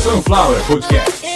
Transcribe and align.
Sunflower 0.00 0.66
Podcast. 0.66 1.26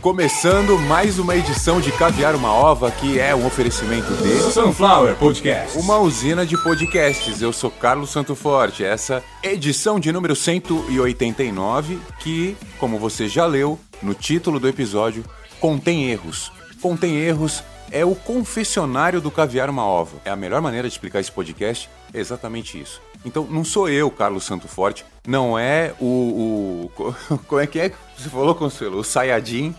Começando 0.00 0.78
mais 0.78 1.18
uma 1.18 1.36
edição 1.36 1.78
de 1.78 1.92
Caviar 1.92 2.34
uma 2.34 2.50
Ova, 2.50 2.90
que 2.90 3.20
é 3.20 3.34
um 3.34 3.46
oferecimento 3.46 4.10
de 4.14 4.38
Sunflower 4.50 5.16
Podcast, 5.16 5.76
uma 5.76 5.98
usina 5.98 6.46
de 6.46 6.56
podcasts. 6.56 7.42
Eu 7.42 7.52
sou 7.52 7.70
Carlos 7.70 8.08
Santo 8.08 8.34
Forte. 8.34 8.82
Essa 8.82 9.22
edição 9.42 10.00
de 10.00 10.10
número 10.10 10.34
189, 10.34 12.00
que, 12.20 12.56
como 12.78 12.98
você 12.98 13.28
já 13.28 13.44
leu 13.44 13.78
no 14.02 14.14
título 14.14 14.58
do 14.58 14.66
episódio, 14.66 15.22
contém 15.60 16.10
erros. 16.10 16.50
Contém 16.80 17.18
erros 17.18 17.62
é 17.90 18.02
o 18.02 18.14
confessionário 18.14 19.20
do 19.20 19.30
Caviar 19.30 19.68
uma 19.68 19.84
Ova. 19.84 20.16
É 20.24 20.30
a 20.30 20.36
melhor 20.36 20.62
maneira 20.62 20.88
de 20.88 20.94
explicar 20.94 21.20
esse 21.20 21.30
podcast, 21.30 21.90
é 22.14 22.18
exatamente 22.18 22.80
isso. 22.80 23.02
Então, 23.24 23.46
não 23.48 23.64
sou 23.64 23.88
eu, 23.88 24.10
Carlos 24.10 24.44
Santo 24.44 24.66
Forte, 24.66 25.04
não 25.26 25.58
é 25.58 25.94
o, 26.00 26.90
o 26.96 27.14
como 27.46 27.60
é 27.60 27.66
que 27.66 27.78
é 27.78 27.90
que 27.90 27.96
você 28.16 28.28
falou, 28.28 28.54
Consuelo? 28.54 28.98
O 28.98 29.04
Sayajin 29.04 29.74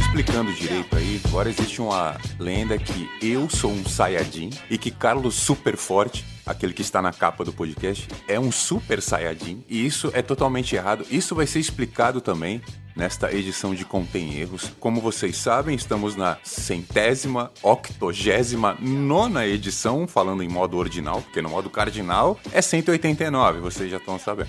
Explicando 0.00 0.52
direito 0.52 0.96
aí, 0.96 1.20
agora 1.24 1.48
existe 1.48 1.82
uma 1.82 2.16
lenda 2.38 2.78
que 2.78 3.10
eu 3.20 3.50
sou 3.50 3.72
um 3.72 3.84
Sayajin 3.84 4.50
e 4.70 4.78
que 4.78 4.92
Carlos 4.92 5.34
Super 5.34 5.76
Forte, 5.76 6.24
aquele 6.46 6.72
que 6.72 6.82
está 6.82 7.02
na 7.02 7.12
capa 7.12 7.44
do 7.44 7.52
podcast, 7.52 8.06
é 8.28 8.38
um 8.38 8.52
Super 8.52 9.02
Sayajin. 9.02 9.64
E 9.68 9.84
isso 9.84 10.12
é 10.14 10.22
totalmente 10.22 10.76
errado. 10.76 11.04
Isso 11.10 11.34
vai 11.34 11.48
ser 11.48 11.58
explicado 11.58 12.20
também 12.20 12.62
nesta 12.94 13.32
edição 13.32 13.74
de 13.74 13.84
Contém 13.84 14.38
Erros. 14.38 14.72
Como 14.78 15.00
vocês 15.00 15.36
sabem, 15.36 15.74
estamos 15.74 16.16
na 16.16 16.38
centésima, 16.42 17.50
octogésima, 17.62 18.76
nona 18.80 19.46
edição, 19.46 20.06
falando 20.06 20.42
em 20.42 20.48
modo 20.48 20.76
ordinal, 20.76 21.22
porque 21.22 21.42
no 21.42 21.48
modo 21.48 21.70
cardinal 21.70 22.38
é 22.52 22.62
189, 22.62 23.60
vocês 23.60 23.90
já 23.90 23.96
estão 23.96 24.18
sabendo. 24.18 24.48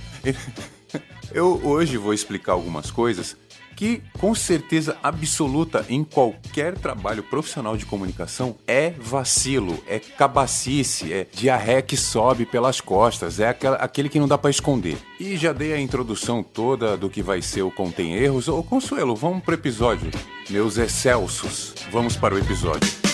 Eu 1.32 1.62
hoje 1.64 1.98
vou 1.98 2.14
explicar 2.14 2.54
algumas 2.54 2.92
coisas 2.92 3.36
que 3.76 4.02
com 4.20 4.34
certeza 4.34 4.98
absoluta 5.04 5.86
em 5.90 6.04
qualquer 6.04 6.78
trabalho 6.78 7.22
profissional 7.22 7.76
de 7.76 7.86
comunicação 7.86 8.56
é 8.66 8.92
vacilo, 8.92 9.78
é 9.86 10.00
cabacice, 10.00 11.12
é 11.12 11.28
diarreia 11.32 11.82
que 11.82 11.98
sobe 11.98 12.46
pelas 12.46 12.80
costas, 12.80 13.40
é 13.40 13.56
aquele 13.80 14.10
que 14.10 14.20
não 14.20 14.28
dá 14.28 14.38
para 14.38 14.50
esconder. 14.50 14.98
E 15.20 15.36
já 15.36 15.52
dei 15.52 15.74
a 15.74 15.80
introdução 15.80 16.42
toda 16.42 16.96
do 16.96 17.10
que 17.10 17.22
vai 17.22 17.42
ser 17.42 17.64
o 17.64 17.72
Contém 17.72 18.16
Erros. 18.16 18.48
Ô 18.48 18.64
Consuelo, 18.64 19.16
vamos 19.16 19.44
pro 19.44 19.54
episódio. 19.54 20.10
Meus 20.50 20.78
excelsos, 20.78 21.74
vamos 21.92 22.16
para 22.16 22.36
o 22.36 22.40
episódio. 22.40 23.05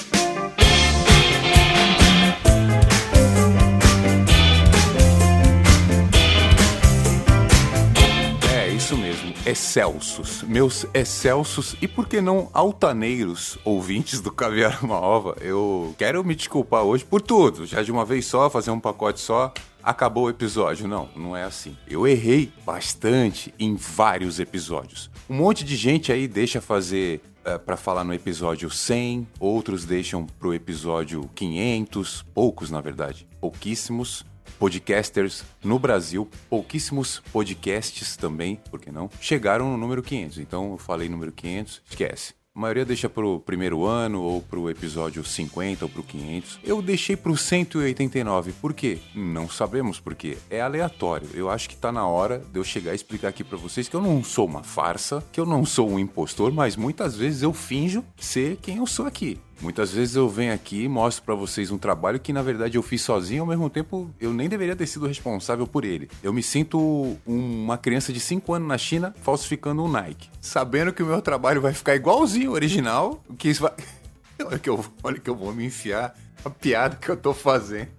Excelsos, 9.45 10.44
meus 10.44 10.86
excelsos 10.94 11.75
e 11.81 11.88
por 11.88 12.08
que 12.08 12.22
não 12.22 12.50
altaneiros 12.53 13.58
ouvintes 13.66 14.22
do 14.22 14.31
Caviar 14.31 14.83
Uma 14.86 15.00
Ova, 15.00 15.36
eu 15.42 15.95
quero 15.98 16.23
me 16.23 16.36
desculpar 16.36 16.83
hoje 16.83 17.03
por 17.03 17.22
tudo, 17.22 17.66
já 17.66 17.81
de 17.81 17.92
uma 17.92 18.06
vez 18.06 18.25
só, 18.25 18.50
fazer 18.50 18.70
um 18.70 18.80
pacote 18.80 19.20
só, 19.20 19.52
acabou 19.81 20.25
o 20.25 20.30
episódio. 20.30 20.88
Não, 20.88 21.09
não 21.16 21.36
é 21.36 21.44
assim. 21.44 21.75
Eu 21.88 22.08
errei 22.08 22.52
bastante 22.64 23.53
em 23.59 23.75
vários 23.75 24.39
episódios. 24.39 25.09
Um 25.30 25.36
monte 25.36 25.64
de 25.64 25.76
gente 25.76 26.11
aí 26.11 26.28
deixa 26.28 26.61
fazer 26.61 27.22
é, 27.44 27.58
para 27.58 27.76
falar 27.76 28.03
no 28.03 28.14
episódio 28.14 28.70
100, 28.70 29.28
outros 29.39 29.86
deixam 29.86 30.26
pro 30.26 30.53
episódio 30.53 31.28
500, 31.33 32.23
poucos 32.33 32.70
na 32.70 32.80
verdade, 32.80 33.28
pouquíssimos 33.39 34.23
podcasters 34.62 35.44
no 35.64 35.80
Brasil, 35.80 36.30
pouquíssimos 36.48 37.20
podcasts 37.33 38.16
também, 38.16 38.60
por 38.70 38.80
que 38.80 38.92
não, 38.92 39.10
chegaram 39.20 39.72
no 39.72 39.76
número 39.76 40.04
500. 40.04 40.38
Então 40.38 40.73
eu 40.73 40.77
falei 40.77 41.10
número 41.10 41.32
500, 41.32 41.82
esquece. 41.89 42.36
A 42.54 42.60
maioria 42.60 42.86
deixa 42.86 43.10
pro 43.10 43.39
primeiro 43.39 43.86
ano, 43.86 44.21
ou 44.21 44.39
pro 44.39 44.70
episódio 44.70 45.23
50, 45.23 45.86
ou 45.86 45.89
pro 45.89 46.04
500. 46.04 46.60
Eu 46.64 46.80
deixei 46.80 47.16
pro 47.16 47.36
189, 47.36 48.52
por 48.52 48.73
quê? 48.73 49.00
Não 49.16 49.50
sabemos 49.50 50.00
por 50.00 50.14
quê. 50.14 50.38
É 50.48 50.61
aleatório. 50.61 51.30
Eu 51.33 51.50
acho 51.50 51.67
que 51.67 51.76
tá 51.76 51.92
na 51.92 52.05
hora 52.05 52.38
de 52.38 52.60
eu 52.60 52.64
chegar 52.64 52.92
e 52.92 52.95
explicar 52.95 53.30
aqui 53.30 53.44
para 53.44 53.58
vocês 53.58 53.89
que 53.89 53.95
eu 53.95 54.02
não 54.02 54.23
sou 54.23 54.45
uma 54.45 54.61
farsa, 54.61 55.23
que 55.32 55.39
eu 55.39 55.45
não 55.45 55.66
sou 55.66 55.89
um 55.89 55.98
impostor, 55.98 56.52
mas 56.52 56.76
muitas 56.76 57.16
vezes 57.16 57.42
eu 57.42 57.52
finjo 57.52 58.04
ser 58.17 58.58
quem 58.58 58.77
eu 58.77 58.86
sou 58.86 59.08
aqui. 59.08 59.39
Muitas 59.61 59.92
vezes 59.92 60.16
eu 60.16 60.27
venho 60.27 60.54
aqui 60.54 60.83
e 60.83 60.89
mostro 60.89 61.23
para 61.23 61.36
vocês 61.36 61.70
um 61.70 61.77
trabalho 61.77 62.20
que 62.20 62.33
na 62.33 62.42
verdade 62.42 62.77
eu 62.77 62.82
fiz 62.82 63.02
sozinho, 63.04 63.44
ao 63.44 63.48
mesmo 63.48 63.70
tempo 63.70 64.10
eu 64.20 64.33
nem 64.33 64.49
deveria 64.49 64.76
ter 64.76 64.88
sido 64.88 65.05
responsável 65.05 65.67
por 65.67 65.86
ele. 65.86 66.10
Eu 66.23 66.33
me 66.33 66.42
sinto 66.42 67.16
uma 67.26 67.77
criança 67.77 68.11
de 68.11 68.20
5 68.20 68.54
anos 68.54 68.67
na 68.67 68.77
China 68.77 69.14
falsificando 69.21 69.83
um 69.83 69.88
Nike, 69.88 70.30
sabendo 70.42 70.92
que 70.92 71.04
o 71.04 71.05
meu 71.05 71.21
trabalho 71.21 71.61
vai 71.61 71.73
ficar 71.73 71.95
igualzinho 71.95 72.52
original, 72.52 73.23
que 73.38 73.50
isso 73.50 73.61
vai 73.61 73.73
Olha 74.44 74.58
que 74.58 74.70
eu, 74.70 74.83
olha 75.04 75.20
que 75.20 75.30
eu 75.30 75.36
vou 75.36 75.54
me 75.54 75.66
enfiar 75.66 76.16
a 76.44 76.50
piada 76.50 76.95
que 76.95 77.10
eu 77.10 77.16
tô 77.16 77.32
fazendo. 77.33 77.89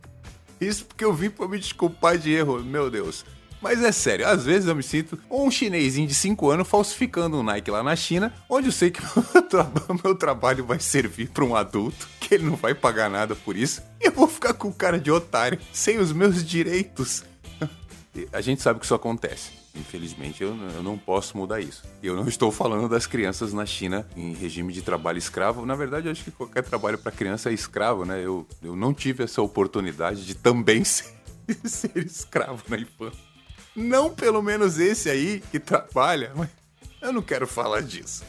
Isso 0.61 0.85
porque 0.85 1.05
eu 1.05 1.13
vim 1.13 1.31
para 1.31 1.49
me 1.49 1.59
desculpar 1.59 2.19
de 2.19 2.33
erro, 2.33 2.63
meu 2.63 2.91
Deus. 2.91 3.25
Mas 3.63 3.81
é 3.81 3.93
sério, 3.93 4.27
às 4.27 4.45
vezes 4.45 4.69
eu 4.69 4.75
me 4.75 4.83
sinto 4.83 5.17
um 5.31 5.49
chinesinho 5.49 6.09
de 6.09 6.15
5 6.15 6.51
anos 6.51 6.69
falsificando 6.69 7.39
um 7.39 7.45
Nike 7.45 7.71
lá 7.71 7.81
na 7.81 7.95
China, 7.95 8.35
onde 8.49 8.67
eu 8.67 8.73
sei 8.73 8.91
que 8.91 9.01
meu 10.03 10.17
trabalho 10.17 10.67
vai 10.67 10.81
servir 10.81 11.29
para 11.29 11.45
um 11.45 11.55
adulto, 11.55 12.09
que 12.19 12.35
ele 12.35 12.45
não 12.45 12.57
vai 12.57 12.75
pagar 12.75 13.09
nada 13.09 13.37
por 13.37 13.57
isso, 13.57 13.81
e 14.01 14.09
eu 14.09 14.13
vou 14.13 14.27
ficar 14.27 14.53
com 14.55 14.73
cara 14.73 14.99
de 14.99 15.13
otário, 15.13 15.61
sem 15.73 15.99
os 15.99 16.13
meus 16.13 16.45
direitos. 16.45 17.25
A 18.33 18.41
gente 18.41 18.61
sabe 18.61 18.81
que 18.81 18.85
isso 18.85 18.97
acontece. 18.97 19.53
Infelizmente, 19.75 20.43
eu, 20.43 20.55
eu 20.75 20.83
não 20.83 20.99
posso 20.99 21.37
mudar 21.37 21.61
isso. 21.61 21.83
Eu 22.03 22.15
não 22.15 22.29
estou 22.29 22.53
falando 22.53 22.89
das 22.89 23.07
crianças 23.07 23.55
na 23.55 23.65
China 23.65 24.07
em 24.15 24.35
regime 24.35 24.71
de 24.71 24.83
trabalho 24.83 25.17
escravo. 25.17 25.65
Na 25.65 25.75
verdade, 25.75 26.09
eu 26.09 26.13
acho 26.13 26.25
que 26.25 26.31
qualquer 26.31 26.63
trabalho 26.63 26.99
para 26.99 27.11
criança 27.11 27.49
é 27.49 27.55
escravo, 27.55 28.05
né? 28.05 28.21
Eu, 28.23 28.47
eu 28.63 28.77
não 28.77 28.93
tive 28.93 29.25
essa 29.25 29.41
oportunidade 29.41 30.27
de 30.27 30.35
também 30.35 30.85
ser, 30.85 31.15
ser 31.65 31.97
escravo 32.05 32.63
na 32.69 32.77
infância. 32.77 33.32
Não 33.75 34.11
pelo 34.15 34.43
menos 34.43 34.79
esse 34.79 35.09
aí 35.09 35.43
que 35.51 35.59
trabalha, 35.59 36.33
mas 36.35 36.49
eu 37.01 37.13
não 37.13 37.23
quero 37.23 37.47
falar 37.47 37.83
disso. 37.83 38.23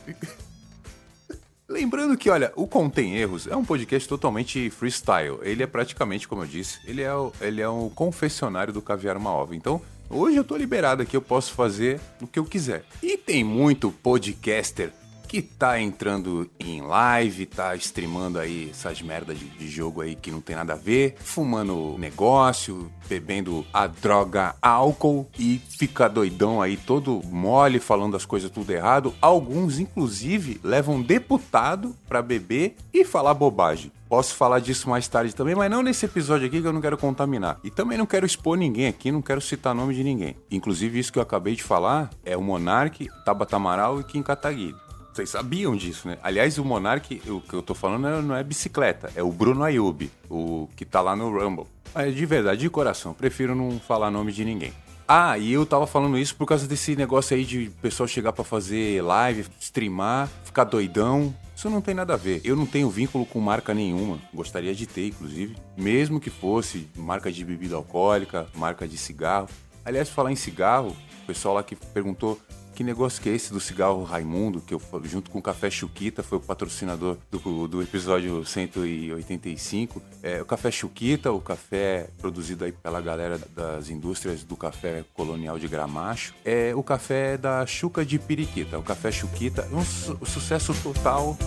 Lembrando 1.68 2.18
que, 2.18 2.30
olha, 2.30 2.52
o 2.56 2.68
Contém 2.68 3.16
Erros 3.16 3.48
é 3.48 3.56
um 3.56 3.64
podcast 3.66 4.08
totalmente 4.08 4.70
freestyle. 4.70 5.40
Ele 5.42 5.64
é 5.64 5.68
praticamente, 5.68 6.28
como 6.28 6.44
eu 6.44 6.48
disse, 6.48 6.80
ele 6.86 7.02
é 7.02 7.14
o, 7.14 7.32
ele 7.42 7.62
é 7.62 7.68
o 7.68 7.90
confessionário 7.96 8.74
do 8.74 8.82
Caviar 8.82 9.18
Uma 9.18 9.32
Ova. 9.32 9.56
Então, 9.56 9.82
hoje 10.10 10.38
eu 10.38 10.44
tô 10.44 10.56
liberado 10.56 11.02
aqui, 11.02 11.16
eu 11.16 11.22
posso 11.22 11.54
fazer 11.54 12.00
o 12.22 12.28
que 12.28 12.38
eu 12.38 12.46
quiser. 12.46 12.86
E 13.02 13.18
tem 13.18 13.44
muito 13.44 13.92
podcaster 13.92 14.92
que 15.34 15.42
tá 15.42 15.82
entrando 15.82 16.48
em 16.60 16.80
live, 16.80 17.48
tá 17.48 17.76
streamando 17.76 18.38
aí 18.38 18.70
essas 18.70 19.02
merdas 19.02 19.40
de, 19.40 19.46
de, 19.50 19.68
jogo 19.68 20.02
aí 20.02 20.14
que 20.14 20.30
não 20.30 20.40
tem 20.40 20.56
nada 20.56 20.74
a 20.74 20.76
ver, 20.76 21.16
fumando 21.18 21.98
negócio, 21.98 22.92
bebendo 23.10 23.66
a 23.74 23.88
droga 23.88 24.54
álcool 24.62 25.28
e 25.40 25.60
fica 25.68 26.08
doidão 26.08 26.62
aí 26.62 26.78
todo 26.78 27.20
mole 27.26 27.80
falando 27.80 28.16
as 28.16 28.28
coisas 28.28 28.52
tudo 28.52 28.70
errado. 28.70 29.12
Alguns 29.20 29.80
inclusive 29.80 30.62
levam 30.64 31.02
deputado 31.02 31.96
para 32.08 32.22
beber 32.22 32.76
e 32.94 33.04
falar 33.04 33.34
bobagem. 33.34 33.92
Posso 34.08 34.36
falar 34.36 34.60
disso 34.60 34.88
mais 34.88 35.08
tarde 35.08 35.34
também, 35.34 35.56
mas 35.56 35.72
não 35.72 35.82
nesse 35.82 36.06
episódio 36.06 36.46
aqui 36.46 36.62
que 36.62 36.68
eu 36.68 36.74
não 36.74 36.80
quero 36.80 37.00
contaminar. 37.00 37.58
E 37.64 37.72
também 37.72 37.98
não 37.98 38.06
quero 38.06 38.28
expor 38.28 38.56
ninguém 38.56 38.86
aqui, 38.86 39.12
não 39.12 39.24
quero 39.24 39.42
citar 39.42 39.74
nome 39.74 39.96
de 39.96 40.04
ninguém. 40.04 40.36
Inclusive, 40.52 41.00
isso 41.00 41.12
que 41.12 41.18
eu 41.18 41.24
acabei 41.24 41.56
de 41.56 41.64
falar 41.64 42.12
é 42.24 42.38
o 42.38 42.42
Monark, 42.44 43.10
Tabata 43.26 43.56
Amaral 43.56 44.00
e 44.00 44.04
Kim 44.04 44.22
Kataguiri. 44.22 44.76
Vocês 45.14 45.30
sabiam 45.30 45.76
disso, 45.76 46.08
né? 46.08 46.18
Aliás, 46.24 46.58
o 46.58 46.66
Monark, 46.66 47.22
o 47.30 47.40
que 47.40 47.54
eu 47.54 47.62
tô 47.62 47.76
falando 47.76 48.24
não 48.24 48.36
é 48.36 48.44
bicicleta, 48.44 49.12
é 49.16 49.22
o 49.22 49.32
Bruno 49.32 49.64
Ayub, 49.64 50.10
o 50.28 50.68
que 50.76 50.84
tá 50.84 51.02
lá 51.02 51.16
no 51.16 51.30
Rumble. 51.30 51.68
Mas 51.94 52.16
de 52.16 52.26
verdade, 52.26 52.62
de 52.62 52.70
coração, 52.70 53.14
prefiro 53.14 53.54
não 53.54 53.80
falar 53.80 54.10
nome 54.10 54.32
de 54.32 54.44
ninguém. 54.44 54.74
Ah, 55.08 55.38
e 55.38 55.54
eu 55.54 55.68
tava 55.68 55.86
falando 55.86 56.18
isso 56.18 56.36
por 56.36 56.48
causa 56.48 56.68
desse 56.68 56.96
negócio 56.96 57.38
aí 57.38 57.46
de 57.46 57.70
pessoal 57.80 58.08
chegar 58.08 58.34
para 58.34 58.44
fazer 58.44 59.04
live, 59.04 59.46
streamar, 59.60 60.28
ficar 60.44 60.64
doidão. 60.64 61.36
Isso 61.56 61.70
não 61.70 61.80
tem 61.80 61.94
nada 61.94 62.16
a 62.16 62.18
ver. 62.18 62.42
Eu 62.44 62.56
não 62.56 62.66
tenho 62.66 62.90
vínculo 62.90 63.24
com 63.24 63.40
marca 63.40 63.72
nenhuma. 63.72 64.18
Gostaria 64.34 64.74
de 64.74 64.88
ter, 64.88 65.10
inclusive. 65.10 65.56
Mesmo 65.78 66.20
que 66.20 66.32
fosse 66.32 66.90
marca 66.96 67.32
de 67.32 67.46
bebida 67.46 67.76
alcoólica, 67.76 68.48
marca 68.56 68.88
de 68.88 68.98
cigarro. 68.98 69.48
Aliás, 69.86 70.10
falar 70.10 70.32
em 70.32 70.36
cigarro, 70.36 70.96
o 71.24 71.28
pessoal 71.28 71.54
lá 71.54 71.62
que 71.64 71.76
perguntou 71.76 72.40
que 72.74 72.84
negócio 72.84 73.22
que 73.22 73.30
é 73.30 73.34
esse 73.34 73.52
do 73.54 73.60
cigarro 73.60 74.04
Raimundo, 74.04 74.62
que 74.62 74.74
eu 74.74 74.82
junto 75.04 75.30
com 75.30 75.40
o 75.40 75.42
Café 75.42 75.70
Chuquita 75.70 76.24
foi 76.24 76.38
o 76.38 76.42
patrocinador 76.42 77.18
do, 77.30 77.68
do 77.68 77.82
episódio 77.82 78.44
185. 78.46 80.02
É, 80.22 80.42
o 80.42 80.46
Café 80.46 80.72
Chuquita, 80.72 81.32
o 81.32 81.40
café 81.40 82.10
produzido 82.18 82.66
aí 82.66 82.72
pela 82.72 83.02
galera 83.02 83.40
das 83.56 83.90
indústrias 83.90 84.44
do 84.44 84.56
café 84.56 85.04
colonial 85.14 85.60
de 85.60 85.68
Gramacho, 85.68 86.34
é 86.44 86.74
o 86.76 86.84
café 86.84 87.38
da 87.38 87.66
Chuca 87.66 88.06
de 88.06 88.18
Periquita. 88.18 88.78
O 88.80 88.84
Café 88.84 89.12
Chuquita, 89.12 89.68
um, 89.72 89.84
su 89.84 90.18
sucesso 90.26 90.74
total 90.82 91.38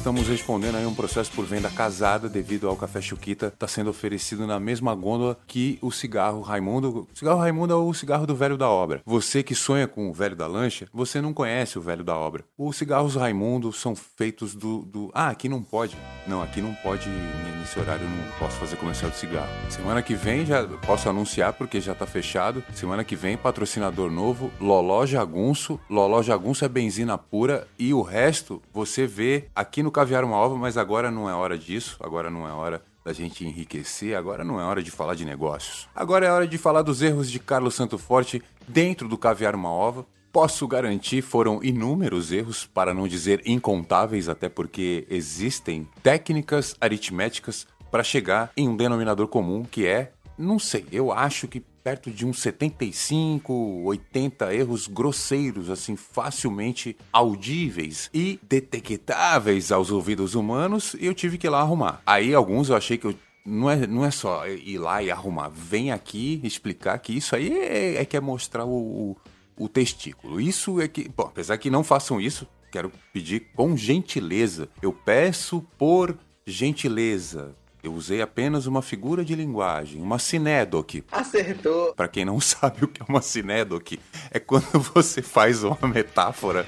Estamos 0.00 0.26
respondendo 0.28 0.76
aí 0.76 0.86
um 0.86 0.94
processo 0.94 1.30
por 1.32 1.44
venda 1.44 1.68
casada 1.68 2.26
devido 2.26 2.66
ao 2.66 2.74
café 2.74 3.02
Chuquita 3.02 3.48
está 3.48 3.68
sendo 3.68 3.90
oferecido 3.90 4.46
na 4.46 4.58
mesma 4.58 4.94
gôndola 4.94 5.38
que 5.46 5.78
o 5.82 5.92
cigarro 5.92 6.40
Raimundo. 6.40 7.06
O 7.12 7.18
cigarro 7.18 7.38
Raimundo 7.38 7.74
é 7.74 7.76
o 7.76 7.92
cigarro 7.92 8.26
do 8.26 8.34
velho 8.34 8.56
da 8.56 8.66
obra. 8.66 9.02
Você 9.04 9.42
que 9.42 9.54
sonha 9.54 9.86
com 9.86 10.08
o 10.08 10.12
velho 10.14 10.34
da 10.34 10.46
lancha, 10.46 10.88
você 10.90 11.20
não 11.20 11.34
conhece 11.34 11.78
o 11.78 11.82
velho 11.82 12.02
da 12.02 12.16
obra. 12.16 12.42
Os 12.56 12.76
cigarros 12.76 13.14
Raimundo 13.14 13.74
são 13.74 13.94
feitos 13.94 14.54
do, 14.54 14.86
do... 14.86 15.10
Ah, 15.12 15.28
aqui 15.28 15.50
não 15.50 15.62
pode. 15.62 15.98
Não, 16.26 16.40
aqui 16.40 16.62
não 16.62 16.72
pode, 16.76 17.10
nesse 17.60 17.78
horário 17.78 18.04
eu 18.04 18.08
não 18.08 18.38
posso 18.38 18.56
fazer 18.56 18.76
comercial 18.76 19.10
de 19.10 19.18
cigarro. 19.18 19.50
Semana 19.68 20.00
que 20.00 20.14
vem 20.14 20.46
já 20.46 20.66
posso 20.86 21.10
anunciar 21.10 21.52
porque 21.52 21.78
já 21.78 21.92
está 21.92 22.06
fechado. 22.06 22.64
Semana 22.72 23.04
que 23.04 23.14
vem, 23.14 23.36
patrocinador 23.36 24.10
novo, 24.10 24.50
Loló 24.58 25.04
Jagunço. 25.04 25.78
Loló 25.90 26.22
Jagunço 26.22 26.64
é 26.64 26.68
benzina 26.70 27.18
pura 27.18 27.68
e 27.78 27.92
o 27.92 28.00
resto 28.00 28.62
você 28.72 29.06
vê 29.06 29.44
aqui 29.54 29.82
no 29.82 29.89
Caviar 29.90 30.24
uma 30.24 30.36
Ova, 30.36 30.56
mas 30.56 30.76
agora 30.76 31.10
não 31.10 31.28
é 31.28 31.34
hora 31.34 31.58
disso, 31.58 31.96
agora 32.00 32.30
não 32.30 32.46
é 32.46 32.52
hora 32.52 32.82
da 33.04 33.12
gente 33.12 33.44
enriquecer, 33.44 34.16
agora 34.16 34.44
não 34.44 34.60
é 34.60 34.64
hora 34.64 34.82
de 34.82 34.90
falar 34.90 35.14
de 35.14 35.24
negócios. 35.24 35.88
Agora 35.94 36.26
é 36.26 36.30
hora 36.30 36.46
de 36.46 36.58
falar 36.58 36.82
dos 36.82 37.02
erros 37.02 37.30
de 37.30 37.38
Carlos 37.38 37.74
Santo 37.74 37.98
Forte 37.98 38.42
dentro 38.68 39.08
do 39.08 39.18
Caviar 39.18 39.54
uma 39.54 39.70
Ova. 39.70 40.06
Posso 40.32 40.68
garantir, 40.68 41.22
foram 41.22 41.62
inúmeros 41.62 42.30
erros, 42.30 42.64
para 42.66 42.94
não 42.94 43.08
dizer 43.08 43.42
incontáveis, 43.44 44.28
até 44.28 44.48
porque 44.48 45.06
existem 45.10 45.88
técnicas 46.02 46.76
aritméticas 46.80 47.66
para 47.90 48.04
chegar 48.04 48.52
em 48.56 48.68
um 48.68 48.76
denominador 48.76 49.26
comum 49.26 49.64
que 49.64 49.86
é, 49.86 50.12
não 50.38 50.58
sei, 50.58 50.86
eu 50.92 51.10
acho 51.10 51.48
que 51.48 51.60
perto 51.82 52.10
de 52.10 52.26
uns 52.26 52.40
75, 52.40 53.52
80 53.84 54.54
erros 54.54 54.86
grosseiros, 54.86 55.70
assim, 55.70 55.96
facilmente 55.96 56.96
audíveis 57.12 58.10
e 58.12 58.38
detectáveis 58.42 59.72
aos 59.72 59.90
ouvidos 59.90 60.34
humanos, 60.34 60.94
e 60.98 61.06
eu 61.06 61.14
tive 61.14 61.38
que 61.38 61.46
ir 61.46 61.50
lá 61.50 61.60
arrumar. 61.60 62.02
Aí 62.06 62.34
alguns 62.34 62.68
eu 62.68 62.76
achei 62.76 62.98
que 62.98 63.06
eu 63.06 63.14
não 63.44 63.70
é, 63.70 63.86
não 63.86 64.04
é 64.04 64.10
só 64.10 64.46
ir 64.46 64.78
lá 64.78 65.02
e 65.02 65.10
arrumar, 65.10 65.48
vem 65.48 65.90
aqui 65.90 66.40
explicar 66.44 66.98
que 66.98 67.16
isso 67.16 67.34
aí 67.34 67.52
é, 67.52 67.96
é 67.96 68.04
que 68.04 68.16
é 68.16 68.20
mostrar 68.20 68.64
o, 68.64 68.70
o, 68.70 69.16
o 69.58 69.68
testículo. 69.68 70.40
Isso 70.40 70.80
é 70.80 70.86
que, 70.86 71.08
bom, 71.08 71.24
apesar 71.24 71.56
que 71.58 71.70
não 71.70 71.82
façam 71.82 72.20
isso, 72.20 72.46
quero 72.70 72.92
pedir 73.12 73.48
com 73.54 73.76
gentileza. 73.76 74.68
Eu 74.82 74.92
peço 74.92 75.66
por 75.78 76.16
gentileza, 76.46 77.54
eu 77.82 77.92
usei 77.92 78.20
apenas 78.20 78.66
uma 78.66 78.82
figura 78.82 79.24
de 79.24 79.34
linguagem, 79.34 80.02
uma 80.02 80.18
sinédoque. 80.18 81.04
Acertou! 81.10 81.94
Para 81.94 82.08
quem 82.08 82.24
não 82.24 82.38
sabe 82.40 82.84
o 82.84 82.88
que 82.88 83.02
é 83.02 83.04
uma 83.08 83.22
sinédoque, 83.22 84.00
é 84.30 84.38
quando 84.38 84.80
você 84.94 85.22
faz 85.22 85.62
uma 85.64 85.88
metáfora 85.88 86.66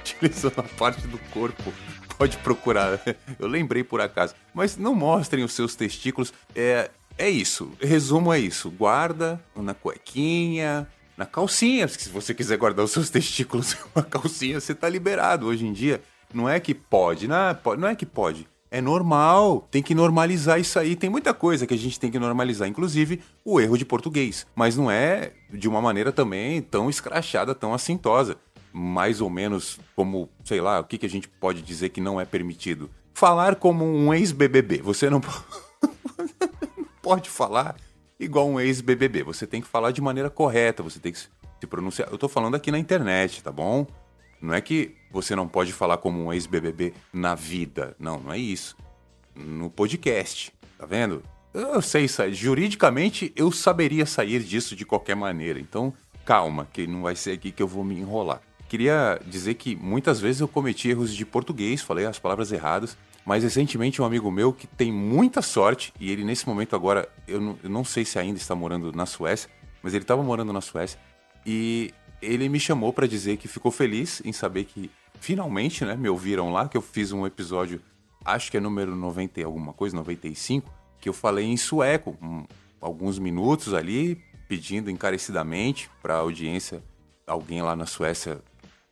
utilizando 0.00 0.58
a 0.58 0.62
parte 0.62 1.06
do 1.06 1.18
corpo. 1.30 1.72
Pode 2.18 2.36
procurar, 2.38 3.00
eu 3.38 3.48
lembrei 3.48 3.82
por 3.82 4.00
acaso. 4.00 4.34
Mas 4.54 4.76
não 4.76 4.94
mostrem 4.94 5.42
os 5.42 5.52
seus 5.52 5.74
testículos. 5.74 6.32
É, 6.54 6.90
é 7.16 7.28
isso, 7.28 7.72
resumo 7.80 8.32
é 8.32 8.38
isso. 8.38 8.70
Guarda 8.70 9.42
na 9.56 9.74
cuequinha, 9.74 10.86
na 11.16 11.26
calcinha. 11.26 11.88
Se 11.88 12.08
você 12.10 12.34
quiser 12.34 12.58
guardar 12.58 12.84
os 12.84 12.92
seus 12.92 13.10
testículos 13.10 13.74
em 13.74 13.78
uma 13.94 14.04
calcinha, 14.04 14.60
você 14.60 14.74
tá 14.74 14.88
liberado. 14.88 15.46
Hoje 15.46 15.66
em 15.66 15.72
dia, 15.72 16.02
não 16.32 16.48
é 16.48 16.60
que 16.60 16.74
pode, 16.74 17.26
não 17.26 17.36
é, 17.36 17.58
não 17.76 17.88
é 17.88 17.96
que 17.96 18.06
pode 18.06 18.46
é 18.72 18.80
normal, 18.80 19.68
tem 19.70 19.82
que 19.82 19.94
normalizar 19.94 20.58
isso 20.58 20.78
aí. 20.78 20.96
Tem 20.96 21.10
muita 21.10 21.34
coisa 21.34 21.66
que 21.66 21.74
a 21.74 21.78
gente 21.78 22.00
tem 22.00 22.10
que 22.10 22.18
normalizar, 22.18 22.66
inclusive 22.66 23.20
o 23.44 23.60
erro 23.60 23.76
de 23.76 23.84
português. 23.84 24.46
Mas 24.54 24.78
não 24.78 24.90
é 24.90 25.34
de 25.52 25.68
uma 25.68 25.78
maneira 25.82 26.10
também 26.10 26.62
tão 26.62 26.88
escrachada, 26.88 27.54
tão 27.54 27.74
assintosa. 27.74 28.38
Mais 28.72 29.20
ou 29.20 29.28
menos 29.28 29.78
como, 29.94 30.26
sei 30.42 30.62
lá, 30.62 30.80
o 30.80 30.84
que, 30.84 30.96
que 30.96 31.04
a 31.04 31.08
gente 31.08 31.28
pode 31.28 31.60
dizer 31.60 31.90
que 31.90 32.00
não 32.00 32.18
é 32.18 32.24
permitido? 32.24 32.88
Falar 33.12 33.56
como 33.56 33.84
um 33.84 34.14
ex-BBB. 34.14 34.80
Você 34.80 35.10
não 35.10 35.20
pode 37.02 37.28
falar 37.28 37.76
igual 38.18 38.48
um 38.48 38.58
ex-BBB. 38.58 39.22
Você 39.22 39.46
tem 39.46 39.60
que 39.60 39.68
falar 39.68 39.90
de 39.90 40.00
maneira 40.00 40.30
correta, 40.30 40.82
você 40.82 40.98
tem 40.98 41.12
que 41.12 41.18
se 41.18 41.28
pronunciar. 41.68 42.08
Eu 42.10 42.16
tô 42.16 42.26
falando 42.26 42.54
aqui 42.54 42.70
na 42.70 42.78
internet, 42.78 43.42
tá 43.42 43.52
bom? 43.52 43.86
Não 44.42 44.52
é 44.52 44.60
que 44.60 44.96
você 45.12 45.36
não 45.36 45.46
pode 45.46 45.72
falar 45.72 45.98
como 45.98 46.24
um 46.24 46.32
ex-BBB 46.32 46.92
na 47.12 47.36
vida. 47.36 47.94
Não, 47.96 48.18
não 48.18 48.32
é 48.32 48.38
isso. 48.38 48.76
No 49.36 49.70
podcast, 49.70 50.52
tá 50.76 50.84
vendo? 50.84 51.22
Eu 51.54 51.80
sei 51.80 52.08
sair. 52.08 52.34
Juridicamente, 52.34 53.32
eu 53.36 53.52
saberia 53.52 54.04
sair 54.04 54.42
disso 54.42 54.74
de 54.74 54.84
qualquer 54.84 55.14
maneira. 55.14 55.60
Então, 55.60 55.94
calma, 56.24 56.66
que 56.72 56.88
não 56.88 57.02
vai 57.02 57.14
ser 57.14 57.32
aqui 57.32 57.52
que 57.52 57.62
eu 57.62 57.68
vou 57.68 57.84
me 57.84 57.96
enrolar. 57.96 58.42
Queria 58.68 59.20
dizer 59.26 59.54
que 59.54 59.76
muitas 59.76 60.18
vezes 60.18 60.40
eu 60.40 60.48
cometi 60.48 60.88
erros 60.88 61.14
de 61.14 61.24
português, 61.24 61.80
falei 61.80 62.04
as 62.04 62.18
palavras 62.18 62.50
erradas. 62.50 62.96
Mas 63.24 63.44
recentemente 63.44 64.02
um 64.02 64.04
amigo 64.04 64.28
meu 64.30 64.52
que 64.52 64.66
tem 64.66 64.90
muita 64.90 65.40
sorte, 65.40 65.92
e 66.00 66.10
ele 66.10 66.24
nesse 66.24 66.48
momento 66.48 66.74
agora, 66.74 67.08
eu 67.28 67.40
não, 67.40 67.58
eu 67.62 67.70
não 67.70 67.84
sei 67.84 68.04
se 68.04 68.18
ainda 68.18 68.38
está 68.38 68.52
morando 68.52 68.90
na 68.92 69.06
Suécia, 69.06 69.48
mas 69.80 69.94
ele 69.94 70.02
estava 70.02 70.22
morando 70.24 70.52
na 70.52 70.60
Suécia, 70.60 70.98
e 71.46 71.92
ele 72.22 72.48
me 72.48 72.60
chamou 72.60 72.92
para 72.92 73.06
dizer 73.06 73.36
que 73.36 73.48
ficou 73.48 73.72
feliz 73.72 74.22
em 74.24 74.32
saber 74.32 74.64
que 74.64 74.90
finalmente, 75.20 75.84
né, 75.84 75.96
me 75.96 76.08
ouviram 76.08 76.52
lá, 76.52 76.68
que 76.68 76.76
eu 76.76 76.82
fiz 76.82 77.12
um 77.12 77.26
episódio, 77.26 77.80
acho 78.24 78.50
que 78.50 78.56
é 78.56 78.60
número 78.60 78.94
90 78.94 79.40
e 79.40 79.44
alguma 79.44 79.72
coisa, 79.72 79.96
95, 79.96 80.72
que 81.00 81.08
eu 81.08 81.12
falei 81.12 81.44
em 81.46 81.56
sueco, 81.56 82.16
um, 82.22 82.44
alguns 82.80 83.18
minutos 83.18 83.74
ali, 83.74 84.22
pedindo 84.48 84.90
encarecidamente 84.90 85.90
para 86.00 86.14
a 86.14 86.18
audiência, 86.18 86.82
alguém 87.26 87.60
lá 87.60 87.74
na 87.74 87.86
Suécia 87.86 88.40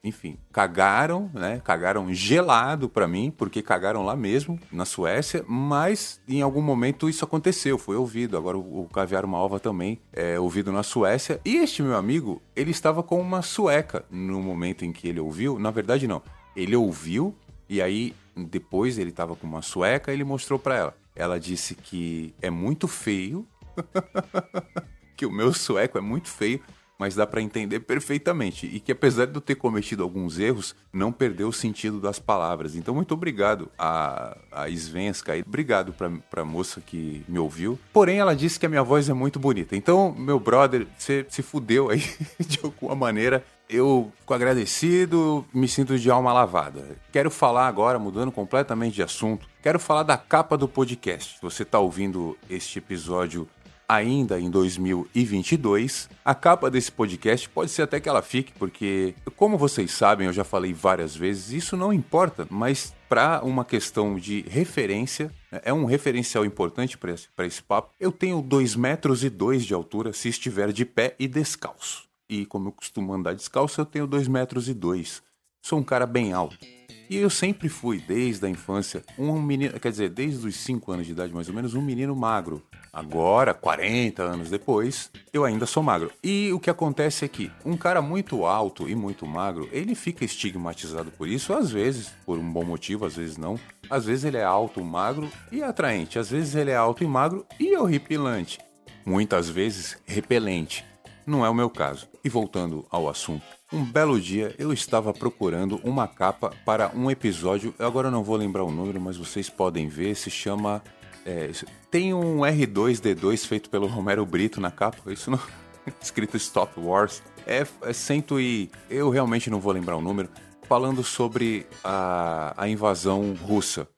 enfim, 0.02 0.38
cagaram, 0.50 1.30
né? 1.34 1.60
Cagaram 1.62 2.12
gelado 2.12 2.88
para 2.88 3.06
mim, 3.06 3.30
porque 3.36 3.62
cagaram 3.62 4.02
lá 4.02 4.16
mesmo, 4.16 4.58
na 4.72 4.84
Suécia, 4.84 5.44
mas 5.46 6.20
em 6.26 6.40
algum 6.40 6.62
momento 6.62 7.08
isso 7.08 7.24
aconteceu, 7.24 7.76
foi 7.76 7.96
ouvido. 7.96 8.36
Agora 8.36 8.56
o, 8.56 8.88
Caviar 8.92 9.24
Uma 9.24 9.38
Ova 9.38 9.60
também 9.60 10.00
é 10.12 10.40
ouvido 10.40 10.72
na 10.72 10.82
Suécia. 10.82 11.40
E 11.44 11.56
este 11.56 11.82
meu 11.82 11.96
amigo, 11.96 12.40
ele 12.56 12.70
estava 12.70 13.02
com 13.02 13.20
uma 13.20 13.42
sueca 13.42 14.04
no 14.10 14.40
momento 14.40 14.84
em 14.84 14.92
que 14.92 15.06
ele 15.06 15.20
ouviu. 15.20 15.58
Na 15.58 15.70
verdade, 15.70 16.08
não. 16.08 16.22
Ele 16.56 16.74
ouviu 16.74 17.34
e 17.68 17.82
aí 17.82 18.14
depois 18.34 18.98
ele 18.98 19.10
estava 19.10 19.36
com 19.36 19.46
uma 19.46 19.62
sueca 19.62 20.10
e 20.10 20.14
ele 20.14 20.24
mostrou 20.24 20.58
para 20.58 20.76
ela. 20.76 20.96
Ela 21.14 21.38
disse 21.38 21.74
que 21.74 22.34
é 22.40 22.48
muito 22.48 22.88
feio, 22.88 23.46
que 25.14 25.26
o 25.26 25.30
meu 25.30 25.52
sueco 25.52 25.98
é 25.98 26.00
muito 26.00 26.28
feio, 26.28 26.62
mas 27.00 27.14
dá 27.14 27.26
para 27.26 27.40
entender 27.40 27.80
perfeitamente. 27.80 28.66
E 28.66 28.78
que 28.78 28.92
apesar 28.92 29.26
de 29.26 29.34
eu 29.34 29.40
ter 29.40 29.54
cometido 29.54 30.02
alguns 30.02 30.38
erros, 30.38 30.76
não 30.92 31.10
perdeu 31.10 31.48
o 31.48 31.52
sentido 31.52 31.98
das 31.98 32.18
palavras. 32.18 32.76
Então, 32.76 32.94
muito 32.94 33.14
obrigado 33.14 33.70
a, 33.78 34.36
a 34.52 34.68
Svenska 34.68 35.34
e 35.34 35.40
obrigado 35.40 35.94
para 35.94 36.42
a 36.42 36.44
moça 36.44 36.78
que 36.78 37.24
me 37.26 37.38
ouviu. 37.38 37.78
Porém, 37.90 38.18
ela 38.18 38.36
disse 38.36 38.60
que 38.60 38.66
a 38.66 38.68
minha 38.68 38.82
voz 38.82 39.08
é 39.08 39.14
muito 39.14 39.40
bonita. 39.40 39.74
Então, 39.74 40.14
meu 40.14 40.38
brother, 40.38 40.86
você 40.98 41.24
se 41.30 41.40
fudeu 41.40 41.88
aí 41.88 42.04
de 42.38 42.60
alguma 42.62 42.94
maneira. 42.94 43.42
Eu 43.66 44.12
fico 44.18 44.34
agradecido, 44.34 45.46
me 45.54 45.68
sinto 45.68 45.98
de 45.98 46.10
alma 46.10 46.34
lavada. 46.34 46.84
Quero 47.10 47.30
falar 47.30 47.66
agora, 47.66 47.98
mudando 47.98 48.30
completamente 48.30 48.96
de 48.96 49.02
assunto, 49.02 49.46
quero 49.62 49.78
falar 49.78 50.02
da 50.02 50.18
capa 50.18 50.54
do 50.58 50.68
podcast. 50.68 51.38
Você 51.40 51.62
está 51.62 51.78
ouvindo 51.78 52.36
este 52.50 52.78
episódio 52.78 53.48
ainda 53.90 54.40
em 54.40 54.48
2022. 54.48 56.08
A 56.24 56.34
capa 56.34 56.70
desse 56.70 56.92
podcast 56.92 57.48
pode 57.48 57.72
ser 57.72 57.82
até 57.82 57.98
que 57.98 58.08
ela 58.08 58.22
fique, 58.22 58.52
porque, 58.52 59.14
como 59.36 59.58
vocês 59.58 59.90
sabem, 59.90 60.28
eu 60.28 60.32
já 60.32 60.44
falei 60.44 60.72
várias 60.72 61.16
vezes, 61.16 61.50
isso 61.50 61.76
não 61.76 61.92
importa, 61.92 62.46
mas 62.48 62.94
para 63.08 63.42
uma 63.42 63.64
questão 63.64 64.14
de 64.14 64.42
referência, 64.42 65.32
né, 65.50 65.60
é 65.64 65.72
um 65.72 65.84
referencial 65.84 66.44
importante 66.44 66.96
para 66.96 67.12
esse, 67.12 67.28
esse 67.38 67.62
papo. 67.62 67.92
Eu 67.98 68.12
tenho 68.12 68.40
2 68.40 68.76
metros 68.76 69.24
e 69.24 69.28
dois 69.28 69.64
de 69.64 69.74
altura 69.74 70.12
se 70.12 70.28
estiver 70.28 70.72
de 70.72 70.84
pé 70.84 71.16
e 71.18 71.26
descalço. 71.26 72.08
E 72.28 72.46
como 72.46 72.68
eu 72.68 72.72
costumo 72.72 73.12
andar 73.12 73.34
descalço, 73.34 73.80
eu 73.80 73.86
tenho 73.86 74.06
2 74.06 74.28
metros 74.28 74.68
e 74.68 74.74
dois. 74.74 75.20
Sou 75.60 75.80
um 75.80 75.82
cara 75.82 76.06
bem 76.06 76.32
alto. 76.32 76.79
E 77.10 77.16
eu 77.16 77.28
sempre 77.28 77.68
fui, 77.68 77.98
desde 77.98 78.46
a 78.46 78.48
infância, 78.48 79.02
um 79.18 79.42
menino, 79.42 79.80
quer 79.80 79.90
dizer, 79.90 80.10
desde 80.10 80.46
os 80.46 80.54
5 80.54 80.92
anos 80.92 81.06
de 81.06 81.10
idade 81.10 81.34
mais 81.34 81.48
ou 81.48 81.54
menos, 81.54 81.74
um 81.74 81.82
menino 81.82 82.14
magro. 82.14 82.62
Agora, 82.92 83.52
40 83.52 84.22
anos 84.22 84.48
depois, 84.48 85.10
eu 85.32 85.44
ainda 85.44 85.66
sou 85.66 85.82
magro. 85.82 86.12
E 86.22 86.52
o 86.52 86.60
que 86.60 86.70
acontece 86.70 87.24
é 87.24 87.28
que 87.28 87.50
um 87.64 87.76
cara 87.76 88.00
muito 88.00 88.46
alto 88.46 88.88
e 88.88 88.94
muito 88.94 89.26
magro, 89.26 89.68
ele 89.72 89.96
fica 89.96 90.24
estigmatizado 90.24 91.10
por 91.10 91.26
isso, 91.26 91.52
às 91.52 91.68
vezes 91.72 92.10
por 92.24 92.38
um 92.38 92.52
bom 92.52 92.62
motivo, 92.62 93.04
às 93.04 93.16
vezes 93.16 93.36
não. 93.36 93.58
Às 93.90 94.04
vezes 94.04 94.24
ele 94.24 94.36
é 94.36 94.44
alto, 94.44 94.84
magro 94.84 95.28
e 95.50 95.64
atraente, 95.64 96.16
às 96.16 96.30
vezes 96.30 96.54
ele 96.54 96.70
é 96.70 96.76
alto 96.76 97.02
e 97.02 97.08
magro 97.08 97.44
e 97.58 97.76
horripilante. 97.76 98.60
Muitas 99.04 99.50
vezes 99.50 99.98
repelente. 100.06 100.84
Não 101.26 101.44
é 101.44 101.50
o 101.50 101.54
meu 101.54 101.70
caso. 101.70 102.08
E 102.22 102.28
voltando 102.28 102.86
ao 102.88 103.08
assunto, 103.08 103.59
um 103.72 103.84
belo 103.84 104.20
dia 104.20 104.54
eu 104.58 104.72
estava 104.72 105.12
procurando 105.12 105.80
uma 105.84 106.08
capa 106.08 106.52
para 106.64 106.90
um 106.94 107.10
episódio, 107.10 107.74
agora 107.78 108.10
não 108.10 108.24
vou 108.24 108.36
lembrar 108.36 108.64
o 108.64 108.70
número, 108.70 109.00
mas 109.00 109.16
vocês 109.16 109.48
podem 109.48 109.88
ver, 109.88 110.14
se 110.16 110.30
chama. 110.30 110.82
É, 111.24 111.50
tem 111.90 112.14
um 112.14 112.38
R2D2 112.38 113.46
feito 113.46 113.70
pelo 113.70 113.86
Romero 113.88 114.24
Brito 114.26 114.60
na 114.60 114.70
capa, 114.70 115.12
isso 115.12 115.30
não. 115.30 115.40
escrito 116.00 116.36
Stop 116.36 116.78
Wars. 116.80 117.22
É, 117.46 117.66
é 117.82 117.92
cento 117.92 118.40
e. 118.40 118.70
Eu 118.88 119.10
realmente 119.10 119.50
não 119.50 119.60
vou 119.60 119.72
lembrar 119.72 119.96
o 119.96 120.00
número. 120.00 120.28
falando 120.62 121.02
sobre 121.02 121.66
a, 121.84 122.54
a 122.56 122.68
invasão 122.68 123.34
russa. 123.34 123.88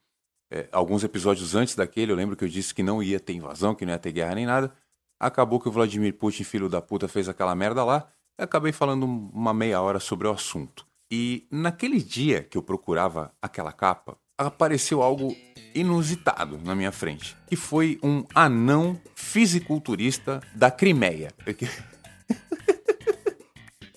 É, 0.51 0.67
alguns 0.71 1.03
episódios 1.03 1.55
antes 1.55 1.75
daquele, 1.75 2.11
eu 2.11 2.15
lembro 2.15 2.35
que 2.35 2.43
eu 2.43 2.49
disse 2.49 2.73
que 2.73 2.83
não 2.83 3.01
ia 3.01 3.19
ter 3.19 3.33
invasão, 3.33 3.73
que 3.73 3.85
não 3.85 3.93
ia 3.93 3.99
ter 3.99 4.11
guerra 4.11 4.35
nem 4.35 4.45
nada. 4.45 4.71
Acabou 5.19 5.59
que 5.59 5.67
o 5.67 5.71
Vladimir 5.71 6.13
Putin, 6.13 6.43
filho 6.43 6.69
da 6.69 6.81
puta, 6.81 7.07
fez 7.07 7.27
aquela 7.29 7.55
merda 7.55 7.83
lá. 7.83 8.07
Eu 8.37 8.45
acabei 8.45 8.71
falando 8.71 9.03
uma 9.05 9.53
meia 9.53 9.81
hora 9.81 9.99
sobre 9.99 10.27
o 10.27 10.31
assunto. 10.31 10.85
E 11.11 11.47
naquele 11.51 12.01
dia 12.01 12.41
que 12.43 12.57
eu 12.57 12.63
procurava 12.63 13.31
aquela 13.39 13.71
capa, 13.71 14.17
apareceu 14.37 15.03
algo 15.03 15.35
inusitado 15.75 16.59
na 16.63 16.73
minha 16.73 16.91
frente, 16.91 17.37
que 17.47 17.55
foi 17.55 17.99
um 18.01 18.25
anão 18.33 18.99
fisiculturista 19.15 20.41
da 20.55 20.71
Crimeia. 20.71 21.31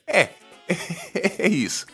É, 0.09 0.31
é 1.43 1.49
isso. 1.49 1.85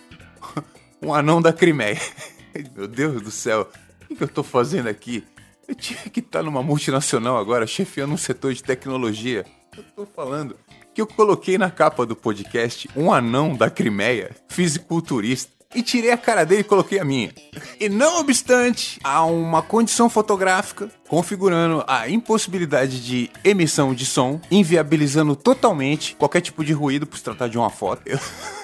Um 1.00 1.14
anão 1.14 1.40
da 1.40 1.52
Crimeia. 1.52 1.98
Meu 2.76 2.86
Deus 2.86 3.22
do 3.22 3.30
céu, 3.30 3.68
o 4.08 4.14
que 4.14 4.22
eu 4.22 4.28
tô 4.28 4.42
fazendo 4.42 4.88
aqui? 4.88 5.24
Eu 5.66 5.74
tinha 5.74 5.98
que 5.98 6.20
estar 6.20 6.40
tá 6.40 6.42
numa 6.42 6.62
multinacional 6.62 7.38
agora, 7.38 7.66
chefiando 7.66 8.12
um 8.12 8.18
setor 8.18 8.52
de 8.52 8.62
tecnologia. 8.62 9.46
Eu 9.74 9.82
tô 9.96 10.04
falando 10.04 10.56
que 10.94 11.00
eu 11.00 11.06
coloquei 11.06 11.56
na 11.56 11.70
capa 11.70 12.04
do 12.04 12.14
podcast 12.14 12.88
um 12.96 13.12
anão 13.12 13.54
da 13.56 13.70
Crimeia, 13.70 14.34
fisiculturista, 14.48 15.52
e 15.74 15.82
tirei 15.82 16.10
a 16.10 16.18
cara 16.18 16.44
dele 16.44 16.60
e 16.60 16.64
coloquei 16.64 16.98
a 16.98 17.04
minha. 17.04 17.32
E 17.80 17.88
não 17.88 18.20
obstante, 18.20 19.00
há 19.02 19.24
uma 19.24 19.62
condição 19.62 20.10
fotográfica 20.10 20.90
configurando 21.08 21.82
a 21.86 22.08
impossibilidade 22.08 23.02
de 23.02 23.30
emissão 23.42 23.94
de 23.94 24.04
som, 24.04 24.40
inviabilizando 24.50 25.34
totalmente 25.34 26.14
qualquer 26.16 26.42
tipo 26.42 26.64
de 26.64 26.72
ruído 26.72 27.06
por 27.06 27.16
se 27.16 27.24
tratar 27.24 27.48
de 27.48 27.56
uma 27.58 27.70
foto. 27.70 28.02
Eu... 28.06 28.18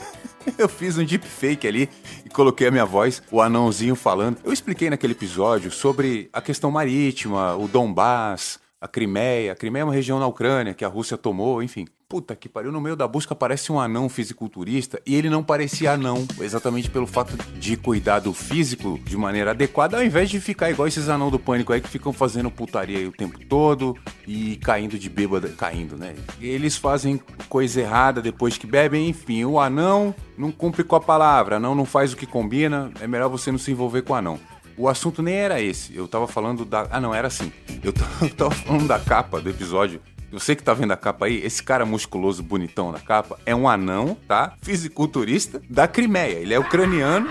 Eu 0.56 0.66
fiz 0.66 0.96
um 0.96 1.04
deepfake 1.04 1.68
ali 1.68 1.90
e 2.24 2.30
coloquei 2.30 2.68
a 2.68 2.70
minha 2.70 2.86
voz, 2.86 3.22
o 3.30 3.42
anãozinho 3.42 3.94
falando. 3.94 4.38
Eu 4.42 4.50
expliquei 4.50 4.88
naquele 4.88 5.12
episódio 5.12 5.70
sobre 5.70 6.30
a 6.32 6.40
questão 6.40 6.70
marítima, 6.70 7.54
o 7.54 7.68
Donbass, 7.68 8.58
a 8.80 8.88
Crimeia. 8.88 9.52
A 9.52 9.56
Crimeia 9.56 9.82
é 9.82 9.84
uma 9.84 9.92
região 9.92 10.18
na 10.18 10.26
Ucrânia 10.26 10.72
que 10.72 10.86
a 10.86 10.88
Rússia 10.88 11.18
tomou, 11.18 11.62
enfim. 11.62 11.86
Puta 12.10 12.34
que 12.34 12.48
pariu, 12.48 12.72
no 12.72 12.80
meio 12.80 12.96
da 12.96 13.06
busca 13.06 13.34
aparece 13.34 13.70
um 13.70 13.78
anão 13.78 14.08
fisiculturista 14.08 14.98
e 15.04 15.14
ele 15.14 15.28
não 15.28 15.44
parecia 15.44 15.92
anão, 15.92 16.26
exatamente 16.40 16.88
pelo 16.88 17.06
fato 17.06 17.36
de 17.58 17.76
cuidar 17.76 18.20
do 18.20 18.32
físico 18.32 18.98
de 19.04 19.14
maneira 19.14 19.50
adequada, 19.50 19.98
ao 19.98 20.02
invés 20.02 20.30
de 20.30 20.40
ficar 20.40 20.70
igual 20.70 20.88
esses 20.88 21.10
anão 21.10 21.30
do 21.30 21.38
pânico 21.38 21.70
aí 21.70 21.82
que 21.82 21.88
ficam 21.90 22.10
fazendo 22.10 22.50
putaria 22.50 23.06
o 23.06 23.12
tempo 23.12 23.38
todo 23.44 23.94
e 24.26 24.56
caindo 24.56 24.98
de 24.98 25.10
bêbada, 25.10 25.50
caindo, 25.50 25.98
né? 25.98 26.14
Eles 26.40 26.78
fazem 26.78 27.20
coisa 27.46 27.82
errada 27.82 28.22
depois 28.22 28.56
que 28.56 28.66
bebem, 28.66 29.10
enfim, 29.10 29.44
o 29.44 29.60
anão 29.60 30.14
não 30.34 30.50
cumpre 30.50 30.84
com 30.84 30.96
a 30.96 31.00
palavra, 31.00 31.56
anão 31.56 31.74
não 31.74 31.84
faz 31.84 32.14
o 32.14 32.16
que 32.16 32.24
combina, 32.24 32.90
é 33.02 33.06
melhor 33.06 33.28
você 33.28 33.52
não 33.52 33.58
se 33.58 33.70
envolver 33.70 34.00
com 34.00 34.14
o 34.14 34.16
anão. 34.16 34.40
O 34.78 34.88
assunto 34.88 35.22
nem 35.22 35.34
era 35.34 35.60
esse, 35.60 35.94
eu 35.94 36.08
tava 36.08 36.26
falando 36.26 36.64
da. 36.64 36.86
Ah, 36.90 37.00
não, 37.00 37.14
era 37.14 37.28
assim. 37.28 37.52
Eu 37.82 37.92
tava 38.32 38.50
falando 38.52 38.88
da 38.88 38.98
capa 38.98 39.42
do 39.42 39.50
episódio 39.50 40.00
você 40.30 40.54
que 40.54 40.62
tá 40.62 40.74
vendo 40.74 40.92
a 40.92 40.96
capa 40.96 41.26
aí, 41.26 41.44
esse 41.44 41.62
cara 41.62 41.84
musculoso, 41.86 42.42
bonitão 42.42 42.92
na 42.92 43.00
capa, 43.00 43.38
é 43.46 43.54
um 43.54 43.68
anão, 43.68 44.16
tá? 44.26 44.54
Fisiculturista 44.62 45.60
da 45.68 45.88
Crimeia. 45.88 46.38
Ele 46.38 46.54
é 46.54 46.58
ucraniano. 46.58 47.28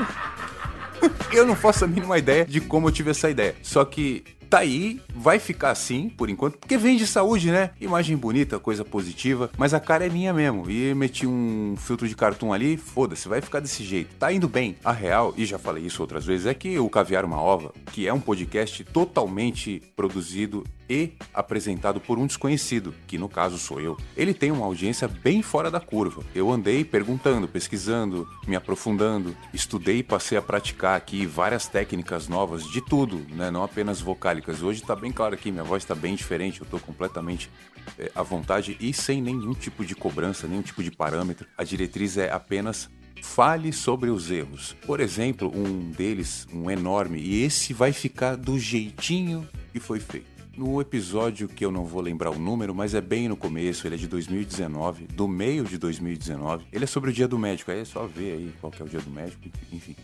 eu 1.32 1.46
não 1.46 1.56
faço 1.56 1.86
a 1.86 1.88
mínima 1.88 2.18
ideia 2.18 2.46
de 2.46 2.60
como 2.60 2.88
eu 2.88 2.92
tive 2.92 3.12
essa 3.12 3.30
ideia. 3.30 3.56
Só 3.62 3.86
que 3.86 4.24
tá 4.50 4.60
aí, 4.60 5.01
vai 5.13 5.39
ficar 5.39 5.72
assim 5.72 6.10
por 6.10 6.30
enquanto, 6.30 6.58
porque 6.58 6.77
vem 6.77 6.98
de 6.98 7.06
saúde, 7.06 7.51
né? 7.51 7.72
Imagem 7.80 8.16
bonita, 8.16 8.60
coisa 8.60 8.84
positiva, 8.84 9.50
mas 9.58 9.74
a 9.74 9.80
cara 9.80 10.06
é 10.06 10.10
minha 10.10 10.34
mesmo. 10.34 10.70
E 10.70 10.94
meti 10.94 11.27
um 11.27 11.75
filtro 11.77 12.08
de 12.08 12.16
cartoon 12.16 12.54
ali, 12.54 12.77
foda-se, 12.77 13.27
vai 13.27 13.42
ficar 13.42 13.60
desse 13.60 13.84
jeito. 13.84 14.16
Tá 14.16 14.32
indo 14.32 14.48
bem. 14.48 14.77
A 14.84 14.92
real, 14.92 15.34
e 15.38 15.46
já 15.46 15.60
falei 15.60 15.86
isso 15.86 16.01
outras 16.01 16.25
vezes, 16.25 16.46
é 16.46 16.54
que 16.54 16.80
o 16.80 16.89
Caviar 16.89 17.25
Uma 17.25 17.42
Ova, 17.42 17.74
que 17.92 18.08
é 18.08 18.13
um 18.13 18.20
podcast 18.20 18.84
totalmente 18.86 19.82
produzido 19.96 20.63
e 20.89 21.13
apresentado 21.34 22.00
por 22.00 22.17
um 22.17 22.25
desconhecido, 22.25 22.94
que 23.06 23.17
no 23.17 23.27
caso 23.27 23.58
sou 23.58 23.79
eu. 23.79 23.98
Ele 24.15 24.34
tem 24.34 24.51
uma 24.51 24.65
audiência 24.65 25.08
bem 25.08 25.41
fora 25.41 25.70
da 25.70 25.79
curva. 25.79 26.24
Eu 26.34 26.51
andei 26.51 26.84
perguntando, 26.84 27.48
pesquisando, 27.48 28.27
me 28.48 28.56
aprofundando, 28.56 29.36
estudei 29.53 30.00
e 30.00 30.03
passei 30.03 30.38
a 30.38 30.41
praticar 30.41 30.96
aqui 30.96 31.25
várias 31.25 31.67
técnicas 31.67 32.27
novas 32.27 32.65
de 32.70 32.82
tudo, 32.82 33.25
né? 33.34 33.51
não 33.51 33.63
apenas 33.63 34.00
vocálicas. 34.00 34.62
Hoje 34.62 34.82
está 34.82 34.96
bem 34.96 35.12
claro 35.12 35.34
aqui, 35.34 35.51
minha 35.51 35.63
voz 35.63 35.84
está 35.84 35.96
bem 35.96 36.15
diferente, 36.15 36.62
eu 36.62 36.65
estou 36.65 36.79
completamente 36.79 37.50
é, 37.98 38.12
à 38.15 38.24
vontade 38.24 38.77
e 38.79 38.94
sem 38.94 39.22
nenhum 39.22 39.53
tipo 39.53 39.86
de 39.86 39.96
cobrança, 39.96 40.48
nenhum 40.48 40.62
tipo 40.62 40.84
de 40.84 40.91
parâmetro. 40.91 41.48
A 41.58 41.63
diretriz 41.63 42.17
é 42.17 42.32
apenas 42.32 42.89
fale 43.22 43.74
sobre 43.74 44.10
os 44.10 44.29
erros. 44.29 44.75
Por 44.86 45.00
exemplo, 45.00 45.51
um 45.53 45.91
deles, 45.91 46.48
um 46.53 46.70
enorme, 46.70 47.20
e 47.20 47.44
esse 47.44 47.74
vai 47.74 47.91
ficar 47.91 48.36
do 48.36 48.60
jeitinho 48.60 49.48
que 49.74 49.79
foi 49.79 50.00
feito 50.00 50.37
no 50.58 50.82
episódio 50.82 51.48
que 51.48 51.64
eu 51.64 51.72
não 51.72 51.86
vou 51.86 52.02
lembrar 52.02 52.32
o 52.32 52.40
número, 52.40 52.74
mas 52.74 52.96
é 52.96 53.00
bem 53.00 53.30
no 53.30 53.38
começo, 53.38 53.88
ele 53.88 53.94
é 53.94 53.98
de 53.98 54.08
2019, 54.08 55.06
do 55.06 55.28
meio 55.28 55.64
de 55.64 55.78
2019. 55.78 56.66
Ele 56.74 56.84
é 56.84 56.88
sobre 56.88 57.12
o 57.12 57.14
dia 57.14 57.28
do 57.28 57.38
médico, 57.38 57.70
aí 57.70 57.82
é 57.82 57.86
só 57.86 58.08
ver 58.08 58.34
aí 58.34 58.54
qual 58.60 58.74
é 58.78 58.84
o 58.84 58.90
dia 58.90 59.00
do 59.00 59.12
médico, 59.12 59.44
enfim. 59.72 59.96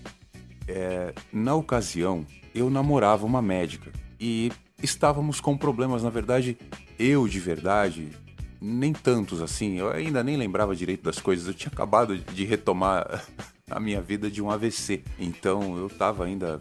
É, 0.67 1.11
na 1.33 1.55
ocasião, 1.55 2.25
eu 2.53 2.69
namorava 2.69 3.25
uma 3.25 3.41
médica 3.41 3.91
e 4.19 4.51
estávamos 4.81 5.41
com 5.41 5.57
problemas, 5.57 6.03
na 6.03 6.11
verdade, 6.11 6.55
eu 6.99 7.27
de 7.27 7.39
verdade, 7.39 8.09
nem 8.61 8.93
tantos 8.93 9.41
assim, 9.41 9.79
eu 9.79 9.89
ainda 9.89 10.23
nem 10.23 10.37
lembrava 10.37 10.75
direito 10.75 11.03
das 11.03 11.19
coisas, 11.19 11.47
eu 11.47 11.53
tinha 11.53 11.71
acabado 11.71 12.15
de 12.15 12.45
retomar 12.45 13.25
a 13.71 13.79
minha 13.79 14.01
vida 14.01 14.29
de 14.29 14.39
um 14.39 14.51
AVC, 14.51 15.03
então 15.17 15.77
eu 15.77 15.87
estava 15.87 16.25
ainda 16.25 16.59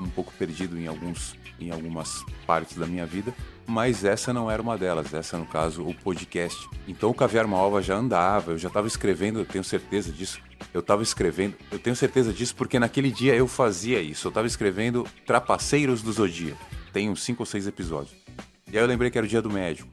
um 0.00 0.08
pouco 0.08 0.32
perdido 0.38 0.78
em 0.78 0.86
alguns 0.86 1.38
em 1.60 1.70
algumas 1.70 2.24
partes 2.46 2.76
da 2.76 2.86
minha 2.86 3.04
vida, 3.04 3.34
mas 3.66 4.04
essa 4.04 4.32
não 4.32 4.50
era 4.50 4.62
uma 4.62 4.76
delas, 4.76 5.12
essa 5.12 5.36
no 5.36 5.46
caso 5.46 5.82
o 5.82 5.94
podcast. 5.94 6.68
Então 6.88 7.10
o 7.10 7.14
Caviar 7.14 7.46
Malva 7.46 7.82
já 7.82 7.94
andava, 7.96 8.52
eu 8.52 8.58
já 8.58 8.68
estava 8.68 8.86
escrevendo, 8.86 9.40
eu 9.40 9.44
tenho 9.44 9.62
certeza 9.62 10.10
disso. 10.10 10.40
Eu 10.72 10.80
estava 10.80 11.02
escrevendo, 11.02 11.54
eu 11.70 11.78
tenho 11.78 11.94
certeza 11.94 12.32
disso 12.32 12.54
porque 12.56 12.78
naquele 12.78 13.10
dia 13.10 13.34
eu 13.34 13.46
fazia 13.46 14.00
isso. 14.00 14.26
Eu 14.26 14.30
estava 14.30 14.46
escrevendo 14.46 15.06
Trapaceiros 15.26 16.02
do 16.02 16.12
Zodíaco. 16.12 16.64
Tem 16.92 17.08
uns 17.08 17.22
5 17.22 17.42
ou 17.42 17.46
6 17.46 17.66
episódios. 17.66 18.16
E 18.70 18.76
aí 18.76 18.82
eu 18.82 18.86
lembrei 18.86 19.10
que 19.10 19.18
era 19.18 19.26
o 19.26 19.30
dia 19.30 19.42
do 19.42 19.50
médico. 19.50 19.88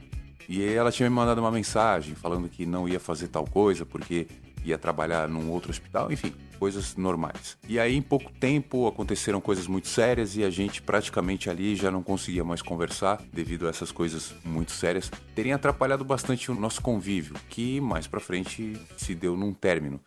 E 0.48 0.64
ela 0.64 0.92
tinha 0.92 1.10
me 1.10 1.16
mandado 1.16 1.40
uma 1.40 1.52
mensagem 1.52 2.16
falando 2.16 2.48
que 2.48 2.66
não 2.66 2.88
ia 2.88 3.00
fazer 3.00 3.28
tal 3.28 3.46
coisa 3.46 3.86
porque 3.86 4.28
ia 4.64 4.78
trabalhar 4.78 5.28
num 5.28 5.52
outro 5.52 5.70
hospital, 5.70 6.12
enfim 6.12 6.34
coisas 6.58 6.96
normais. 6.96 7.58
E 7.68 7.80
aí, 7.80 7.96
em 7.96 8.02
pouco 8.02 8.32
tempo, 8.32 8.88
aconteceram 8.88 9.40
coisas 9.40 9.68
muito 9.68 9.88
sérias 9.88 10.36
e 10.36 10.44
a 10.44 10.50
gente 10.50 10.82
praticamente 10.82 11.50
ali 11.50 11.76
já 11.76 11.90
não 11.90 12.04
conseguia 12.04 12.44
mais 12.44 12.62
conversar 12.62 13.22
devido 13.32 13.68
a 13.68 13.70
essas 13.70 13.92
coisas 13.92 14.34
muito 14.44 14.72
sérias. 14.72 15.10
Teria 15.34 15.56
atrapalhado 15.56 16.04
bastante 16.04 16.52
o 16.52 16.56
nosso 16.56 16.82
convívio, 16.82 17.36
que 17.50 17.80
mais 17.80 18.08
pra 18.08 18.20
frente 18.20 18.74
se 18.98 19.16
deu 19.16 19.38
num 19.38 19.54
término. 19.54 20.00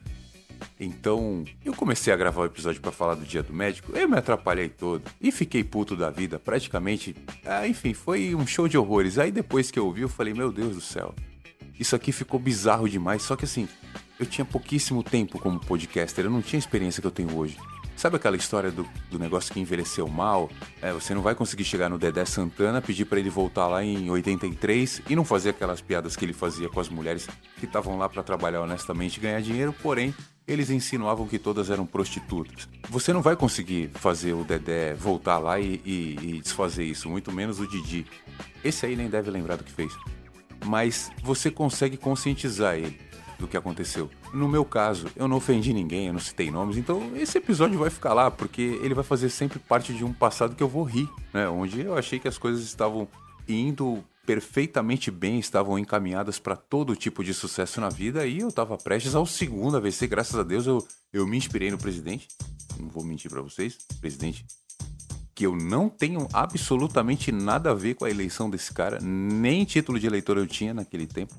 Então, 0.79 1.45
eu 1.65 1.75
comecei 1.75 2.13
a 2.13 2.17
gravar 2.17 2.43
o 2.43 2.47
episódio 2.47 2.81
para 2.81 2.93
falar 2.93 3.15
do 3.15 3.25
dia 3.25 3.43
do 3.43 3.53
médico, 3.53 3.93
eu 3.97 4.09
me 4.09 4.17
atrapalhei 4.17 4.69
todo 4.69 5.03
e 5.21 5.33
fiquei 5.33 5.65
puto 5.65 5.97
da 5.97 6.11
vida, 6.11 6.39
praticamente. 6.39 7.15
Ah, 7.45 7.67
enfim, 7.67 7.95
foi 7.95 8.35
um 8.35 8.47
show 8.47 8.69
de 8.69 8.77
horrores. 8.77 9.19
Aí 9.19 9.31
depois 9.31 9.71
que 9.71 9.79
eu 9.79 9.87
ouvi, 9.87 10.03
eu 10.03 10.09
falei: 10.09 10.35
Meu 10.35 10.53
Deus 10.53 10.75
do 10.75 10.81
céu, 10.81 11.15
isso 11.79 11.97
aqui 11.97 12.13
ficou 12.13 12.39
bizarro 12.39 12.89
demais. 12.89 13.23
Só 13.23 13.37
que 13.37 13.45
assim, 13.45 13.69
eu 14.21 14.27
tinha 14.27 14.45
pouquíssimo 14.45 15.03
tempo 15.03 15.39
como 15.39 15.59
podcaster, 15.59 16.27
eu 16.27 16.31
não 16.31 16.43
tinha 16.43 16.59
a 16.59 16.61
experiência 16.61 17.01
que 17.01 17.07
eu 17.07 17.11
tenho 17.11 17.35
hoje. 17.35 17.57
Sabe 17.97 18.17
aquela 18.17 18.37
história 18.37 18.71
do, 18.71 18.87
do 19.11 19.19
negócio 19.19 19.53
que 19.53 19.61
envelheceu 19.61 20.07
mal? 20.09 20.51
É, 20.81 20.93
você 20.93 21.15
não 21.15 21.23
vai 21.23 21.35
conseguir 21.35 21.65
chegar 21.65 21.89
no 21.89 21.99
Dedé 21.99 22.25
Santana, 22.25 22.81
pedir 22.81 23.07
para 23.07 23.19
ele 23.19 23.29
voltar 23.29 23.67
lá 23.67 23.83
em 23.83 24.11
83 24.11 25.03
e 25.09 25.17
não 25.17 25.25
fazer 25.25 25.51
aquelas 25.51 25.81
piadas 25.81 26.17
que 26.17 26.25
ele 26.25 26.33
fazia 26.33 26.69
com 26.69 26.81
as 26.81 26.89
mulheres 26.89 27.29
que 27.59 27.65
estavam 27.67 27.99
lá 27.99 28.09
para 28.09 28.23
trabalhar 28.23 28.61
honestamente 28.61 29.17
e 29.17 29.21
ganhar 29.21 29.41
dinheiro, 29.41 29.75
porém 29.83 30.15
eles 30.47 30.71
insinuavam 30.71 31.27
que 31.27 31.39
todas 31.39 31.69
eram 31.69 31.85
prostitutas. 31.87 32.69
Você 32.89 33.13
não 33.13 33.23
vai 33.23 33.37
conseguir 33.37 33.91
fazer 33.95 34.33
o 34.33 34.45
Dedé 34.45 34.95
voltar 34.95 35.39
lá 35.39 35.61
e, 35.61 35.81
e, 35.85 36.19
e 36.23 36.41
desfazer 36.41 36.85
isso, 36.85 37.09
muito 37.09 37.31
menos 37.31 37.61
o 37.61 37.67
Didi. 37.67 38.07
Esse 38.65 38.87
aí 38.87 38.97
nem 38.97 39.09
deve 39.09 39.31
lembrar 39.31 39.57
do 39.57 39.65
que 39.65 39.73
fez. 39.73 39.93
Mas 40.65 41.11
você 41.23 41.51
consegue 41.51 41.97
conscientizar 41.97 42.77
ele 42.77 43.10
do 43.41 43.49
que 43.49 43.57
aconteceu. 43.57 44.11
No 44.33 44.47
meu 44.47 44.65
caso, 44.65 45.09
eu 45.17 45.27
não 45.27 45.39
ofendi 45.39 45.73
ninguém, 45.73 46.07
eu 46.07 46.13
não 46.13 46.21
citei 46.21 46.51
nomes, 46.51 46.77
então 46.77 47.17
esse 47.17 47.39
episódio 47.39 47.79
vai 47.79 47.91
ficar 47.91 48.13
lá, 48.13 48.31
porque 48.31 48.79
ele 48.83 48.95
vai 48.95 49.03
fazer 49.03 49.31
sempre 49.31 49.59
parte 49.59 49.93
de 49.93 50.05
um 50.05 50.13
passado 50.13 50.55
que 50.55 50.63
eu 50.63 50.69
vou 50.69 50.85
rir, 50.85 51.09
né? 51.33 51.49
Onde 51.49 51.81
eu 51.81 51.97
achei 51.97 52.19
que 52.19 52.29
as 52.29 52.39
coisas 52.39 52.63
estavam 52.63 53.09
indo 53.49 54.05
perfeitamente 54.27 55.11
bem, 55.11 55.41
estavam 55.41 55.79
encaminhadas 55.79 56.39
para 56.39 56.55
todo 56.55 56.95
tipo 56.95 57.25
de 57.25 57.35
sucesso 57.35 57.81
na 57.81 57.89
vida 57.89 58.27
e 58.27 58.39
eu 58.39 58.49
estava 58.49 58.77
prestes 58.77 59.15
ao 59.15 59.27
segundo 59.27 59.77
AVC, 59.77 60.07
graças 60.07 60.39
a 60.39 60.45
Deus 60.45 60.67
eu, 60.67 60.87
eu 61.13 61.27
me 61.27 61.37
inspirei 61.37 61.71
no 61.71 61.79
presidente, 61.79 62.29
não 62.79 62.89
vou 62.89 63.03
mentir 63.03 63.31
para 63.31 63.43
vocês, 63.43 63.79
presidente 64.01 64.45
que 65.41 65.47
eu 65.47 65.57
não 65.57 65.89
tenho 65.89 66.29
absolutamente 66.35 67.33
nada 67.33 67.71
a 67.71 67.75
ver 67.75 67.95
com 67.95 68.05
a 68.05 68.11
eleição 68.11 68.51
desse 68.51 68.75
cara, 68.75 68.99
nem 69.01 69.65
título 69.65 69.99
de 69.99 70.07
eleitor 70.07 70.37
eu 70.37 70.47
tinha 70.47 70.75
naquele 70.75 71.07
tempo. 71.07 71.35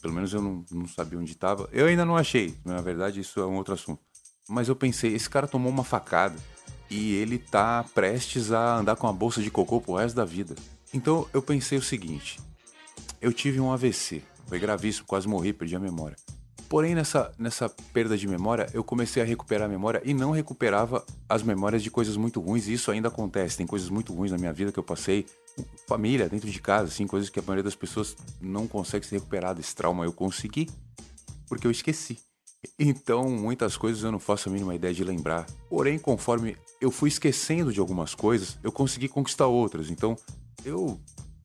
Pelo 0.00 0.14
menos 0.14 0.32
eu 0.32 0.42
não, 0.42 0.64
não 0.70 0.88
sabia 0.88 1.18
onde 1.18 1.32
estava. 1.32 1.68
Eu 1.72 1.86
ainda 1.86 2.04
não 2.04 2.16
achei, 2.16 2.54
na 2.64 2.80
verdade, 2.80 3.20
isso 3.20 3.40
é 3.40 3.46
um 3.46 3.56
outro 3.56 3.74
assunto. 3.74 4.00
mas 4.48 4.68
eu 4.68 4.76
pensei, 4.76 5.14
esse 5.14 5.28
cara 5.28 5.46
tomou 5.46 5.70
uma 5.70 5.84
facada 5.84 6.36
e 6.90 7.14
ele 7.14 7.38
tá 7.38 7.84
prestes 7.94 8.50
a 8.52 8.78
andar 8.78 8.96
com 8.96 9.06
a 9.06 9.12
bolsa 9.12 9.42
de 9.42 9.50
cocô 9.50 9.80
pro 9.80 9.94
resto 9.94 10.16
da 10.16 10.24
vida. 10.24 10.54
Então 10.92 11.26
eu 11.32 11.42
pensei 11.42 11.78
o 11.78 11.82
seguinte: 11.82 12.40
eu 13.20 13.32
tive 13.32 13.60
um 13.60 13.72
AVC, 13.72 14.22
foi 14.46 14.58
gravíssimo, 14.58 15.06
quase 15.06 15.28
morri, 15.28 15.52
perdi 15.52 15.76
a 15.76 15.80
memória. 15.80 16.16
Porém, 16.68 16.94
nessa, 16.94 17.32
nessa 17.38 17.68
perda 17.94 18.16
de 18.16 18.28
memória, 18.28 18.68
eu 18.74 18.84
comecei 18.84 19.22
a 19.22 19.26
recuperar 19.26 19.64
a 19.66 19.68
memória 19.68 20.02
e 20.04 20.12
não 20.12 20.32
recuperava 20.32 21.02
as 21.26 21.42
memórias 21.42 21.82
de 21.82 21.90
coisas 21.90 22.14
muito 22.14 22.40
ruins, 22.40 22.68
e 22.68 22.74
isso 22.74 22.90
ainda 22.90 23.08
acontece. 23.08 23.56
Tem 23.56 23.66
coisas 23.66 23.88
muito 23.88 24.12
ruins 24.12 24.30
na 24.30 24.36
minha 24.36 24.52
vida 24.52 24.70
que 24.70 24.78
eu 24.78 24.82
passei, 24.82 25.24
família, 25.86 26.28
dentro 26.28 26.50
de 26.50 26.60
casa, 26.60 26.92
assim, 26.92 27.06
coisas 27.06 27.30
que 27.30 27.38
a 27.38 27.42
maioria 27.42 27.62
das 27.62 27.74
pessoas 27.74 28.16
não 28.40 28.66
consegue 28.66 29.06
se 29.06 29.14
recuperar 29.14 29.54
desse 29.54 29.74
trauma. 29.74 30.04
Eu 30.04 30.12
consegui, 30.12 30.68
porque 31.48 31.66
eu 31.66 31.70
esqueci. 31.70 32.18
Então, 32.78 33.28
muitas 33.28 33.76
coisas 33.76 34.02
eu 34.02 34.12
não 34.12 34.18
faço 34.18 34.48
a 34.48 34.52
mínima 34.52 34.74
ideia 34.74 34.92
de 34.92 35.04
lembrar. 35.04 35.46
Porém, 35.68 35.98
conforme 35.98 36.56
eu 36.80 36.90
fui 36.90 37.08
esquecendo 37.08 37.72
de 37.72 37.80
algumas 37.80 38.14
coisas, 38.14 38.58
eu 38.62 38.72
consegui 38.72 39.08
conquistar 39.08 39.46
outras. 39.46 39.90
Então, 39.90 40.16
eu 40.64 41.00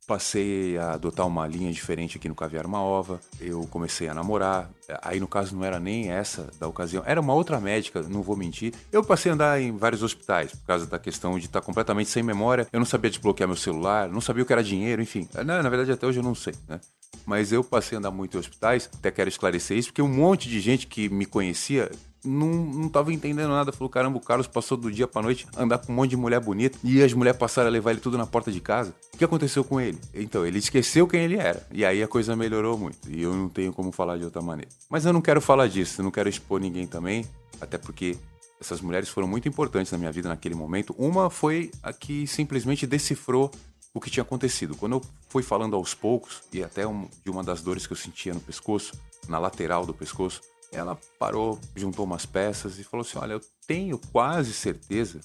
passei 0.06 0.78
a 0.78 0.94
adotar 0.94 1.28
uma 1.28 1.48
linha 1.48 1.72
diferente 1.72 2.18
aqui 2.18 2.28
no 2.28 2.36
Caviar 2.36 2.66
Uma 2.66 2.82
Ova. 2.82 3.20
Eu 3.40 3.68
comecei 3.68 4.08
a 4.08 4.14
namorar. 4.14 4.70
Aí, 5.02 5.20
no 5.20 5.28
caso, 5.28 5.56
não 5.56 5.64
era 5.64 5.80
nem 5.80 6.12
essa 6.12 6.50
da 6.60 6.68
ocasião. 6.68 7.04
Era 7.06 7.22
uma 7.22 7.34
outra 7.34 7.60
médica, 7.60 8.02
não 8.02 8.22
vou 8.22 8.36
mentir. 8.36 8.74
Eu 8.92 9.04
passei 9.04 9.32
a 9.32 9.36
andar 9.36 9.62
em 9.62 9.76
vários 9.76 10.04
hospitais 10.04 10.52
por 10.52 10.66
causa 10.66 10.86
da 10.86 11.00
questão 11.00 11.40
de 11.40 11.46
estar 11.46 11.62
completamente 11.62 12.10
sem 12.10 12.24
memória. 12.24 12.68
Eu 12.72 12.80
não 12.80 12.86
sabia 12.86 13.10
desbloquear 13.10 13.48
meu 13.48 13.58
celular, 13.58 14.10
não 14.10 14.22
sabia 14.22 14.44
o 14.44 14.46
que 14.46 14.54
era 14.54 14.64
dinheiro, 14.64 15.02
enfim. 15.02 15.28
Na, 15.34 15.64
na 15.64 15.70
verdade, 15.70 15.92
até 15.92 16.06
hoje 16.06 16.20
eu 16.20 16.24
não 16.24 16.36
sei, 16.36 16.54
né? 16.68 16.80
Mas 17.26 17.52
eu 17.52 17.64
passei 17.64 17.96
a 17.96 18.00
andar 18.00 18.12
muito 18.12 18.36
em 18.36 18.40
hospitais. 18.40 18.90
Até 18.94 19.12
quero 19.12 19.30
esclarecer 19.30 19.78
isso, 19.78 19.90
porque 19.90 20.02
um 20.02 20.08
monte 20.08 20.50
de 20.50 20.60
gente 20.60 20.88
que 20.88 21.08
me 21.10 21.26
conhecia 21.26 21.90
não, 22.24 22.48
não 22.50 22.90
tava 22.90 23.14
entendendo 23.14 23.50
nada. 23.50 23.72
Falou, 23.72 23.90
caramba, 23.90 24.18
o 24.18 24.22
Carlos 24.22 24.48
passou 24.48 24.78
do 24.78 24.92
dia 24.92 25.08
pra 25.08 25.22
noite 25.22 25.48
andar 25.58 25.80
com 25.80 25.92
um 25.92 25.96
monte 25.96 26.12
de 26.12 26.18
mulher 26.18 26.40
bonita 26.40 26.78
e 26.84 27.02
as 27.04 27.14
mulheres 27.14 27.38
passaram 27.38 27.68
a 27.68 27.72
levar 27.72 27.92
ele 27.92 28.00
tudo 28.00 28.18
na 28.18 28.26
porta 28.26 28.52
de 28.52 28.60
casa. 28.60 28.94
O 29.14 29.18
que 29.18 29.24
aconteceu 29.24 29.64
com 29.64 29.80
ele? 29.80 29.98
Então, 30.14 30.46
ele 30.46 30.60
esqueceu 30.60 31.08
quem 31.08 31.22
ele 31.22 31.38
era. 31.38 31.66
E 31.72 31.84
aí 31.84 32.02
a 32.02 32.08
coisa 32.08 32.36
melhorou 32.36 32.78
muito. 32.78 33.10
E 33.10 33.22
eu 33.22 33.34
não 33.34 33.50
tenho 33.50 33.74
como 33.74 33.92
falar 33.92 34.18
de 34.18 34.26
outra 34.26 34.42
maneira. 34.42 34.72
Mas 34.90 35.06
eu 35.06 35.14
não 35.14 35.22
quero 35.22 35.42
falar 35.42 35.68
disso, 35.68 36.02
não 36.02 36.12
quero 36.12 36.30
expor 36.30 36.60
ninguém 36.60 36.88
também, 36.88 37.26
até 37.60 37.78
porque 37.78 38.18
essas 38.60 38.80
mulheres 38.80 39.10
foram 39.10 39.28
muito 39.28 39.48
importantes 39.48 39.92
na 39.92 39.98
minha 39.98 40.12
vida 40.12 40.30
naquele 40.30 40.56
momento. 40.56 40.96
Uma 40.98 41.30
foi 41.30 41.72
a 41.82 41.92
que 41.92 42.26
simplesmente 42.26 42.88
decifrou 42.88 43.52
o 43.94 44.00
que 44.00 44.10
tinha 44.10 44.24
acontecido. 44.24 44.76
Quando 44.76 44.94
eu 44.94 45.02
fui 45.30 45.44
falando 45.44 45.76
aos 45.76 45.94
poucos, 45.94 46.42
e 46.52 46.64
até 46.64 46.88
um, 46.88 47.08
de 47.24 47.30
uma 47.30 47.44
das 47.44 47.62
dores 47.62 47.86
que 47.86 47.94
eu 47.94 47.98
sentia 47.98 48.34
no 48.34 48.40
pescoço, 48.40 48.94
na 49.28 49.38
lateral 49.38 49.86
do 49.86 49.94
pescoço, 49.94 50.42
ela 50.74 50.98
parou, 51.20 51.60
juntou 51.76 52.06
umas 52.06 52.26
peças 52.26 52.80
e 52.80 52.84
falou 52.84 53.06
assim: 53.06 53.18
Olha, 53.18 53.34
eu 53.34 53.42
tenho 53.68 54.00
quase 54.12 54.54
certeza 54.54 55.20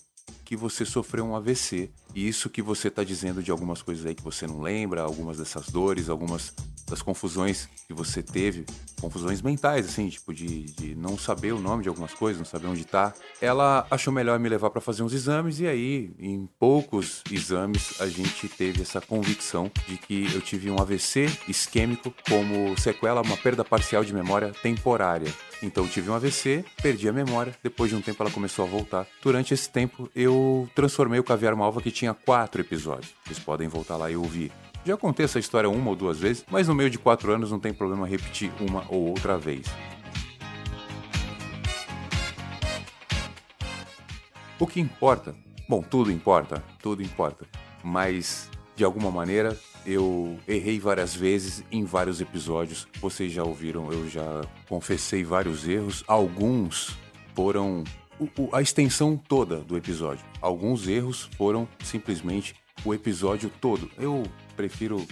que 0.48 0.56
você 0.56 0.82
sofreu 0.82 1.26
um 1.26 1.36
AVC. 1.36 1.90
E 2.14 2.26
isso 2.26 2.48
que 2.48 2.62
você 2.62 2.88
está 2.88 3.04
dizendo 3.04 3.42
de 3.42 3.50
algumas 3.50 3.82
coisas 3.82 4.06
aí 4.06 4.14
que 4.14 4.22
você 4.22 4.46
não 4.46 4.62
lembra, 4.62 5.02
algumas 5.02 5.36
dessas 5.36 5.68
dores, 5.68 6.08
algumas 6.08 6.54
das 6.88 7.02
confusões 7.02 7.68
que 7.86 7.92
você 7.92 8.22
teve, 8.22 8.64
confusões 8.98 9.42
mentais, 9.42 9.86
assim, 9.86 10.08
tipo 10.08 10.32
de, 10.32 10.62
de 10.64 10.94
não 10.94 11.18
saber 11.18 11.52
o 11.52 11.60
nome 11.60 11.82
de 11.82 11.90
algumas 11.90 12.14
coisas, 12.14 12.38
não 12.38 12.46
saber 12.46 12.66
onde 12.66 12.86
tá. 12.86 13.12
Ela 13.42 13.86
achou 13.90 14.10
melhor 14.10 14.38
me 14.38 14.48
levar 14.48 14.70
para 14.70 14.80
fazer 14.80 15.02
uns 15.02 15.12
exames 15.12 15.60
e 15.60 15.66
aí, 15.66 16.14
em 16.18 16.48
poucos 16.58 17.22
exames, 17.30 18.00
a 18.00 18.06
gente 18.06 18.48
teve 18.48 18.80
essa 18.80 19.02
convicção 19.02 19.70
de 19.86 19.98
que 19.98 20.32
eu 20.34 20.40
tive 20.40 20.70
um 20.70 20.80
AVC 20.80 21.26
isquêmico 21.46 22.10
como 22.26 22.74
sequela, 22.80 23.20
uma 23.20 23.36
perda 23.36 23.62
parcial 23.62 24.02
de 24.02 24.14
memória 24.14 24.50
temporária. 24.62 25.30
Então 25.62 25.84
eu 25.84 25.90
tive 25.90 26.08
um 26.08 26.14
AVC, 26.14 26.64
perdi 26.80 27.08
a 27.08 27.12
memória, 27.12 27.54
depois 27.62 27.90
de 27.90 27.96
um 27.96 28.00
tempo 28.00 28.22
ela 28.22 28.30
começou 28.30 28.64
a 28.64 28.68
voltar. 28.68 29.06
Durante 29.22 29.52
esse 29.52 29.68
tempo 29.68 30.08
eu 30.14 30.37
transformei 30.74 31.20
o 31.20 31.24
Caviar 31.24 31.56
Malva 31.56 31.80
que 31.80 31.90
tinha 31.90 32.14
quatro 32.14 32.60
episódios. 32.60 33.14
Vocês 33.24 33.38
podem 33.38 33.68
voltar 33.68 33.96
lá 33.96 34.10
e 34.10 34.16
ouvir. 34.16 34.52
Já 34.84 34.96
contei 34.96 35.24
essa 35.24 35.38
história 35.38 35.68
uma 35.68 35.90
ou 35.90 35.96
duas 35.96 36.18
vezes, 36.18 36.44
mas 36.50 36.68
no 36.68 36.74
meio 36.74 36.88
de 36.88 36.98
quatro 36.98 37.32
anos 37.32 37.50
não 37.50 37.58
tem 37.58 37.74
problema 37.74 38.06
repetir 38.06 38.50
uma 38.60 38.84
ou 38.88 39.08
outra 39.08 39.36
vez. 39.36 39.66
O 44.58 44.66
que 44.66 44.80
importa? 44.80 45.34
Bom, 45.68 45.82
tudo 45.82 46.10
importa, 46.10 46.64
tudo 46.82 47.02
importa. 47.02 47.46
Mas, 47.84 48.50
de 48.74 48.82
alguma 48.82 49.10
maneira, 49.10 49.56
eu 49.86 50.38
errei 50.48 50.80
várias 50.80 51.14
vezes 51.14 51.62
em 51.70 51.84
vários 51.84 52.20
episódios. 52.20 52.88
Vocês 53.00 53.30
já 53.32 53.44
ouviram, 53.44 53.92
eu 53.92 54.08
já 54.08 54.42
confessei 54.68 55.22
vários 55.22 55.68
erros. 55.68 56.02
Alguns 56.08 56.96
foram 57.34 57.84
a 58.52 58.62
extensão 58.62 59.16
toda 59.16 59.56
do 59.56 59.76
episódio. 59.76 60.24
Alguns 60.40 60.88
erros 60.88 61.28
foram 61.36 61.68
simplesmente 61.84 62.54
o 62.84 62.94
episódio 62.94 63.50
todo. 63.60 63.90
Eu 63.98 64.22
prefiro 64.56 65.04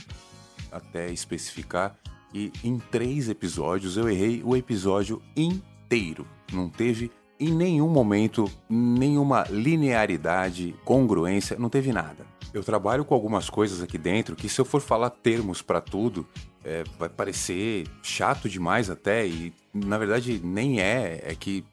até 0.71 1.11
especificar 1.11 1.97
que 2.33 2.53
em 2.65 2.79
três 2.79 3.29
episódios 3.29 3.97
eu 3.97 4.09
errei 4.09 4.43
o 4.45 4.57
episódio 4.57 5.23
inteiro. 5.37 6.27
Não 6.53 6.69
teve 6.69 7.11
em 7.39 7.53
nenhum 7.53 7.89
momento 7.89 8.51
nenhuma 8.69 9.45
linearidade, 9.51 10.75
congruência, 10.85 11.59
não 11.59 11.69
teve 11.69 11.93
nada. 11.93 12.27
Eu 12.53 12.63
trabalho 12.63 13.05
com 13.05 13.15
algumas 13.15 13.51
coisas 13.51 13.83
aqui 13.83 13.99
dentro 13.99 14.35
que 14.35 14.49
se 14.49 14.61
eu 14.61 14.65
for 14.65 14.81
falar 14.81 15.11
termos 15.11 15.61
para 15.61 15.81
tudo, 15.81 16.27
é, 16.65 16.85
vai 16.99 17.09
parecer 17.09 17.87
chato 18.03 18.49
demais 18.49 18.89
até 18.89 19.27
e 19.27 19.53
na 19.75 19.99
verdade 19.99 20.41
nem 20.43 20.81
é, 20.81 21.21
é 21.23 21.35
que 21.35 21.65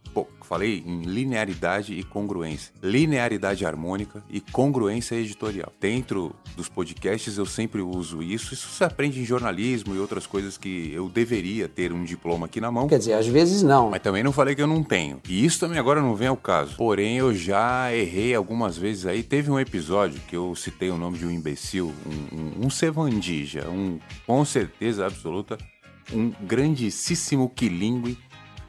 Falei 0.42 0.84
em 0.86 1.02
linearidade 1.02 1.94
e 1.94 2.04
congruência. 2.04 2.74
Linearidade 2.82 3.66
harmônica 3.66 4.24
e 4.30 4.40
congruência 4.40 5.16
editorial. 5.16 5.72
Dentro 5.80 6.36
dos 6.56 6.70
podcasts 6.70 7.38
eu 7.38 7.46
sempre 7.46 7.82
uso 7.82 8.22
isso. 8.22 8.54
Isso 8.54 8.68
se 8.68 8.84
aprende 8.84 9.20
em 9.20 9.26
jornalismo 9.26 9.96
e 9.96 10.00
outras 10.00 10.28
coisas 10.28 10.58
que 10.58 10.92
eu 10.94 11.10
deveria 11.10 11.68
ter 11.68 11.92
um 11.92 12.04
diploma 12.04 12.46
aqui 12.46 12.62
na 12.62 12.72
mão. 12.72 12.88
Quer 12.88 13.00
dizer, 13.00 13.14
às 13.14 13.28
vezes 13.28 13.64
não. 13.64 13.90
Mas 13.90 14.02
também 14.02 14.22
não 14.24 14.32
falei 14.32 14.54
que 14.54 14.62
eu 14.62 14.68
não 14.68 14.84
tenho. 14.84 15.20
E 15.28 15.46
isso 15.46 15.60
também 15.60 15.80
agora 15.80 16.02
não 16.02 16.16
vem 16.16 16.28
ao 16.28 16.38
caso. 16.38 16.76
Porém, 16.76 17.18
eu 17.18 17.34
já 17.34 17.94
errei 17.94 18.36
algumas 18.36 18.78
vezes 18.78 19.06
aí. 19.06 19.24
Teve 19.24 19.50
um 19.50 19.60
episódio 19.60 20.22
que 20.28 20.36
eu 20.36 20.54
citei 20.56 20.90
o 20.90 20.98
nome 20.98 21.18
de 21.18 21.26
um 21.26 21.32
imbecil, 21.32 21.94
um, 22.06 22.38
um, 22.38 22.66
um 22.68 22.70
sevandija, 22.70 23.68
um, 23.70 24.00
com 24.28 24.44
certeza 24.46 25.06
absoluta, 25.06 25.58
um 26.12 26.32
grandíssimo 26.42 27.50
quilingue 27.50 28.18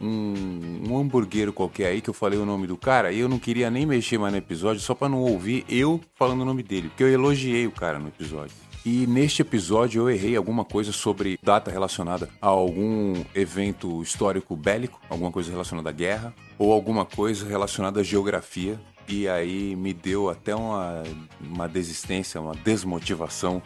um, 0.05 0.83
um 0.91 0.99
hambúrguer 0.99 1.53
qualquer 1.53 1.87
aí 1.87 2.01
que 2.01 2.11
eu 2.11 2.15
falei 2.15 2.39
o 2.39 2.45
nome 2.45 2.67
do 2.67 2.77
cara 2.77 3.11
e 3.11 3.21
eu 3.21 3.29
não 3.29 3.39
queria 3.39 3.71
nem 3.71 3.87
mexer 3.87 4.19
mais 4.19 4.33
no 4.33 4.39
episódio 4.39 4.81
só 4.81 4.95
para 4.95 5.09
não 5.09 5.23
ouvir 5.23 5.65
eu 5.69 6.01
falando 6.15 6.43
o 6.43 6.45
nome 6.45 6.63
dele, 6.63 6.89
porque 6.89 7.03
eu 7.03 7.09
elogiei 7.09 7.67
o 7.67 7.73
cara 7.73 7.99
no 7.99 8.09
episódio. 8.09 8.55
E 8.85 9.07
neste 9.07 9.41
episódio 9.41 10.03
eu 10.03 10.11
errei 10.11 10.37
alguma 10.37 10.63
coisa 10.63 10.93
sobre 10.93 11.39
data 11.43 11.71
relacionada 11.71 12.29
a 12.41 12.49
algum 12.49 13.25
evento 13.35 14.03
histórico 14.03 14.55
bélico, 14.55 15.01
alguma 15.09 15.33
coisa 15.33 15.51
relacionada 15.51 15.89
à 15.89 15.93
guerra, 15.93 16.35
ou 16.59 16.71
alguma 16.71 17.07
coisa 17.07 17.49
relacionada 17.49 18.01
à 18.01 18.03
geografia. 18.03 18.79
E 19.09 19.27
aí 19.27 19.75
me 19.75 19.95
deu 19.95 20.29
até 20.29 20.55
uma, 20.55 21.03
uma 21.41 21.67
desistência, 21.67 22.39
uma 22.39 22.55
desmotivação 22.55 23.63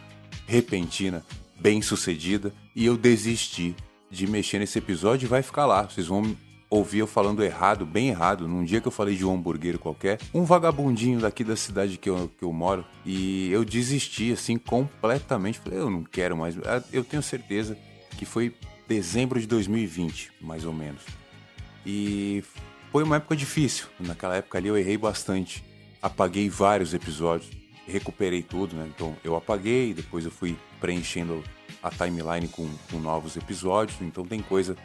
repentina, 0.47 1.25
bem 1.59 1.83
sucedida, 1.83 2.53
e 2.75 2.87
eu 2.87 2.97
desisti 2.97 3.75
de 4.11 4.27
mexer 4.27 4.59
nesse 4.59 4.79
episódio 4.79 5.29
vai 5.29 5.43
ficar 5.43 5.67
lá. 5.67 5.83
Vocês 5.83 6.07
vão 6.07 6.37
ouvir 6.71 6.99
eu 6.99 7.07
falando 7.07 7.43
errado, 7.43 7.87
bem 7.87 8.09
errado, 8.09 8.47
num 8.47 8.65
dia 8.65 8.81
que 8.81 8.89
eu 8.89 8.93
falei 8.93 9.17
de 9.17 9.25
um 9.25 9.35
hambúrguer 9.35 9.79
qualquer, 9.79 10.19
um 10.35 10.45
vagabundinho 10.45 11.21
daqui 11.21 11.43
da 11.43 11.57
cidade 11.57 11.97
que 11.97 12.11
eu, 12.11 12.31
que 12.37 12.45
eu 12.45 12.53
moro, 12.53 12.85
e 13.05 13.51
eu 13.51 13.65
desisti, 13.65 14.33
assim, 14.33 14.59
completamente. 14.59 15.59
Falei, 15.59 15.79
eu 15.79 15.91
não 15.91 16.03
quero 16.03 16.37
mais. 16.37 16.57
Ah, 16.59 16.83
eu 16.93 17.05
tenho 17.05 17.23
certeza 17.23 17.77
que 18.17 18.25
foi 18.25 18.55
dezembro 18.87 19.41
de 19.41 19.47
2020, 19.47 20.33
mais 20.41 20.65
ou 20.65 20.73
menos. 20.73 21.03
E 21.87 22.43
foi 22.93 23.03
uma 23.03 23.17
época 23.17 23.37
difícil. 23.37 23.87
Naquela 23.99 24.37
época 24.37 24.59
ali 24.59 24.69
eu 24.69 24.77
errei 24.77 24.97
bastante. 24.97 25.65
Apaguei 26.01 26.49
vários 26.49 26.95
episódios, 26.95 27.51
recuperei 27.87 28.43
tudo, 28.43 28.77
né? 28.77 28.89
Então 28.95 29.17
eu 29.25 29.35
apaguei, 29.37 29.93
depois 29.93 30.25
eu 30.25 30.31
fui 30.31 30.57
preenchendo 30.81 31.43
a 31.83 31.91
timeline 31.91 32.49
com, 32.49 32.69
com 32.91 32.99
novos 32.99 33.37
episódios, 33.37 34.01
então 34.01 34.25
tem 34.25 34.41
coisa. 34.41 34.77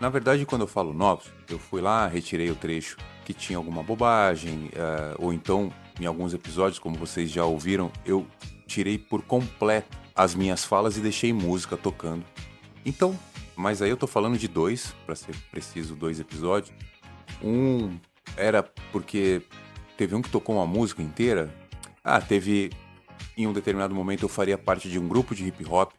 Na 0.00 0.08
verdade, 0.08 0.46
quando 0.46 0.62
eu 0.62 0.66
falo 0.66 0.92
novos, 0.92 1.26
eu 1.48 1.58
fui 1.58 1.80
lá, 1.80 2.06
retirei 2.06 2.50
o 2.50 2.54
trecho 2.54 2.96
que 3.24 3.34
tinha 3.34 3.56
alguma 3.56 3.82
bobagem, 3.82 4.70
uh, 4.74 5.16
ou 5.18 5.32
então 5.32 5.72
em 6.00 6.06
alguns 6.06 6.34
episódios, 6.34 6.78
como 6.78 6.96
vocês 6.96 7.30
já 7.30 7.44
ouviram, 7.44 7.90
eu 8.04 8.26
tirei 8.66 8.98
por 8.98 9.22
completo 9.22 9.96
as 10.14 10.34
minhas 10.34 10.64
falas 10.64 10.96
e 10.96 11.00
deixei 11.00 11.32
música 11.32 11.76
tocando. 11.76 12.24
Então, 12.84 13.18
mas 13.56 13.82
aí 13.82 13.90
eu 13.90 13.96
tô 13.96 14.06
falando 14.06 14.38
de 14.38 14.48
dois, 14.48 14.94
para 15.06 15.14
ser 15.14 15.34
preciso, 15.50 15.94
dois 15.94 16.18
episódios. 16.18 16.72
Um 17.42 17.98
era 18.36 18.62
porque 18.90 19.42
teve 19.96 20.14
um 20.14 20.22
que 20.22 20.30
tocou 20.30 20.56
uma 20.56 20.66
música 20.66 21.02
inteira. 21.02 21.52
Ah, 22.02 22.20
teve 22.20 22.70
em 23.36 23.46
um 23.46 23.52
determinado 23.52 23.94
momento 23.94 24.24
eu 24.24 24.28
faria 24.28 24.58
parte 24.58 24.88
de 24.88 24.98
um 24.98 25.06
grupo 25.06 25.34
de 25.34 25.46
hip 25.46 25.64
hop 25.66 25.92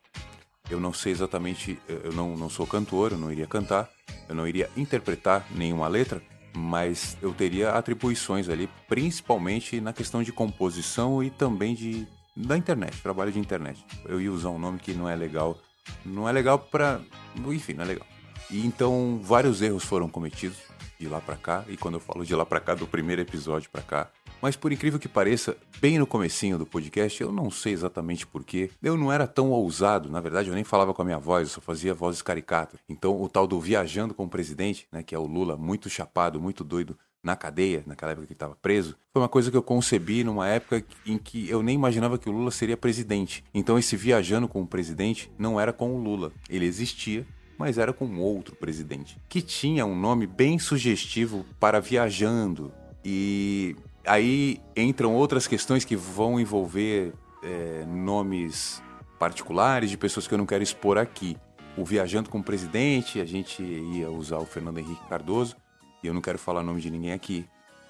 eu 0.73 0.79
não 0.79 0.91
sei 0.91 1.11
exatamente, 1.11 1.79
eu 1.87 2.11
não, 2.13 2.35
não 2.35 2.49
sou 2.49 2.65
cantor, 2.65 3.11
eu 3.11 3.17
não 3.17 3.31
iria 3.31 3.45
cantar, 3.45 3.89
eu 4.27 4.35
não 4.35 4.47
iria 4.47 4.69
interpretar 4.75 5.45
nenhuma 5.51 5.87
letra, 5.87 6.21
mas 6.55 7.15
eu 7.21 7.31
teria 7.33 7.71
atribuições 7.71 8.49
ali, 8.49 8.67
principalmente 8.87 9.79
na 9.79 9.93
questão 9.93 10.23
de 10.23 10.31
composição 10.31 11.23
e 11.23 11.29
também 11.29 11.75
de 11.75 12.07
da 12.35 12.57
internet, 12.57 12.99
trabalho 13.03 13.31
de 13.31 13.37
internet. 13.37 13.85
Eu 14.05 14.19
ia 14.19 14.31
usar 14.31 14.49
um 14.49 14.57
nome 14.57 14.79
que 14.79 14.93
não 14.93 15.07
é 15.07 15.15
legal, 15.15 15.55
não 16.03 16.27
é 16.27 16.31
legal 16.31 16.57
para, 16.57 16.99
enfim, 17.47 17.73
não 17.73 17.83
é 17.83 17.87
legal. 17.87 18.07
E 18.49 18.65
então 18.65 19.19
vários 19.23 19.61
erros 19.61 19.83
foram 19.83 20.09
cometidos 20.09 20.57
de 21.03 21.09
lá 21.09 21.19
para 21.19 21.35
cá, 21.35 21.65
e 21.67 21.75
quando 21.75 21.95
eu 21.95 21.99
falo 21.99 22.25
de 22.25 22.33
lá 22.33 22.45
para 22.45 22.61
cá 22.61 22.73
do 22.73 22.87
primeiro 22.87 23.21
episódio 23.21 23.69
para 23.69 23.81
cá, 23.81 24.09
mas 24.41 24.55
por 24.55 24.71
incrível 24.71 24.99
que 24.99 25.07
pareça, 25.07 25.57
bem 25.79 25.99
no 25.99 26.07
comecinho 26.07 26.57
do 26.57 26.65
podcast, 26.65 27.21
eu 27.21 27.31
não 27.31 27.51
sei 27.51 27.73
exatamente 27.73 28.25
porquê, 28.25 28.71
eu 28.81 28.95
não 28.95 29.11
era 29.11 29.27
tão 29.27 29.51
ousado, 29.51 30.09
na 30.09 30.21
verdade 30.21 30.47
eu 30.47 30.55
nem 30.55 30.63
falava 30.63 30.93
com 30.93 31.01
a 31.01 31.05
minha 31.05 31.17
voz, 31.17 31.49
eu 31.49 31.55
só 31.55 31.61
fazia 31.61 31.93
vozes 31.93 32.21
caricatas. 32.21 32.79
Então 32.87 33.21
o 33.21 33.27
tal 33.27 33.45
do 33.45 33.59
viajando 33.59 34.13
com 34.13 34.23
o 34.23 34.29
presidente, 34.29 34.87
né, 34.91 35.03
que 35.03 35.13
é 35.13 35.19
o 35.19 35.25
Lula 35.25 35.57
muito 35.57 35.89
chapado, 35.89 36.39
muito 36.39 36.63
doido, 36.63 36.97
na 37.21 37.37
cadeia, 37.37 37.83
naquela 37.85 38.11
época 38.11 38.27
que 38.27 38.33
estava 38.33 38.55
preso, 38.55 38.97
foi 39.13 39.21
uma 39.21 39.29
coisa 39.29 39.49
que 39.49 39.55
eu 39.55 39.63
concebi 39.63 40.23
numa 40.25 40.47
época 40.47 40.83
em 41.05 41.17
que 41.17 41.49
eu 41.49 41.63
nem 41.63 41.75
imaginava 41.75 42.17
que 42.17 42.29
o 42.29 42.33
Lula 42.33 42.51
seria 42.51 42.75
presidente. 42.75 43.45
Então 43.53 43.79
esse 43.79 43.95
viajando 43.95 44.47
com 44.47 44.61
o 44.61 44.67
presidente 44.67 45.31
não 45.37 45.59
era 45.59 45.71
com 45.71 45.95
o 45.95 46.01
Lula, 46.01 46.33
ele 46.49 46.65
existia, 46.65 47.25
mas 47.57 47.77
era 47.77 47.93
com 47.93 48.17
outro 48.19 48.55
presidente, 48.55 49.17
que 49.29 49.41
tinha 49.41 49.85
um 49.85 49.95
nome 49.95 50.27
bem 50.27 50.59
sugestivo 50.59 51.45
para 51.59 51.79
viajando. 51.79 52.71
E 53.03 53.75
Aí 54.05 54.59
entram 54.75 55.15
outras 55.15 55.47
questões 55.47 55.85
que 55.85 55.95
vão 55.95 56.39
envolver 56.39 57.13
é, 57.41 57.85
nomes 57.85 58.83
particulares 59.17 59.89
de 59.89 59.97
pessoas 59.97 60.27
que 60.27 60.33
eu 60.33 60.37
não 60.37 60.45
quero 60.45 60.63
expor 60.63 60.97
aqui. 60.97 61.37
O 61.77 61.85
Viajando 61.85 62.29
com 62.29 62.39
o 62.39 62.43
Presidente, 62.43 63.19
a 63.19 63.25
gente 63.25 63.63
ia 63.63 64.11
usar 64.11 64.37
o 64.37 64.45
Fernando 64.45 64.77
Henrique 64.77 65.07
Cardoso, 65.07 65.55
e 66.03 66.07
eu 66.07 66.13
não 66.13 66.21
quero 66.21 66.37
falar 66.37 66.61
nome 66.61 66.81
de 66.81 66.91
ninguém 66.91 67.13
aqui. 67.13 67.45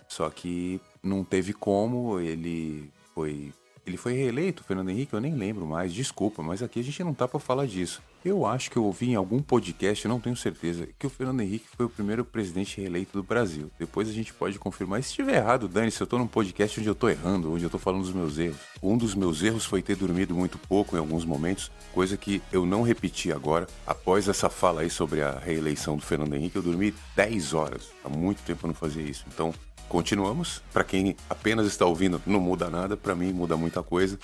Só 0.08 0.30
que 0.30 0.80
não 1.02 1.24
teve 1.24 1.52
como, 1.52 2.20
ele 2.20 2.92
foi 3.16 3.52
ele 3.86 3.98
foi 3.98 4.14
reeleito, 4.14 4.64
Fernando 4.64 4.90
Henrique, 4.90 5.14
eu 5.14 5.20
nem 5.20 5.36
lembro 5.36 5.66
mais, 5.66 5.94
desculpa, 5.94 6.42
mas 6.42 6.64
aqui 6.64 6.80
a 6.80 6.84
gente 6.84 7.04
não 7.04 7.14
tá 7.14 7.28
para 7.28 7.40
falar 7.40 7.66
disso. 7.66 8.02
Eu 8.24 8.46
acho 8.46 8.72
que 8.72 8.78
eu 8.78 8.86
ouvi 8.86 9.10
em 9.10 9.16
algum 9.16 9.42
podcast, 9.42 10.08
não 10.08 10.20
tenho 10.20 10.38
certeza, 10.38 10.88
que 10.98 11.06
o 11.06 11.10
Fernando 11.10 11.42
Henrique 11.42 11.66
foi 11.76 11.86
o 11.86 11.90
primeiro 11.90 12.24
presidente 12.24 12.80
reeleito 12.80 13.12
do 13.12 13.22
Brasil. 13.22 13.70
Depois 13.78 14.08
a 14.08 14.14
gente 14.14 14.34
pode 14.34 14.58
confirmar. 14.58 15.02
E 15.02 15.04
se 15.04 15.10
estiver 15.10 15.36
errado, 15.36 15.68
Dani, 15.68 15.92
se 15.92 16.02
eu 16.02 16.08
tô 16.08 16.18
num 16.18 16.28
podcast 16.28 16.80
onde 16.80 16.88
eu 16.88 16.96
tô 16.96 17.10
errando, 17.10 17.52
onde 17.52 17.66
eu 17.66 17.70
tô 17.70 17.78
falando 17.78 18.04
dos 18.04 18.14
meus 18.14 18.38
erros. 18.38 18.62
Um 18.82 18.98
dos 18.98 19.14
meus 19.14 19.44
erros 19.44 19.66
foi 19.66 19.82
ter 19.82 19.98
dormido 19.98 20.34
muito 20.34 20.58
pouco 20.58 20.96
em 20.96 21.00
alguns 21.00 21.26
momentos, 21.26 21.70
coisa 21.94 22.16
que 22.16 22.42
eu 22.50 22.66
não 22.66 22.82
repeti 22.82 23.34
agora. 23.34 23.68
Após 23.86 24.30
essa 24.30 24.50
fala 24.50 24.82
aí 24.82 24.90
sobre 24.90 25.22
a 25.22 25.38
reeleição 25.38 25.98
do 25.98 26.04
Fernando 26.04 26.34
Henrique, 26.34 26.56
eu 26.56 26.62
dormi 26.62 26.94
10 27.18 27.54
horas. 27.54 27.90
Há 28.06 28.10
muito 28.10 28.42
tempo 28.44 28.66
eu 28.66 28.70
não 28.70 28.76
fazia 28.76 29.04
isso. 29.04 29.26
Então, 29.28 29.54
continuamos. 29.88 30.62
Para 30.72 30.84
quem 30.84 31.16
apenas 31.30 31.68
está 31.68 31.86
ouvindo, 31.86 32.22
não 32.26 32.40
muda 32.40 32.70
nada. 32.70 32.98
Para 32.98 33.16
mim, 33.16 33.32
muda 33.32 33.56
muita 33.58 33.84
coisa. 33.84 34.18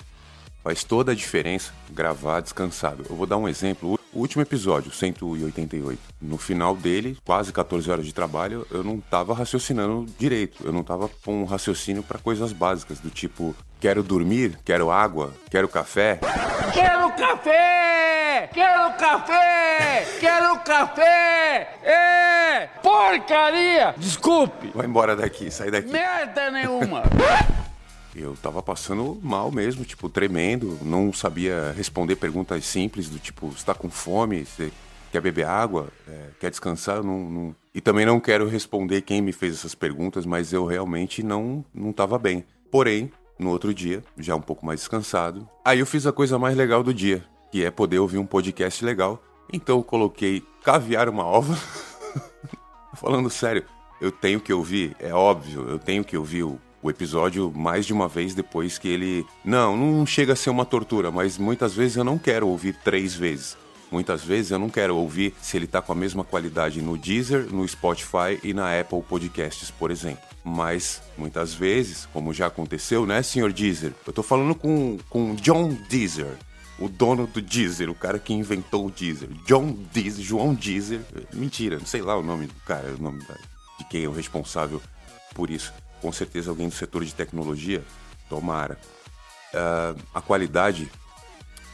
Faz 0.62 0.84
toda 0.84 1.12
a 1.12 1.14
diferença 1.14 1.72
gravar 1.90 2.40
descansado. 2.40 3.04
Eu 3.08 3.16
vou 3.16 3.26
dar 3.26 3.38
um 3.38 3.48
exemplo. 3.48 3.98
O 4.12 4.18
último 4.18 4.42
episódio, 4.42 4.92
188. 4.92 5.98
No 6.20 6.36
final 6.36 6.76
dele, 6.76 7.16
quase 7.24 7.52
14 7.52 7.90
horas 7.90 8.04
de 8.04 8.12
trabalho, 8.12 8.66
eu 8.70 8.82
não 8.84 9.00
tava 9.00 9.32
raciocinando 9.32 10.06
direito. 10.18 10.64
Eu 10.64 10.72
não 10.72 10.82
tava 10.82 11.08
com 11.24 11.42
um 11.42 11.44
raciocínio 11.44 12.02
para 12.02 12.18
coisas 12.18 12.52
básicas, 12.52 12.98
do 12.98 13.08
tipo: 13.08 13.54
quero 13.80 14.02
dormir, 14.02 14.58
quero 14.64 14.90
água, 14.90 15.32
quero 15.50 15.68
café. 15.68 16.20
Quero 16.74 17.10
café! 17.12 17.89
Quero 18.48 18.92
café! 18.96 20.06
Quero 20.18 20.58
café! 20.60 21.78
É! 21.82 22.66
Porcaria! 22.82 23.94
Desculpe! 23.96 24.70
Vai 24.74 24.86
embora 24.86 25.14
daqui, 25.14 25.50
sai 25.50 25.70
daqui. 25.70 25.90
Merda 25.90 26.50
nenhuma! 26.50 27.02
Eu 28.14 28.36
tava 28.42 28.60
passando 28.62 29.18
mal 29.22 29.52
mesmo, 29.52 29.84
tipo, 29.84 30.08
tremendo, 30.08 30.78
não 30.82 31.12
sabia 31.12 31.72
responder 31.76 32.16
perguntas 32.16 32.64
simples 32.64 33.08
do 33.08 33.18
tipo, 33.20 33.48
você 33.48 33.64
tá 33.64 33.72
com 33.72 33.88
fome, 33.88 34.44
você 34.44 34.72
quer 35.12 35.20
beber 35.20 35.46
água, 35.46 35.88
é, 36.08 36.26
quer 36.40 36.50
descansar, 36.50 37.02
não, 37.04 37.18
não, 37.18 37.56
E 37.72 37.80
também 37.80 38.04
não 38.04 38.18
quero 38.18 38.48
responder 38.48 39.02
quem 39.02 39.22
me 39.22 39.32
fez 39.32 39.54
essas 39.54 39.76
perguntas, 39.76 40.26
mas 40.26 40.52
eu 40.52 40.66
realmente 40.66 41.22
não, 41.22 41.64
não 41.72 41.92
tava 41.92 42.18
bem. 42.18 42.44
Porém, 42.70 43.12
no 43.38 43.50
outro 43.50 43.72
dia, 43.72 44.02
já 44.18 44.34
um 44.34 44.40
pouco 44.40 44.66
mais 44.66 44.80
descansado, 44.80 45.48
aí 45.64 45.78
eu 45.78 45.86
fiz 45.86 46.04
a 46.06 46.12
coisa 46.12 46.38
mais 46.38 46.56
legal 46.56 46.82
do 46.82 46.92
dia, 46.92 47.24
que 47.50 47.64
é 47.64 47.70
poder 47.70 47.98
ouvir 47.98 48.18
um 48.18 48.26
podcast 48.26 48.84
legal. 48.84 49.22
Então 49.52 49.78
eu 49.78 49.82
coloquei 49.82 50.42
caviar 50.62 51.08
uma 51.08 51.24
ova. 51.24 51.58
Falando 52.94 53.30
sério, 53.30 53.64
eu 54.00 54.10
tenho 54.12 54.40
que 54.40 54.52
ouvir, 54.52 54.96
é 54.98 55.12
óbvio, 55.12 55.68
eu 55.68 55.78
tenho 55.78 56.04
que 56.04 56.16
ouvir 56.16 56.44
o 56.44 56.60
o 56.82 56.90
episódio 56.90 57.52
mais 57.54 57.86
de 57.86 57.92
uma 57.92 58.08
vez 58.08 58.34
depois 58.34 58.78
que 58.78 58.88
ele. 58.88 59.26
Não, 59.44 59.76
não 59.76 60.06
chega 60.06 60.32
a 60.32 60.36
ser 60.36 60.50
uma 60.50 60.64
tortura, 60.64 61.10
mas 61.10 61.38
muitas 61.38 61.74
vezes 61.74 61.96
eu 61.96 62.04
não 62.04 62.18
quero 62.18 62.48
ouvir 62.48 62.74
três 62.82 63.14
vezes. 63.14 63.56
Muitas 63.90 64.22
vezes 64.22 64.52
eu 64.52 64.58
não 64.58 64.70
quero 64.70 64.96
ouvir 64.96 65.34
se 65.42 65.56
ele 65.56 65.64
está 65.64 65.82
com 65.82 65.90
a 65.90 65.96
mesma 65.96 66.22
qualidade 66.22 66.80
no 66.80 66.96
Deezer, 66.96 67.52
no 67.52 67.66
Spotify 67.66 68.38
e 68.42 68.54
na 68.54 68.78
Apple 68.78 69.02
Podcasts, 69.02 69.70
por 69.70 69.90
exemplo. 69.90 70.22
Mas 70.44 71.02
muitas 71.18 71.52
vezes, 71.52 72.08
como 72.12 72.32
já 72.32 72.46
aconteceu, 72.46 73.04
né, 73.04 73.20
senhor 73.20 73.52
Deezer? 73.52 73.92
Eu 74.06 74.12
tô 74.12 74.22
falando 74.22 74.54
com, 74.54 74.96
com 75.10 75.34
John 75.34 75.76
Deezer, 75.88 76.38
o 76.80 76.88
dono 76.88 77.26
do 77.26 77.42
Deezer, 77.42 77.90
o 77.90 77.94
cara 77.94 78.18
que 78.18 78.32
inventou 78.32 78.86
o 78.86 78.90
Deezer. 78.90 79.28
John 79.46 79.72
Deezer, 79.92 80.24
João 80.24 80.54
Deezer. 80.54 81.00
Mentira, 81.32 81.78
não 81.78 81.86
sei 81.86 82.02
lá 82.02 82.16
o 82.16 82.22
nome 82.22 82.46
do 82.46 82.54
cara, 82.66 82.94
o 82.98 83.02
nome 83.02 83.20
de 83.78 83.84
quem 83.84 84.04
é 84.04 84.08
o 84.08 84.12
responsável 84.12 84.80
por 85.34 85.50
isso 85.50 85.72
com 86.00 86.12
certeza 86.12 86.50
alguém 86.50 86.68
do 86.68 86.74
setor 86.74 87.04
de 87.04 87.14
tecnologia, 87.14 87.84
tomara. 88.28 88.78
Uh, 89.52 90.00
a 90.14 90.20
qualidade 90.20 90.90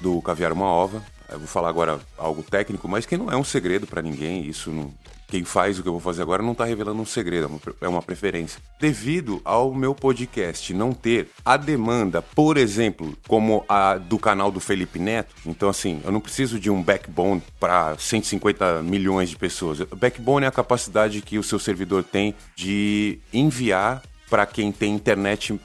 do 0.00 0.20
caviar 0.20 0.52
uma 0.52 0.66
ova, 0.66 1.02
eu 1.28 1.38
vou 1.38 1.48
falar 1.48 1.68
agora 1.68 2.00
algo 2.18 2.42
técnico, 2.42 2.88
mas 2.88 3.06
que 3.06 3.16
não 3.16 3.30
é 3.30 3.36
um 3.36 3.44
segredo 3.44 3.86
para 3.86 4.02
ninguém, 4.02 4.46
isso 4.46 4.70
não, 4.70 4.92
quem 5.28 5.44
faz 5.44 5.78
o 5.78 5.82
que 5.82 5.88
eu 5.88 5.92
vou 5.92 6.00
fazer 6.00 6.22
agora 6.22 6.42
não 6.42 6.52
está 6.52 6.64
revelando 6.64 7.00
um 7.00 7.06
segredo, 7.06 7.60
é 7.80 7.88
uma 7.88 8.02
preferência. 8.02 8.60
Devido 8.80 9.40
ao 9.44 9.74
meu 9.74 9.94
podcast 9.94 10.72
não 10.72 10.92
ter 10.92 11.28
a 11.44 11.56
demanda, 11.56 12.22
por 12.22 12.56
exemplo, 12.56 13.16
como 13.26 13.64
a 13.68 13.98
do 13.98 14.18
canal 14.18 14.50
do 14.50 14.60
Felipe 14.60 14.98
Neto, 14.98 15.34
então 15.44 15.68
assim, 15.68 16.00
eu 16.04 16.12
não 16.12 16.20
preciso 16.20 16.60
de 16.60 16.70
um 16.70 16.82
backbone 16.82 17.42
para 17.58 17.96
150 17.98 18.82
milhões 18.82 19.30
de 19.30 19.36
pessoas. 19.36 19.80
Backbone 19.80 20.44
é 20.44 20.48
a 20.48 20.52
capacidade 20.52 21.20
que 21.22 21.38
o 21.38 21.42
seu 21.42 21.58
servidor 21.58 22.04
tem 22.04 22.34
de 22.54 23.18
enviar 23.32 24.02
para 24.30 24.46
quem 24.46 24.70
tem 24.72 24.94
internet. 24.94 25.58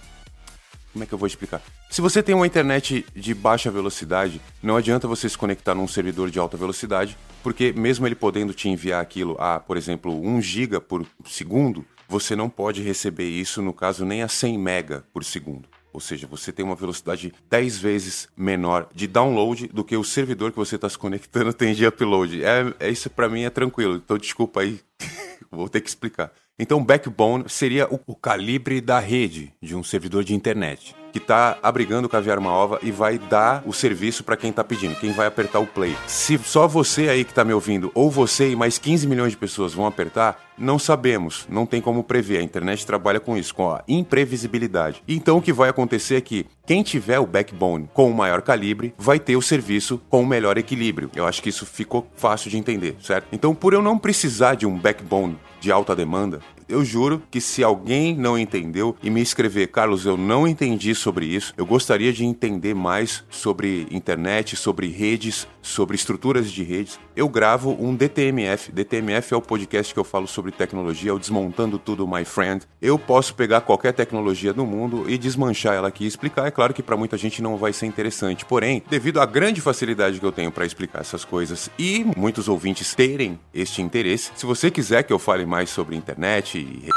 Como 0.92 1.04
é 1.04 1.08
que 1.08 1.14
eu 1.14 1.18
vou 1.18 1.28
explicar? 1.28 1.62
Se 1.90 2.02
você 2.02 2.24
tem 2.24 2.34
uma 2.34 2.48
internet 2.48 3.06
de 3.14 3.34
baixa 3.34 3.70
velocidade, 3.70 4.40
não 4.64 4.78
adianta 4.78 5.08
você 5.08 5.28
se 5.28 5.38
conectar 5.38 5.76
num 5.76 5.88
servidor 5.88 6.30
de 6.30 6.40
alta 6.40 6.56
velocidade, 6.56 7.18
porque 7.42 7.74
mesmo 7.74 8.08
ele 8.08 8.16
podendo 8.16 8.54
te 8.54 8.70
enviar 8.70 9.02
aquilo 9.02 9.36
a, 9.40 9.60
por 9.60 9.78
exemplo, 9.78 10.14
1 10.14 10.42
GB 10.42 10.80
por 10.82 11.06
segundo, 11.26 11.86
você 12.08 12.36
não 12.36 12.50
pode 12.50 12.82
receber 12.82 13.30
isso, 13.30 13.62
no 13.62 13.74
caso, 13.74 14.06
nem 14.06 14.22
a 14.22 14.28
100 14.28 14.58
MB 14.58 15.04
por 15.14 15.24
segundo. 15.24 15.68
Ou 15.94 16.00
seja, 16.00 16.26
você 16.26 16.52
tem 16.52 16.64
uma 16.64 16.76
velocidade 16.76 17.34
10 17.50 17.78
vezes 17.78 18.30
menor 18.36 18.90
de 18.94 19.08
download 19.08 19.68
do 19.68 19.84
que 19.84 19.96
o 19.98 20.04
servidor 20.04 20.52
que 20.52 20.58
você 20.58 20.76
está 20.76 20.88
se 20.90 20.98
conectando 20.98 21.52
tem 21.54 21.74
de 21.74 21.86
upload. 21.86 22.44
É, 22.44 22.74
é 22.80 22.90
isso 22.90 23.10
para 23.10 23.28
mim 23.28 23.44
é 23.44 23.50
tranquilo. 23.50 23.96
Então 23.96 24.18
desculpa 24.18 24.62
aí, 24.62 24.80
vou 25.52 25.68
ter 25.68 25.82
que 25.82 25.90
explicar. 25.90 26.32
Então, 26.62 26.84
backbone 26.84 27.46
seria 27.48 27.88
o, 27.92 28.00
o 28.06 28.16
calibre 28.16 28.80
da 28.80 29.00
rede 29.00 29.52
de 29.60 29.76
um 29.76 29.84
servidor 29.84 30.24
de 30.24 30.36
internet 30.36 30.96
que 31.12 31.18
está 31.18 31.58
abrigando 31.62 32.06
o 32.06 32.10
caviar 32.10 32.40
uma 32.40 32.52
ova 32.52 32.80
e 32.82 32.92
vai 32.92 33.18
dar 33.18 33.64
o 33.66 33.74
serviço 33.74 34.24
para 34.24 34.38
quem 34.38 34.52
está 34.52 34.64
pedindo, 34.64 34.96
quem 34.96 35.12
vai 35.12 35.28
apertar 35.28 35.60
o 35.60 35.68
play. 35.68 35.98
Se 36.08 36.38
só 36.38 36.68
você 36.68 37.10
aí 37.10 37.26
que 37.26 37.32
está 37.32 37.44
me 37.44 37.52
ouvindo, 37.52 37.92
ou 37.94 38.10
você 38.10 38.52
e 38.52 38.56
mais 38.56 38.78
15 38.78 39.08
milhões 39.08 39.32
de 39.32 39.38
pessoas 39.38 39.74
vão 39.74 39.86
apertar, 39.86 40.40
não 40.58 40.80
sabemos, 40.80 41.46
não 41.50 41.66
tem 41.66 41.82
como 41.82 42.04
prever. 42.04 42.38
A 42.38 42.44
internet 42.44 42.86
trabalha 42.86 43.20
com 43.20 43.36
isso, 43.36 43.54
com 43.54 43.70
a 43.72 43.84
imprevisibilidade. 43.88 45.04
Então 45.08 45.38
o 45.38 45.42
que 45.42 45.52
vai 45.52 45.70
acontecer 45.70 46.16
é 46.16 46.22
que 46.22 46.46
quem 46.66 46.84
tiver 46.84 47.20
o 47.20 47.28
backbone 47.28 47.90
com 47.94 48.10
o 48.10 48.16
maior 48.16 48.42
calibre 48.42 48.94
vai 48.98 49.20
ter 49.20 49.36
o 49.36 49.42
serviço 49.42 50.00
com 50.10 50.22
o 50.22 50.28
melhor 50.28 50.58
equilíbrio. 50.58 51.12
Eu 51.16 51.26
acho 51.26 51.42
que 51.42 51.50
isso 51.50 51.66
ficou 51.66 52.08
fácil 52.16 52.50
de 52.50 52.58
entender, 52.58 52.96
certo? 53.02 53.28
Então, 53.32 53.54
por 53.54 53.74
eu 53.74 53.82
não 53.82 53.98
precisar 53.98 54.56
de 54.56 54.66
um 54.66 54.78
backbone 54.78 55.38
de 55.62 55.72
alta 55.72 55.96
demanda, 55.96 56.42
eu 56.68 56.84
juro 56.84 57.22
que 57.30 57.40
se 57.40 57.64
alguém 57.64 58.16
não 58.16 58.38
entendeu 58.38 58.96
e 59.04 59.10
me 59.10 59.22
escrever, 59.22 59.68
Carlos, 59.68 60.06
eu 60.06 60.18
não 60.18 60.48
entendi 60.48 60.96
sobre 60.96 61.26
isso, 61.26 61.54
eu 61.56 61.66
gostaria 61.66 62.12
de 62.12 62.26
entender 62.26 62.74
mais 62.74 63.24
sobre 63.30 63.88
internet, 63.92 64.56
sobre 64.56 64.88
redes, 64.88 65.48
sobre 65.62 65.96
estruturas 65.96 66.52
de 66.52 66.64
redes, 66.64 67.00
eu 67.16 67.30
gravo 67.30 67.76
um 67.80 67.96
DTMF. 67.96 68.72
DTMF 68.72 69.34
é 69.34 69.38
o 69.38 69.42
podcast 69.42 69.94
que 69.94 70.00
eu 70.00 70.04
falo 70.04 70.28
sobre 70.28 70.52
tecnologia, 70.52 71.14
o 71.14 71.20
Desmontando 71.20 71.78
Tudo 71.78 72.08
My 72.08 72.26
Friend. 72.26 72.66
Eu 72.82 72.98
posso 72.98 73.36
pegar 73.36 73.62
qualquer 73.62 73.94
tecnologia 73.94 74.54
do 74.54 74.66
mundo 74.66 75.10
e 75.10 75.18
desmanchar 75.18 75.76
ela 75.76 75.88
aqui 75.88 76.06
e 76.06 76.08
explicar. 76.08 76.48
É 76.48 76.52
claro 76.52 76.74
que 76.74 76.84
para 76.84 76.98
muita 76.98 77.18
gente 77.18 77.42
não 77.42 77.58
vai 77.58 77.74
ser 77.74 77.86
interessante, 77.86 78.46
porém, 78.46 78.84
devido 78.90 79.22
à 79.22 79.26
grande 79.26 79.62
facilidade 79.62 80.20
que 80.20 80.26
eu 80.26 80.32
tenho 80.32 80.52
para 80.52 80.66
explicar 80.66 81.02
essas 81.02 81.24
coisas 81.24 81.70
e 81.78 82.06
muitos 82.18 82.48
ouvintes 82.48 82.96
terem 82.96 83.40
este 83.54 83.82
interesse, 83.82 84.32
se 84.36 84.46
você 84.46 84.72
quiser 84.72 85.04
que 85.04 85.14
eu 85.14 85.20
fale 85.20 85.46
mais 85.46 85.70
sobre 85.70 85.96
internet 85.96 86.58
e 86.58 86.90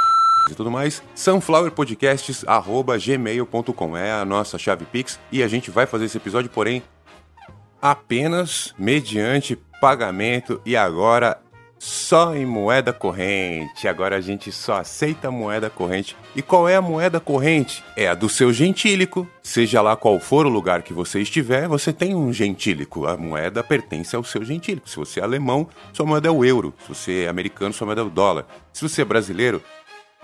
e 0.50 0.54
tudo 0.54 0.70
mais, 0.70 1.02
sunflowerpodcasts@gmail.com 1.14 3.96
é 3.96 4.12
a 4.12 4.22
nossa 4.24 4.58
chave 4.58 4.84
Pix 4.84 5.18
e 5.32 5.42
a 5.42 5.48
gente 5.48 5.70
vai 5.70 5.86
fazer 5.86 6.04
esse 6.04 6.18
episódio, 6.18 6.50
porém 6.50 6.82
apenas 7.84 8.74
mediante 8.78 9.58
pagamento 9.78 10.58
e 10.64 10.74
agora 10.74 11.38
só 11.78 12.34
em 12.34 12.46
moeda 12.46 12.94
corrente. 12.94 13.86
Agora 13.86 14.16
a 14.16 14.22
gente 14.22 14.50
só 14.50 14.76
aceita 14.76 15.30
moeda 15.30 15.68
corrente. 15.68 16.16
E 16.34 16.40
qual 16.40 16.66
é 16.66 16.76
a 16.76 16.80
moeda 16.80 17.20
corrente? 17.20 17.84
É 17.94 18.08
a 18.08 18.14
do 18.14 18.26
seu 18.26 18.54
gentílico. 18.54 19.28
Seja 19.42 19.82
lá 19.82 19.94
qual 19.96 20.18
for 20.18 20.46
o 20.46 20.48
lugar 20.48 20.82
que 20.82 20.94
você 20.94 21.20
estiver, 21.20 21.68
você 21.68 21.92
tem 21.92 22.14
um 22.14 22.32
gentílico. 22.32 23.06
A 23.06 23.18
moeda 23.18 23.62
pertence 23.62 24.16
ao 24.16 24.24
seu 24.24 24.42
gentílico. 24.42 24.88
Se 24.88 24.96
você 24.96 25.20
é 25.20 25.22
alemão, 25.22 25.68
sua 25.92 26.06
moeda 26.06 26.28
é 26.28 26.30
o 26.30 26.42
euro. 26.42 26.72
Se 26.80 26.88
você 26.88 27.24
é 27.24 27.28
americano, 27.28 27.74
sua 27.74 27.84
moeda 27.84 28.00
é 28.00 28.04
o 28.04 28.08
dólar. 28.08 28.46
Se 28.72 28.80
você 28.80 29.02
é 29.02 29.04
brasileiro, 29.04 29.62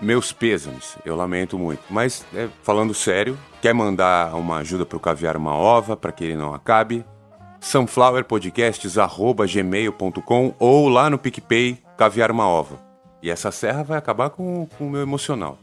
meus 0.01 0.33
pêsames, 0.33 0.97
eu 1.05 1.15
lamento 1.15 1.59
muito. 1.59 1.83
Mas, 1.91 2.25
é, 2.33 2.49
falando 2.63 2.91
sério, 2.91 3.37
quer 3.61 3.71
mandar 3.71 4.33
uma 4.33 4.57
ajuda 4.57 4.83
para 4.83 4.97
o 4.97 4.99
Caviar 4.99 5.37
Uma 5.37 5.53
Ova, 5.53 5.95
para 5.95 6.11
que 6.11 6.23
ele 6.23 6.35
não 6.35 6.55
acabe? 6.55 7.05
sunflowerpodcasts.gmail.com 7.61 10.53
ou 10.59 10.89
lá 10.89 11.09
no 11.09 11.17
PicPay 11.17 11.77
Caviar 11.95 12.29
Uma 12.31 12.45
Ova. 12.47 12.77
E 13.21 13.29
essa 13.29 13.51
serra 13.51 13.83
vai 13.83 13.97
acabar 13.97 14.31
com, 14.31 14.67
com 14.77 14.87
o 14.87 14.89
meu 14.89 15.01
emocional. 15.01 15.57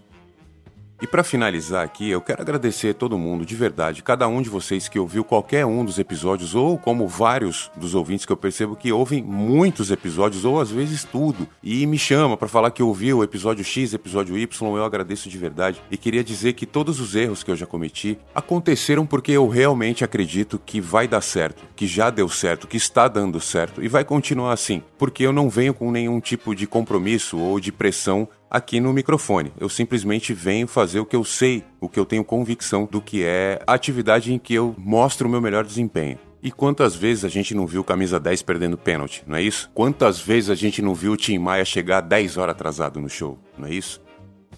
E 1.01 1.07
para 1.07 1.23
finalizar 1.23 1.85
aqui, 1.85 2.11
eu 2.11 2.21
quero 2.21 2.43
agradecer 2.43 2.93
todo 2.93 3.17
mundo, 3.17 3.47
de 3.47 3.55
verdade, 3.55 4.03
cada 4.03 4.27
um 4.27 4.43
de 4.43 4.49
vocês 4.49 4.89
que 4.89 4.99
ouviu 4.99 5.23
qualquer 5.23 5.65
um 5.65 5.85
dos 5.85 5.97
episódios, 5.97 6.57
ou 6.57 6.77
como 6.77 7.07
vários 7.07 7.71
dos 7.77 7.95
ouvintes 7.95 8.27
que 8.27 8.33
eu 8.33 8.37
percebo 8.37 8.75
que 8.75 8.91
ouvem 8.91 9.23
muitos 9.23 9.93
episódios, 9.93 10.45
ou 10.45 10.61
às 10.61 10.73
vezes 10.73 11.05
tudo, 11.05 11.47
e 11.63 11.87
me 11.87 11.97
chama 11.97 12.37
para 12.37 12.49
falar 12.49 12.73
que 12.73 12.83
ouviu 12.83 13.19
o 13.19 13.25
episódio 13.25 13.65
X, 13.65 13.95
episódio 13.95 14.37
Y, 14.37 14.77
eu 14.77 14.85
agradeço 14.85 15.29
de 15.29 15.39
verdade. 15.39 15.81
E 15.89 15.97
queria 15.97 16.25
dizer 16.25 16.55
que 16.55 16.67
todos 16.67 16.99
os 16.99 17.15
erros 17.15 17.45
que 17.45 17.51
eu 17.53 17.57
já 17.57 17.65
cometi 17.65 18.19
aconteceram 18.35 19.07
porque 19.07 19.31
eu 19.31 19.47
realmente 19.47 20.03
acredito 20.03 20.61
que 20.67 20.81
vai 20.81 21.07
dar 21.07 21.21
certo, 21.21 21.63
que 21.77 21.87
já 21.87 22.11
deu 22.11 22.29
certo, 22.29 22.67
que 22.67 22.77
está 22.77 23.07
dando 23.07 23.41
certo 23.41 23.85
e 23.85 23.87
vai 23.87 24.05
continuar 24.05 24.53
assim, 24.53 24.83
porque 24.99 25.25
eu 25.25 25.33
não 25.33 25.49
venho 25.49 25.73
com 25.73 25.93
nenhum 25.93 26.19
tipo 26.19 26.57
de 26.57 26.67
compromisso 26.67 27.39
ou 27.39 27.61
de 27.61 27.71
pressão 27.71 28.29
aqui 28.51 28.81
no 28.81 28.93
microfone. 28.93 29.53
Eu 29.59 29.69
simplesmente 29.69 30.33
venho 30.33 30.67
fazer 30.67 31.01
o 31.01 31.07
que 31.07 31.17
eu 31.17 31.25
sei, 31.25 31.65
o 31.81 31.89
que 31.89 31.99
eu 31.99 32.07
tenho 32.07 32.25
convicção 32.25 32.89
do 32.91 33.01
que 33.01 33.25
é 33.25 33.61
a 33.67 33.75
atividade 33.75 34.33
em 34.33 34.39
que 34.39 34.55
eu 34.55 34.75
mostro 34.79 35.29
o 35.29 35.31
meu 35.31 35.41
melhor 35.41 35.65
desempenho. 35.65 36.19
E 36.43 36.53
quantas 36.53 36.95
vezes 36.95 37.25
a 37.25 37.29
gente 37.29 37.55
não 37.55 37.67
viu 37.67 37.83
camisa 37.83 38.21
10 38.21 38.43
perdendo 38.43 38.79
pênalti, 38.79 39.25
não 39.27 39.37
é 39.37 39.43
isso? 39.43 39.69
Quantas 39.75 40.21
vezes 40.21 40.51
a 40.51 40.55
gente 40.55 40.81
não 40.81 40.95
viu 40.95 41.13
o 41.13 41.17
Tim 41.17 41.37
Maia 41.39 41.65
chegar 41.65 42.01
10 42.01 42.37
horas 42.37 42.55
atrasado 42.55 43.01
no 43.01 43.09
show, 43.09 43.39
não 43.59 43.67
é 43.67 43.73
isso? 43.73 44.01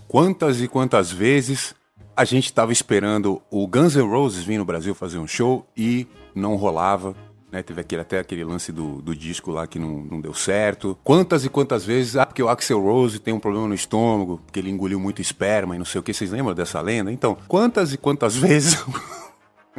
Quantas 0.07 0.61
e 0.61 0.69
quantas 0.69 1.11
vezes 1.11 1.75
a 2.15 2.25
gente 2.25 2.45
estava 2.45 2.71
esperando 2.71 3.41
o 3.51 3.67
Guns 3.67 3.97
N' 3.97 4.03
Roses 4.03 4.45
vir 4.45 4.59
no 4.59 4.65
Brasil 4.65 4.95
fazer 4.95 5.17
um 5.19 5.27
show 5.27 5.67
e 5.75 6.07
não 6.35 6.57
rolava, 6.57 7.15
né? 7.51 7.63
Teve 7.63 7.81
aquele, 7.81 8.03
até 8.03 8.19
aquele 8.19 8.45
lance 8.45 8.73
do, 8.73 9.03
do 9.03 9.15
disco 9.15 9.51
lá 9.51 9.67
que 9.67 9.79
não, 9.79 10.03
não 10.03 10.21
deu 10.21 10.33
certo. 10.35 10.97
Quantas 11.03 11.45
e 11.45 11.49
quantas 11.49 11.85
vezes, 11.85 12.17
ah, 12.17 12.27
porque 12.27 12.43
o 12.43 12.49
Axel 12.49 12.81
Rose 12.81 13.19
tem 13.19 13.35
um 13.35 13.41
problema 13.41 13.69
no 13.69 13.75
estômago, 13.75 14.41
porque 14.45 14.59
ele 14.59 14.71
engoliu 14.71 15.01
muito 15.01 15.21
esperma 15.21 15.75
e 15.75 15.79
não 15.79 15.85
sei 15.85 16.01
o 16.01 16.03
que. 16.03 16.13
Vocês 16.13 16.31
lembram 16.31 16.55
dessa 16.55 16.81
lenda? 16.81 17.13
Então, 17.13 17.37
quantas 17.49 17.93
e 17.93 17.99
quantas 17.99 18.37
vezes 18.37 18.85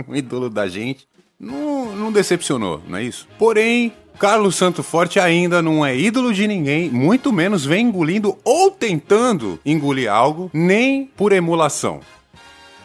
o 0.08 0.16
ídolo 0.16 0.50
da 0.50 0.68
gente 0.68 1.08
não, 1.40 1.96
não 1.96 2.12
decepcionou, 2.12 2.82
não 2.88 2.98
é 2.98 3.04
isso? 3.04 3.28
Porém, 3.38 3.94
Carlos 4.20 4.56
Santo 4.56 4.84
Forte 4.84 5.20
ainda 5.20 5.62
não 5.62 5.86
é 5.86 5.98
ídolo 5.98 6.34
de 6.34 6.48
ninguém, 6.48 6.92
muito 6.92 7.34
menos 7.34 7.66
vem 7.66 7.88
engolindo 7.88 8.38
ou 8.44 8.70
tentando 8.70 9.60
engolir 9.66 10.12
algo, 10.12 10.52
nem 10.54 11.06
por 11.06 11.32
emulação. 11.32 12.02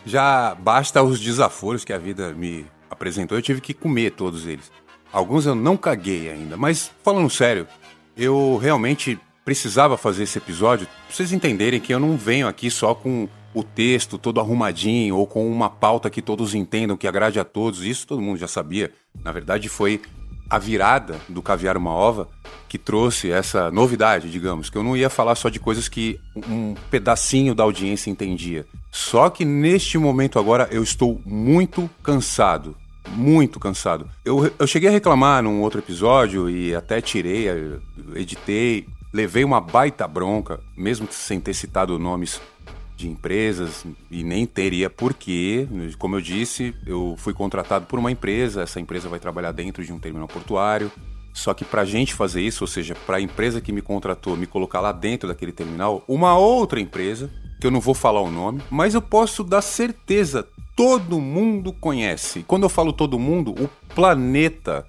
Já 0.06 0.54
basta 0.54 1.02
os 1.02 1.20
desaforos 1.20 1.84
que 1.84 1.92
a 1.92 1.98
vida 1.98 2.32
me 2.32 2.64
apresentou, 2.90 3.36
eu 3.36 3.42
tive 3.42 3.60
que 3.60 3.74
comer 3.74 4.10
todos 4.12 4.46
eles. 4.46 4.70
Alguns 5.12 5.46
eu 5.46 5.54
não 5.54 5.76
caguei 5.76 6.30
ainda, 6.30 6.56
mas 6.56 6.90
falando 7.02 7.30
sério, 7.30 7.66
eu 8.16 8.56
realmente 8.56 9.18
precisava 9.44 9.96
fazer 9.96 10.24
esse 10.24 10.38
episódio 10.38 10.86
pra 10.86 11.14
vocês 11.14 11.32
entenderem 11.32 11.80
que 11.80 11.94
eu 11.94 12.00
não 12.00 12.16
venho 12.16 12.48
aqui 12.48 12.70
só 12.70 12.94
com 12.94 13.28
o 13.54 13.62
texto 13.62 14.18
todo 14.18 14.40
arrumadinho 14.40 15.16
ou 15.16 15.26
com 15.26 15.50
uma 15.50 15.70
pauta 15.70 16.10
que 16.10 16.20
todos 16.20 16.54
entendam, 16.54 16.96
que 16.96 17.08
agrade 17.08 17.40
a 17.40 17.44
todos. 17.44 17.82
Isso 17.82 18.06
todo 18.06 18.20
mundo 18.20 18.38
já 18.38 18.48
sabia. 18.48 18.92
Na 19.22 19.32
verdade, 19.32 19.68
foi 19.68 20.02
a 20.48 20.58
virada 20.58 21.18
do 21.28 21.42
Caviar 21.42 21.76
Uma 21.76 21.92
Ova 21.92 22.28
que 22.68 22.78
trouxe 22.78 23.30
essa 23.30 23.70
novidade, 23.70 24.30
digamos, 24.30 24.68
que 24.68 24.76
eu 24.76 24.82
não 24.82 24.96
ia 24.96 25.08
falar 25.08 25.34
só 25.34 25.48
de 25.48 25.60
coisas 25.60 25.88
que 25.88 26.18
um 26.34 26.74
pedacinho 26.90 27.54
da 27.54 27.62
audiência 27.62 28.10
entendia. 28.10 28.66
Só 28.90 29.30
que 29.30 29.44
neste 29.44 29.98
momento 29.98 30.38
agora 30.38 30.68
eu 30.70 30.82
estou 30.82 31.20
muito 31.24 31.88
cansado 32.02 32.76
muito 33.08 33.60
cansado. 33.60 34.08
Eu, 34.24 34.52
eu 34.58 34.66
cheguei 34.66 34.88
a 34.88 34.92
reclamar 34.92 35.42
num 35.42 35.60
outro 35.60 35.78
episódio 35.78 36.50
e 36.50 36.74
até 36.74 37.00
tirei, 37.00 37.46
editei, 38.16 38.84
levei 39.12 39.44
uma 39.44 39.60
baita 39.60 40.08
bronca, 40.08 40.60
mesmo 40.76 41.06
sem 41.10 41.40
ter 41.40 41.54
citado 41.54 41.98
nomes 41.98 42.40
de 42.96 43.08
empresas 43.08 43.84
e 44.10 44.24
nem 44.24 44.46
teria 44.46 44.88
porquê. 44.88 45.68
Como 45.98 46.16
eu 46.16 46.20
disse, 46.20 46.74
eu 46.86 47.14
fui 47.18 47.34
contratado 47.34 47.86
por 47.86 47.98
uma 47.98 48.10
empresa, 48.10 48.62
essa 48.62 48.80
empresa 48.80 49.08
vai 49.08 49.20
trabalhar 49.20 49.52
dentro 49.52 49.84
de 49.84 49.92
um 49.92 49.98
terminal 49.98 50.26
portuário. 50.26 50.90
Só 51.32 51.52
que 51.52 51.66
para 51.66 51.82
a 51.82 51.84
gente 51.84 52.14
fazer 52.14 52.40
isso, 52.40 52.64
ou 52.64 52.68
seja, 52.68 52.94
para 53.06 53.18
a 53.18 53.20
empresa 53.20 53.60
que 53.60 53.70
me 53.70 53.82
contratou 53.82 54.36
me 54.36 54.46
colocar 54.46 54.80
lá 54.80 54.90
dentro 54.90 55.28
daquele 55.28 55.52
terminal, 55.52 56.02
uma 56.08 56.36
outra 56.38 56.80
empresa, 56.80 57.30
que 57.60 57.66
eu 57.66 57.70
não 57.70 57.80
vou 57.80 57.94
falar 57.94 58.22
o 58.22 58.30
nome, 58.30 58.62
mas 58.70 58.94
eu 58.94 59.02
posso 59.02 59.44
dar 59.44 59.60
certeza 59.60 60.48
todo 60.74 61.20
mundo 61.20 61.72
conhece. 61.72 62.44
Quando 62.46 62.62
eu 62.62 62.68
falo 62.68 62.92
todo 62.92 63.18
mundo, 63.18 63.52
o 63.52 63.68
planeta 63.94 64.86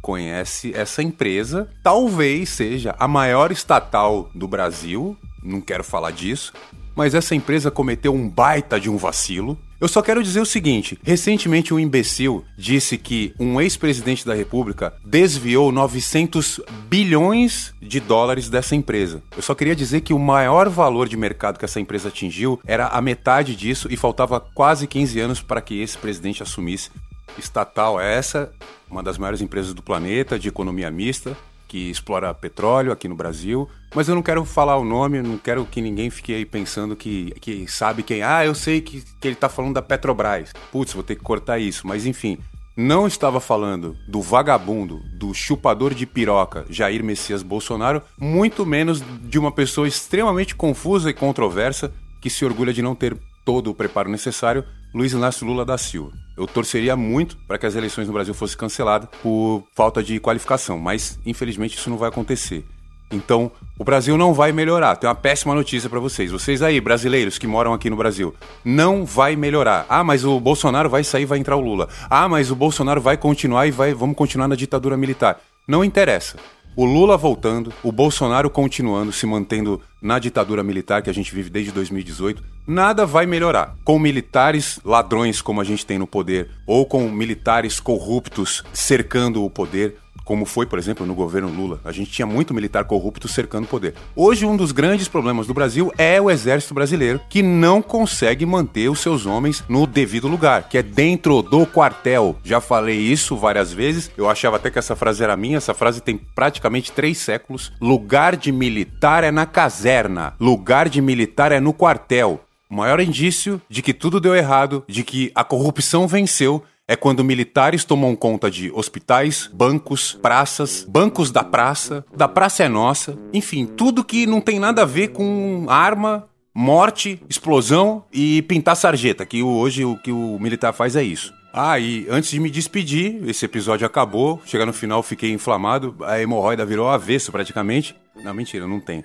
conhece 0.00 0.72
essa 0.74 1.02
empresa. 1.02 1.70
Talvez 1.82 2.48
seja 2.48 2.94
a 2.98 3.06
maior 3.06 3.52
estatal 3.52 4.30
do 4.34 4.48
Brasil, 4.48 5.16
não 5.42 5.60
quero 5.60 5.84
falar 5.84 6.10
disso, 6.10 6.52
mas 6.98 7.14
essa 7.14 7.32
empresa 7.32 7.70
cometeu 7.70 8.12
um 8.12 8.28
baita 8.28 8.80
de 8.80 8.90
um 8.90 8.96
vacilo. 8.96 9.56
Eu 9.80 9.86
só 9.86 10.02
quero 10.02 10.20
dizer 10.20 10.40
o 10.40 10.44
seguinte: 10.44 10.98
recentemente 11.04 11.72
um 11.72 11.78
imbecil 11.78 12.44
disse 12.56 12.98
que 12.98 13.32
um 13.38 13.60
ex-presidente 13.60 14.26
da 14.26 14.34
República 14.34 14.92
desviou 15.04 15.70
900 15.70 16.60
bilhões 16.88 17.72
de 17.80 18.00
dólares 18.00 18.50
dessa 18.50 18.74
empresa. 18.74 19.22
Eu 19.36 19.42
só 19.42 19.54
queria 19.54 19.76
dizer 19.76 20.00
que 20.00 20.12
o 20.12 20.18
maior 20.18 20.68
valor 20.68 21.08
de 21.08 21.16
mercado 21.16 21.56
que 21.56 21.64
essa 21.64 21.78
empresa 21.78 22.08
atingiu 22.08 22.58
era 22.66 22.88
a 22.88 23.00
metade 23.00 23.54
disso 23.54 23.86
e 23.88 23.96
faltava 23.96 24.40
quase 24.40 24.88
15 24.88 25.20
anos 25.20 25.40
para 25.40 25.60
que 25.60 25.80
esse 25.80 25.96
presidente 25.96 26.42
assumisse. 26.42 26.90
Estatal 27.38 28.00
é 28.00 28.12
essa, 28.16 28.50
uma 28.90 29.04
das 29.04 29.16
maiores 29.16 29.40
empresas 29.40 29.72
do 29.72 29.84
planeta, 29.84 30.36
de 30.36 30.48
economia 30.48 30.90
mista, 30.90 31.36
que 31.68 31.90
explora 31.90 32.34
petróleo 32.34 32.90
aqui 32.90 33.06
no 33.06 33.14
Brasil, 33.14 33.68
mas 33.94 34.08
eu 34.08 34.14
não 34.14 34.22
quero 34.22 34.44
falar 34.44 34.76
o 34.76 34.84
nome, 34.84 35.22
não 35.22 35.38
quero 35.38 35.64
que 35.64 35.80
ninguém 35.80 36.10
fique 36.10 36.34
aí 36.34 36.44
pensando 36.44 36.94
que, 36.94 37.32
que 37.40 37.66
sabe 37.66 38.02
quem. 38.02 38.22
Ah, 38.22 38.44
eu 38.44 38.54
sei 38.54 38.80
que, 38.80 39.02
que 39.20 39.28
ele 39.28 39.34
tá 39.34 39.48
falando 39.48 39.74
da 39.74 39.82
Petrobras. 39.82 40.52
Putz, 40.70 40.92
vou 40.92 41.02
ter 41.02 41.16
que 41.16 41.22
cortar 41.22 41.58
isso, 41.58 41.86
mas 41.86 42.06
enfim. 42.06 42.38
Não 42.76 43.08
estava 43.08 43.40
falando 43.40 43.96
do 44.06 44.22
vagabundo, 44.22 45.02
do 45.18 45.34
chupador 45.34 45.92
de 45.92 46.06
piroca 46.06 46.64
Jair 46.70 47.02
Messias 47.02 47.42
Bolsonaro, 47.42 48.02
muito 48.16 48.64
menos 48.64 49.02
de 49.22 49.36
uma 49.36 49.50
pessoa 49.50 49.88
extremamente 49.88 50.54
confusa 50.54 51.10
e 51.10 51.14
controversa 51.14 51.92
que 52.20 52.30
se 52.30 52.44
orgulha 52.44 52.72
de 52.72 52.80
não 52.80 52.94
ter 52.94 53.16
todo 53.44 53.70
o 53.70 53.74
preparo 53.74 54.08
necessário, 54.08 54.62
Luiz 54.94 55.12
Inácio 55.12 55.46
Lula 55.46 55.64
da 55.64 55.76
Silva. 55.76 56.12
Eu 56.36 56.46
torceria 56.46 56.94
muito 56.94 57.36
para 57.48 57.58
que 57.58 57.66
as 57.66 57.74
eleições 57.74 58.06
no 58.06 58.12
Brasil 58.12 58.32
fossem 58.32 58.56
canceladas 58.56 59.08
por 59.22 59.64
falta 59.74 60.02
de 60.02 60.20
qualificação, 60.20 60.78
mas 60.78 61.18
infelizmente 61.26 61.76
isso 61.76 61.90
não 61.90 61.96
vai 61.96 62.10
acontecer. 62.10 62.64
Então, 63.10 63.50
o 63.78 63.84
Brasil 63.84 64.16
não 64.18 64.34
vai 64.34 64.52
melhorar. 64.52 64.96
Tem 64.96 65.08
uma 65.08 65.14
péssima 65.14 65.54
notícia 65.54 65.88
para 65.88 66.00
vocês. 66.00 66.30
Vocês 66.30 66.62
aí, 66.62 66.80
brasileiros 66.80 67.38
que 67.38 67.46
moram 67.46 67.72
aqui 67.72 67.88
no 67.88 67.96
Brasil, 67.96 68.34
não 68.64 69.04
vai 69.04 69.36
melhorar. 69.36 69.86
Ah, 69.88 70.04
mas 70.04 70.24
o 70.24 70.38
Bolsonaro 70.38 70.90
vai 70.90 71.02
sair, 71.02 71.24
vai 71.24 71.38
entrar 71.38 71.56
o 71.56 71.60
Lula. 71.60 71.88
Ah, 72.10 72.28
mas 72.28 72.50
o 72.50 72.56
Bolsonaro 72.56 73.00
vai 73.00 73.16
continuar 73.16 73.66
e 73.66 73.70
vai, 73.70 73.94
vamos 73.94 74.16
continuar 74.16 74.48
na 74.48 74.56
ditadura 74.56 74.96
militar. 74.96 75.40
Não 75.66 75.84
interessa. 75.84 76.36
O 76.78 76.84
Lula 76.84 77.16
voltando, 77.16 77.72
o 77.82 77.90
Bolsonaro 77.90 78.48
continuando 78.48 79.10
se 79.10 79.26
mantendo 79.26 79.80
na 80.00 80.20
ditadura 80.20 80.62
militar 80.62 81.02
que 81.02 81.10
a 81.10 81.12
gente 81.12 81.34
vive 81.34 81.50
desde 81.50 81.72
2018, 81.72 82.40
nada 82.64 83.04
vai 83.04 83.26
melhorar. 83.26 83.74
Com 83.84 83.98
militares 83.98 84.78
ladrões 84.84 85.42
como 85.42 85.60
a 85.60 85.64
gente 85.64 85.84
tem 85.84 85.98
no 85.98 86.06
poder, 86.06 86.50
ou 86.64 86.86
com 86.86 87.10
militares 87.10 87.80
corruptos 87.80 88.62
cercando 88.72 89.44
o 89.44 89.50
poder, 89.50 89.96
como 90.28 90.44
foi, 90.44 90.66
por 90.66 90.78
exemplo, 90.78 91.06
no 91.06 91.14
governo 91.14 91.48
Lula. 91.48 91.80
A 91.82 91.90
gente 91.90 92.10
tinha 92.10 92.26
muito 92.26 92.52
militar 92.52 92.84
corrupto 92.84 93.26
cercando 93.26 93.64
o 93.64 93.68
poder. 93.68 93.94
Hoje, 94.14 94.44
um 94.44 94.58
dos 94.58 94.72
grandes 94.72 95.08
problemas 95.08 95.46
do 95.46 95.54
Brasil 95.54 95.90
é 95.96 96.20
o 96.20 96.30
exército 96.30 96.74
brasileiro, 96.74 97.18
que 97.30 97.40
não 97.42 97.80
consegue 97.80 98.44
manter 98.44 98.90
os 98.90 99.00
seus 99.00 99.24
homens 99.24 99.64
no 99.70 99.86
devido 99.86 100.28
lugar, 100.28 100.68
que 100.68 100.76
é 100.76 100.82
dentro 100.82 101.40
do 101.40 101.64
quartel. 101.64 102.36
Já 102.44 102.60
falei 102.60 102.98
isso 102.98 103.38
várias 103.38 103.72
vezes, 103.72 104.10
eu 104.18 104.28
achava 104.28 104.56
até 104.56 104.70
que 104.70 104.78
essa 104.78 104.94
frase 104.94 105.24
era 105.24 105.34
minha, 105.34 105.56
essa 105.56 105.72
frase 105.72 106.02
tem 106.02 106.18
praticamente 106.18 106.92
três 106.92 107.16
séculos. 107.16 107.72
Lugar 107.80 108.36
de 108.36 108.52
militar 108.52 109.24
é 109.24 109.30
na 109.30 109.46
caserna, 109.46 110.34
lugar 110.38 110.90
de 110.90 111.00
militar 111.00 111.52
é 111.52 111.58
no 111.58 111.72
quartel. 111.72 112.38
O 112.70 112.74
maior 112.74 113.00
indício 113.00 113.62
de 113.66 113.80
que 113.80 113.94
tudo 113.94 114.20
deu 114.20 114.36
errado, 114.36 114.84
de 114.86 115.02
que 115.02 115.32
a 115.34 115.42
corrupção 115.42 116.06
venceu, 116.06 116.62
é 116.88 116.96
quando 116.96 117.22
militares 117.22 117.84
tomam 117.84 118.16
conta 118.16 118.50
de 118.50 118.72
hospitais, 118.72 119.48
bancos, 119.52 120.18
praças, 120.22 120.86
bancos 120.88 121.30
da 121.30 121.44
praça, 121.44 122.02
da 122.16 122.26
praça 122.26 122.64
é 122.64 122.68
nossa, 122.68 123.18
enfim, 123.30 123.66
tudo 123.66 124.02
que 124.02 124.26
não 124.26 124.40
tem 124.40 124.58
nada 124.58 124.82
a 124.82 124.86
ver 124.86 125.08
com 125.08 125.66
arma, 125.68 126.26
morte, 126.54 127.22
explosão 127.28 128.04
e 128.10 128.40
pintar 128.42 128.74
sarjeta, 128.74 129.26
que 129.26 129.42
hoje 129.42 129.84
o 129.84 129.98
que 129.98 130.10
o 130.10 130.38
militar 130.40 130.72
faz 130.72 130.96
é 130.96 131.02
isso. 131.02 131.36
Ah, 131.52 131.78
e 131.78 132.06
antes 132.08 132.30
de 132.30 132.40
me 132.40 132.50
despedir, 132.50 133.20
esse 133.28 133.44
episódio 133.44 133.86
acabou, 133.86 134.40
chegar 134.46 134.64
no 134.64 134.72
final 134.72 135.02
fiquei 135.02 135.30
inflamado, 135.32 135.94
a 136.02 136.20
hemorroida 136.20 136.64
virou 136.64 136.88
avesso 136.88 137.30
praticamente. 137.30 137.94
Não, 138.22 138.32
mentira, 138.32 138.66
não 138.66 138.80
tem. 138.80 139.02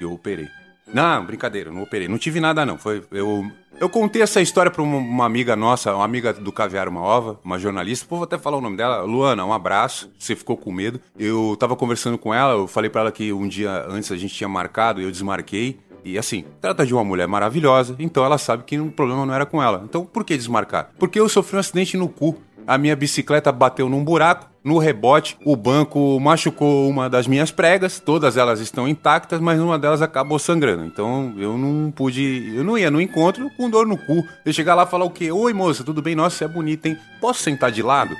Eu 0.00 0.12
operei. 0.12 0.48
Não, 0.92 1.24
brincadeira, 1.24 1.70
não 1.70 1.82
operei. 1.82 2.08
Não 2.08 2.18
tive 2.18 2.40
nada 2.40 2.64
não, 2.64 2.78
foi 2.78 3.02
eu 3.10 3.50
eu 3.80 3.88
contei 3.88 4.22
essa 4.22 4.40
história 4.40 4.70
para 4.70 4.82
uma, 4.82 5.24
amiga 5.24 5.54
nossa, 5.54 5.94
uma 5.94 6.04
amiga 6.04 6.32
do 6.32 6.52
Caviar 6.52 6.88
Uma 6.88 7.00
Ova, 7.00 7.38
uma 7.44 7.58
jornalista. 7.58 8.06
Vou 8.08 8.22
até 8.22 8.36
falar 8.38 8.56
o 8.56 8.60
nome 8.60 8.76
dela. 8.76 9.02
Luana, 9.02 9.44
um 9.44 9.52
abraço. 9.52 10.10
Você 10.18 10.34
ficou 10.34 10.56
com 10.56 10.72
medo. 10.72 11.00
Eu 11.18 11.56
tava 11.58 11.76
conversando 11.76 12.18
com 12.18 12.34
ela, 12.34 12.54
eu 12.54 12.66
falei 12.66 12.90
para 12.90 13.02
ela 13.02 13.12
que 13.12 13.32
um 13.32 13.46
dia 13.46 13.86
antes 13.88 14.10
a 14.10 14.16
gente 14.16 14.34
tinha 14.34 14.48
marcado, 14.48 15.00
eu 15.00 15.10
desmarquei. 15.10 15.78
E 16.04 16.16
assim, 16.16 16.44
trata 16.60 16.86
de 16.86 16.94
uma 16.94 17.04
mulher 17.04 17.28
maravilhosa, 17.28 17.96
então 17.98 18.24
ela 18.24 18.38
sabe 18.38 18.64
que 18.64 18.78
o 18.78 18.90
problema 18.90 19.26
não 19.26 19.34
era 19.34 19.44
com 19.44 19.62
ela. 19.62 19.82
Então 19.84 20.04
por 20.04 20.24
que 20.24 20.36
desmarcar? 20.36 20.90
Porque 20.98 21.20
eu 21.20 21.28
sofri 21.28 21.56
um 21.56 21.60
acidente 21.60 21.96
no 21.96 22.08
cu 22.08 22.38
a 22.68 22.76
minha 22.76 22.94
bicicleta 22.94 23.50
bateu 23.50 23.88
num 23.88 24.04
buraco. 24.04 24.47
No 24.64 24.78
rebote, 24.78 25.36
o 25.44 25.54
banco 25.54 26.18
machucou 26.20 26.88
uma 26.88 27.08
das 27.08 27.26
minhas 27.26 27.50
pregas, 27.50 28.00
todas 28.00 28.36
elas 28.36 28.60
estão 28.60 28.88
intactas, 28.88 29.40
mas 29.40 29.60
uma 29.60 29.78
delas 29.78 30.02
acabou 30.02 30.38
sangrando. 30.38 30.84
Então 30.84 31.32
eu 31.38 31.56
não 31.56 31.90
pude, 31.90 32.52
eu 32.54 32.64
não 32.64 32.76
ia 32.76 32.90
no 32.90 33.00
encontro 33.00 33.48
com 33.56 33.70
dor 33.70 33.86
no 33.86 33.96
cu. 33.96 34.26
Eu 34.44 34.52
chegar 34.52 34.74
lá 34.74 34.82
e 34.82 34.86
falar 34.86 35.04
o 35.04 35.10
quê? 35.10 35.30
Oi 35.30 35.52
moça, 35.52 35.84
tudo 35.84 36.02
bem? 36.02 36.14
Nossa, 36.14 36.36
você 36.36 36.44
é 36.44 36.48
bonita, 36.48 36.88
hein? 36.88 36.98
Posso 37.20 37.42
sentar 37.42 37.70
de 37.70 37.82
lado? 37.82 38.16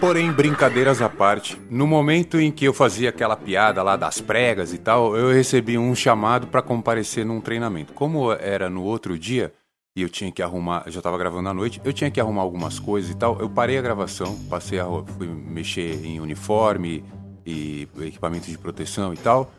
Porém, 0.00 0.32
brincadeiras 0.32 1.02
à 1.02 1.10
parte, 1.10 1.60
no 1.70 1.86
momento 1.86 2.40
em 2.40 2.50
que 2.50 2.64
eu 2.64 2.72
fazia 2.72 3.10
aquela 3.10 3.36
piada 3.36 3.82
lá 3.82 3.96
das 3.96 4.18
pregas 4.18 4.72
e 4.72 4.78
tal, 4.78 5.14
eu 5.14 5.30
recebi 5.30 5.76
um 5.76 5.94
chamado 5.94 6.46
para 6.46 6.62
comparecer 6.62 7.26
num 7.26 7.38
treinamento. 7.38 7.92
Como 7.92 8.32
era 8.32 8.70
no 8.70 8.82
outro 8.82 9.18
dia, 9.18 9.52
e 9.96 10.02
eu 10.02 10.08
tinha 10.08 10.30
que 10.30 10.40
arrumar, 10.40 10.84
eu 10.86 10.92
já 10.92 11.00
estava 11.00 11.18
gravando 11.18 11.48
à 11.48 11.54
noite, 11.54 11.80
eu 11.84 11.92
tinha 11.92 12.10
que 12.10 12.20
arrumar 12.20 12.42
algumas 12.42 12.78
coisas 12.78 13.10
e 13.10 13.14
tal. 13.14 13.38
Eu 13.40 13.50
parei 13.50 13.76
a 13.76 13.82
gravação, 13.82 14.38
passei 14.48 14.78
a 14.78 14.86
fui 15.18 15.26
mexer 15.26 16.04
em 16.04 16.20
uniforme 16.20 17.04
e 17.44 17.88
equipamento 18.00 18.48
de 18.48 18.56
proteção 18.56 19.12
e 19.12 19.16
tal, 19.16 19.52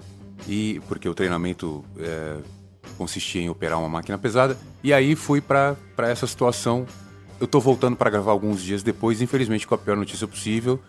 e 0.47 0.81
porque 0.87 1.09
o 1.09 1.13
treinamento 1.13 1.83
é, 1.97 2.37
consistia 2.97 3.41
em 3.41 3.49
operar 3.49 3.79
uma 3.79 3.89
máquina 3.89 4.17
pesada. 4.17 4.57
E 4.83 4.93
aí 4.93 5.15
fui 5.15 5.41
para 5.41 5.75
essa 5.97 6.25
situação. 6.25 6.85
Eu 7.39 7.47
tô 7.47 7.59
voltando 7.59 7.97
para 7.97 8.09
gravar 8.09 8.31
alguns 8.31 8.61
dias 8.61 8.83
depois, 8.83 9.21
infelizmente 9.21 9.67
com 9.67 9.75
a 9.75 9.77
pior 9.77 9.97
notícia 9.97 10.27
possível, 10.27 10.79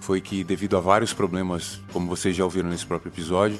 foi 0.00 0.20
que 0.20 0.44
devido 0.44 0.76
a 0.76 0.80
vários 0.80 1.14
problemas, 1.14 1.80
como 1.92 2.06
vocês 2.08 2.36
já 2.36 2.44
ouviram 2.44 2.68
nesse 2.68 2.84
próprio 2.84 3.10
episódio, 3.10 3.58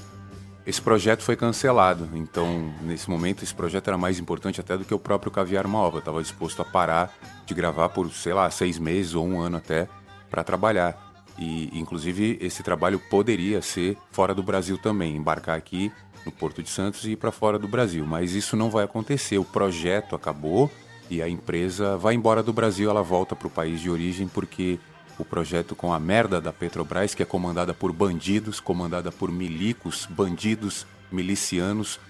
esse 0.66 0.81
projeto 0.81 1.22
foi 1.22 1.37
cancelado. 1.37 2.09
Então, 2.14 2.72
nesse 2.83 3.09
momento, 3.11 3.42
esse 3.42 3.55
projeto 3.55 3.88
era 3.88 3.98
mais 3.98 4.18
importante 4.18 4.61
até 4.61 4.77
do 4.77 4.85
que 4.85 4.94
o 4.94 4.98
próprio 4.98 5.31
Caviar 5.31 5.68
Malva. 5.68 5.96
Eu 5.96 6.00
estava 6.00 6.22
disposto 6.22 6.62
a 6.62 6.64
parar 6.64 7.14
de 7.44 7.53
gravar 7.55 7.90
por, 7.90 8.11
sei 8.12 8.33
lá, 8.33 8.50
seis 8.50 8.79
meses 8.79 9.14
ou 9.14 9.27
um 9.27 9.40
ano 9.40 9.59
até 9.59 9.87
para 10.31 10.42
trabalhar. 10.42 11.12
E, 11.38 11.70
inclusive, 11.79 12.38
esse 12.40 12.62
trabalho 12.62 12.98
poderia 12.98 13.61
ser 13.61 13.98
fora 14.11 14.35
do 14.35 14.42
Brasil 14.42 14.79
também, 14.79 15.16
embarcar 15.16 15.57
aqui 15.57 15.92
no 16.24 16.33
Porto 16.33 16.62
de 16.62 16.70
Santos 16.70 17.05
e 17.05 17.11
ir 17.11 17.16
para 17.16 17.31
fora 17.31 17.59
do 17.59 17.68
Brasil. 17.68 18.07
Mas 18.07 18.33
isso 18.33 18.57
não 18.57 18.70
vai 18.70 18.85
acontecer. 18.85 19.37
O 19.37 19.44
projeto 19.44 20.16
acabou 20.16 20.70
e 21.11 21.20
a 21.20 21.29
empresa 21.29 21.98
vai 21.98 22.14
embora 22.14 22.42
do 22.42 22.53
Brasil, 22.53 22.88
ela 22.88 23.03
volta 23.03 23.37
para 23.37 23.48
o 23.48 23.50
país 23.50 23.81
de 23.81 23.90
origem 23.90 24.27
porque 24.27 24.79
o 25.18 25.24
projeto 25.24 25.74
com 25.74 25.92
a 25.92 25.98
merda 25.98 26.40
da 26.40 26.53
Petrobras, 26.53 27.14
que 27.14 27.22
é 27.22 27.27
comandada 27.27 27.72
por 27.72 27.92
bandidos, 27.92 28.61
comandada 28.61 29.12
por 29.12 29.31
milicos, 29.31 30.07
bandidos, 30.11 30.87
milicianos, 31.11 32.00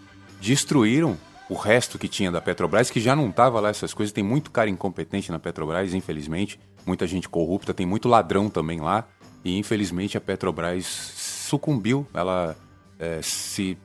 destruíram 0.41 1.17
o 1.49 1.55
resto 1.55 1.99
que 1.99 2.09
tinha 2.09 2.33
da 2.33 2.41
Petrobras, 2.41 2.91
que 2.91 3.01
já 3.01 3.15
não 3.15 3.29
estava 3.29 3.61
lá 3.61 3.69
essas 3.69 3.93
coisas. 3.93 4.13
Tem 4.13 4.25
muito 4.25 4.51
cara 4.51 4.71
incompetente 4.71 5.31
na 5.31 5.39
Petrobras, 5.39 5.93
infelizmente. 5.93 6.59
Muita 6.87 7.07
gente 7.07 7.29
corrupta, 7.29 7.75
tem 7.75 7.87
muito 7.87 8.09
ladrão 8.09 8.49
também 8.49 8.81
lá. 8.81 9.07
E 9.45 9.59
infelizmente 9.59 10.17
a 10.17 10.21
Petrobras 10.21 10.87
sucumbiu. 10.87 12.07
Ela 12.15 12.57
é, 12.99 13.21
se. 13.23 13.77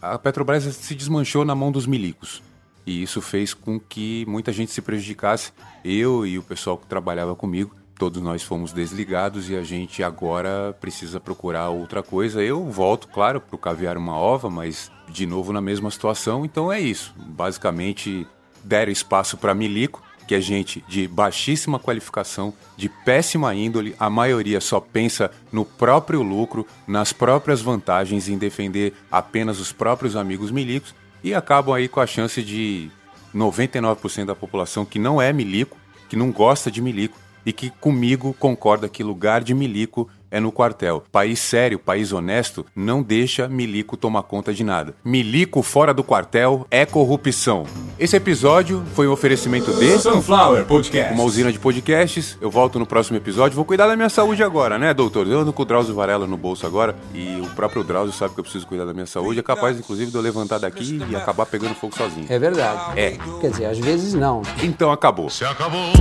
A 0.00 0.18
Petrobras 0.18 0.64
se 0.64 0.94
desmanchou 0.94 1.44
na 1.44 1.54
mão 1.54 1.70
dos 1.70 1.86
milicos. 1.86 2.42
E 2.86 3.02
isso 3.02 3.20
fez 3.20 3.52
com 3.52 3.78
que 3.78 4.24
muita 4.26 4.50
gente 4.50 4.72
se 4.72 4.80
prejudicasse. 4.80 5.52
Eu 5.84 6.24
e 6.24 6.38
o 6.38 6.42
pessoal 6.42 6.78
que 6.78 6.86
trabalhava 6.86 7.36
comigo 7.36 7.77
todos 7.98 8.22
nós 8.22 8.42
fomos 8.42 8.72
desligados 8.72 9.50
e 9.50 9.56
a 9.56 9.62
gente 9.62 10.02
agora 10.02 10.74
precisa 10.80 11.18
procurar 11.18 11.68
outra 11.70 12.02
coisa. 12.02 12.42
Eu 12.42 12.64
volto, 12.70 13.08
claro, 13.08 13.40
para 13.40 13.56
o 13.56 13.58
caviar 13.58 13.96
uma 13.96 14.16
ova, 14.16 14.48
mas 14.48 14.90
de 15.08 15.26
novo 15.26 15.52
na 15.52 15.60
mesma 15.60 15.90
situação. 15.90 16.44
Então 16.44 16.72
é 16.72 16.80
isso. 16.80 17.12
Basicamente, 17.16 18.26
deram 18.62 18.92
espaço 18.92 19.36
para 19.36 19.54
milico, 19.54 20.02
que 20.28 20.34
é 20.34 20.40
gente 20.40 20.84
de 20.86 21.08
baixíssima 21.08 21.78
qualificação, 21.78 22.54
de 22.76 22.88
péssima 22.88 23.54
índole, 23.54 23.96
a 23.98 24.08
maioria 24.08 24.60
só 24.60 24.78
pensa 24.78 25.30
no 25.50 25.64
próprio 25.64 26.22
lucro, 26.22 26.66
nas 26.86 27.12
próprias 27.12 27.60
vantagens, 27.60 28.28
em 28.28 28.38
defender 28.38 28.92
apenas 29.10 29.58
os 29.58 29.72
próprios 29.72 30.14
amigos 30.14 30.50
milicos 30.50 30.94
e 31.24 31.34
acabam 31.34 31.74
aí 31.74 31.88
com 31.88 31.98
a 31.98 32.06
chance 32.06 32.42
de 32.42 32.90
99% 33.34 34.26
da 34.26 34.34
população 34.34 34.84
que 34.84 34.98
não 34.98 35.20
é 35.20 35.32
milico, 35.32 35.76
que 36.08 36.16
não 36.16 36.30
gosta 36.30 36.70
de 36.70 36.80
milico, 36.80 37.18
e 37.44 37.52
que 37.52 37.70
comigo 37.70 38.34
concorda 38.38 38.88
que 38.88 39.02
lugar 39.02 39.42
de 39.42 39.54
milico 39.54 40.08
é 40.30 40.40
no 40.40 40.52
quartel. 40.52 41.02
País 41.10 41.38
sério, 41.38 41.78
país 41.78 42.12
honesto, 42.12 42.64
não 42.74 43.02
deixa 43.02 43.48
milico 43.48 43.96
tomar 43.96 44.22
conta 44.22 44.52
de 44.52 44.62
nada. 44.62 44.94
Milico 45.04 45.62
fora 45.62 45.92
do 45.94 46.04
quartel 46.04 46.66
é 46.70 46.84
corrupção. 46.84 47.64
Esse 47.98 48.16
episódio 48.16 48.84
foi 48.94 49.08
um 49.08 49.12
oferecimento 49.12 49.72
de 49.72 49.98
Sunflower 49.98 50.64
Podcast. 50.64 51.14
Uma 51.14 51.24
usina 51.24 51.50
de 51.50 51.58
podcasts. 51.58 52.36
Eu 52.40 52.50
volto 52.50 52.78
no 52.78 52.86
próximo 52.86 53.16
episódio. 53.16 53.56
Vou 53.56 53.64
cuidar 53.64 53.86
da 53.86 53.96
minha 53.96 54.08
saúde 54.08 54.42
agora, 54.42 54.78
né, 54.78 54.94
doutor? 54.94 55.26
Eu 55.26 55.40
ando 55.40 55.52
com 55.52 55.62
o 55.62 55.64
Drauzio 55.64 55.94
Varela 55.94 56.26
no 56.26 56.36
bolso 56.36 56.66
agora 56.66 56.94
e 57.14 57.40
o 57.40 57.48
próprio 57.54 57.82
Drauzio 57.82 58.12
sabe 58.12 58.34
que 58.34 58.40
eu 58.40 58.44
preciso 58.44 58.66
cuidar 58.66 58.84
da 58.84 58.94
minha 58.94 59.06
saúde. 59.06 59.40
É 59.40 59.42
capaz, 59.42 59.78
inclusive, 59.78 60.10
de 60.10 60.16
eu 60.16 60.22
levantar 60.22 60.58
daqui 60.58 61.00
e 61.08 61.16
acabar 61.16 61.46
pegando 61.46 61.74
fogo 61.74 61.96
sozinho. 61.96 62.26
É 62.28 62.38
verdade. 62.38 62.98
É. 62.98 63.16
Quer 63.40 63.50
dizer, 63.50 63.66
às 63.66 63.78
vezes 63.78 64.14
não. 64.14 64.42
Então 64.62 64.92
acabou. 64.92 65.30
Se 65.30 65.44
acabou. 65.44 65.92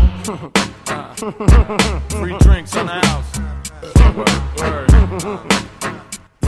House. 3.02 3.28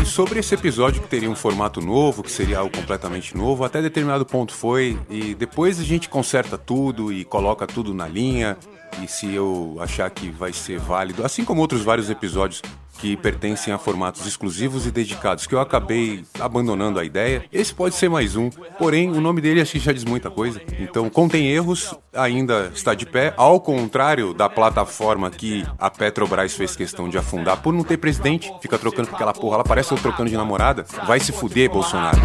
E 0.01 0.05
sobre 0.05 0.39
esse 0.39 0.55
episódio 0.55 1.01
que 1.01 1.07
teria 1.07 1.29
um 1.29 1.35
formato 1.35 1.81
novo, 1.81 2.23
que 2.23 2.31
seria 2.31 2.59
algo 2.59 2.75
completamente 2.75 3.35
novo, 3.35 3.63
até 3.63 3.81
determinado 3.81 4.25
ponto 4.25 4.53
foi, 4.53 4.97
e 5.09 5.35
depois 5.35 5.79
a 5.79 5.83
gente 5.83 6.07
conserta 6.09 6.57
tudo 6.57 7.11
e 7.11 7.25
coloca 7.25 7.67
tudo 7.67 7.93
na 7.93 8.07
linha, 8.07 8.57
e 9.03 9.07
se 9.07 9.33
eu 9.33 9.77
achar 9.79 10.09
que 10.09 10.29
vai 10.29 10.53
ser 10.53 10.79
válido, 10.79 11.25
assim 11.25 11.43
como 11.43 11.61
outros 11.61 11.81
vários 11.81 12.09
episódios 12.09 12.61
que 12.99 13.15
pertencem 13.15 13.73
a 13.73 13.77
formatos 13.77 14.25
exclusivos 14.25 14.85
e 14.85 14.91
dedicados, 14.91 15.47
que 15.47 15.55
eu 15.55 15.59
acabei 15.59 16.23
abandonando 16.39 16.99
a 16.99 17.05
ideia. 17.05 17.43
Esse 17.51 17.73
pode 17.73 17.95
ser 17.95 18.09
mais 18.09 18.35
um, 18.35 18.49
porém 18.77 19.09
o 19.09 19.21
nome 19.21 19.41
dele 19.41 19.61
acho 19.61 19.71
que 19.71 19.79
já 19.79 19.93
diz 19.93 20.03
muita 20.03 20.29
coisa. 20.29 20.61
Então, 20.77 21.09
contém 21.09 21.47
erros, 21.47 21.95
ainda 22.13 22.71
está 22.73 22.93
de 22.93 23.05
pé, 23.05 23.33
ao 23.37 23.59
contrário 23.59 24.33
da 24.33 24.49
plataforma 24.49 25.31
que 25.31 25.65
a 25.77 25.89
Petrobras 25.89 26.53
fez 26.53 26.75
questão 26.75 27.09
de 27.09 27.17
afundar 27.17 27.57
por 27.57 27.73
não 27.73 27.83
ter 27.83 27.97
presidente, 27.97 28.51
fica 28.61 28.77
trocando 28.77 29.07
com 29.07 29.15
aquela 29.15 29.33
porra, 29.33 29.55
ela 29.55 29.63
parece 29.63 29.91
eu 29.91 29.97
trocando 29.97 30.29
de 30.29 30.35
namorada. 30.35 30.85
Vai 31.07 31.19
se 31.19 31.31
fuder, 31.31 31.69
Bolsonaro. 31.69 32.19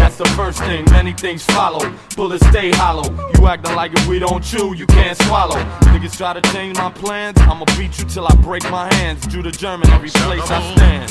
That's 0.00 0.16
the 0.16 0.24
first 0.30 0.60
thing. 0.62 0.79
Chain, 0.80 0.92
many 0.92 1.12
things 1.12 1.44
follow. 1.44 1.92
Bullets 2.16 2.46
stay 2.48 2.70
hollow. 2.70 3.04
You 3.34 3.46
acting 3.46 3.74
like 3.74 3.92
if 3.92 4.06
we 4.06 4.18
don't 4.18 4.42
chew, 4.42 4.74
you 4.74 4.86
can't 4.86 5.16
swallow. 5.22 5.56
Niggas 5.92 6.16
try 6.16 6.32
to 6.32 6.40
change 6.52 6.76
my 6.76 6.90
plans, 6.90 7.38
I'ma 7.40 7.64
beat 7.78 7.98
you 7.98 8.04
till 8.04 8.26
I 8.26 8.34
break 8.36 8.62
my 8.70 8.92
hands. 8.94 9.26
Judah 9.26 9.52
German, 9.52 9.88
every 9.90 10.10
place 10.10 10.50
I 10.50 10.74
stand. 10.74 11.10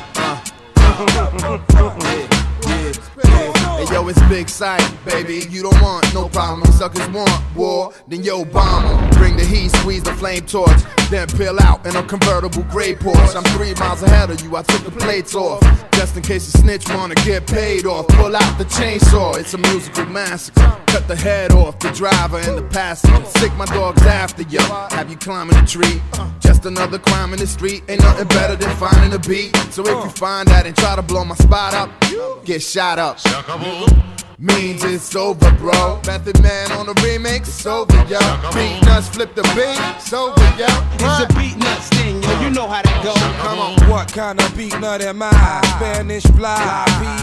Hey 0.00 0.09
yo, 3.90 4.08
it's 4.08 4.20
big 4.28 4.48
sight, 4.48 4.82
baby. 5.04 5.46
You 5.50 5.62
don't 5.62 5.80
want 5.82 6.12
no 6.14 6.28
problem. 6.28 6.70
Suckers 6.72 7.08
want 7.08 7.30
war, 7.54 7.92
then 8.08 8.22
yo 8.22 8.44
bomb. 8.44 9.10
Bring 9.10 9.36
the 9.36 9.44
heat, 9.44 9.70
squeeze 9.70 10.02
the 10.02 10.12
flame 10.14 10.46
torch, 10.46 10.80
then 11.10 11.28
peel 11.28 11.58
out 11.60 11.84
in 11.86 11.96
a 11.96 12.02
convertible 12.02 12.62
gray 12.64 12.94
Porsche. 12.94 13.36
I'm 13.36 13.44
three 13.56 13.74
miles 13.74 14.02
ahead 14.02 14.30
of 14.30 14.40
you. 14.42 14.56
I 14.56 14.62
took 14.62 14.84
the 14.84 14.90
plates 14.90 15.34
off, 15.34 15.60
just 15.92 16.16
in 16.16 16.22
case 16.22 16.54
a 16.54 16.58
snitch 16.58 16.88
wanna 16.90 17.14
get 17.16 17.46
paid 17.46 17.86
off. 17.86 18.06
Pull 18.08 18.34
out 18.36 18.58
the 18.58 18.64
chainsaw. 18.64 19.36
It's 19.38 19.54
a 19.54 19.58
musical 19.58 20.06
massacre. 20.06 20.76
Cut 20.86 21.06
the 21.08 21.16
head 21.16 21.52
off 21.52 21.78
the 21.78 21.90
driver 21.90 22.38
and 22.38 22.56
the 22.58 22.62
passenger. 22.62 23.24
Sick 23.38 23.54
my 23.56 23.66
dogs 23.66 24.02
after 24.02 24.42
you. 24.42 24.60
Have 24.90 25.10
you 25.10 25.16
climbing 25.16 25.56
a 25.56 25.66
tree? 25.66 26.00
Just 26.60 26.78
another 26.78 26.98
crime 26.98 27.32
in 27.32 27.38
the 27.38 27.46
street. 27.46 27.82
Ain't 27.88 28.02
nothing 28.02 28.28
better 28.28 28.54
than 28.54 28.68
finding 28.76 29.14
a 29.14 29.18
beat. 29.18 29.56
So 29.72 29.80
if 29.80 30.04
you 30.04 30.10
find 30.10 30.46
that 30.48 30.66
and 30.66 30.76
try 30.76 30.94
to 30.94 31.00
blow 31.00 31.24
my 31.24 31.34
spot 31.36 31.72
up, 31.72 31.90
get 32.44 32.60
shot 32.60 32.98
up. 32.98 33.18
Means 34.40 34.82
it's 34.84 35.14
over, 35.14 35.52
bro. 35.58 36.00
Method 36.06 36.40
Man 36.40 36.72
on 36.72 36.86
the 36.86 36.94
remix, 36.94 37.40
it's 37.40 37.66
over, 37.66 37.94
yo. 38.08 38.18
Beat 38.54 38.82
nuts, 38.86 39.08
flip 39.08 39.34
the 39.34 39.42
beat, 39.54 39.76
it's 39.96 40.14
over, 40.14 40.40
yo. 40.56 40.64
It's 40.94 41.20
a 41.20 41.26
beat 41.38 41.58
nut 41.58 41.82
sting, 41.82 42.22
yo. 42.22 42.40
You 42.40 42.48
know 42.48 42.66
how 42.66 42.80
that 42.80 43.04
go. 43.04 43.12
Come 43.42 43.58
on. 43.58 43.90
What 43.90 44.10
kind 44.10 44.40
of 44.40 44.56
beat 44.56 44.80
nut 44.80 45.02
am 45.02 45.22
I? 45.22 45.60
Spanish 45.76 46.22
fly, 46.22 46.56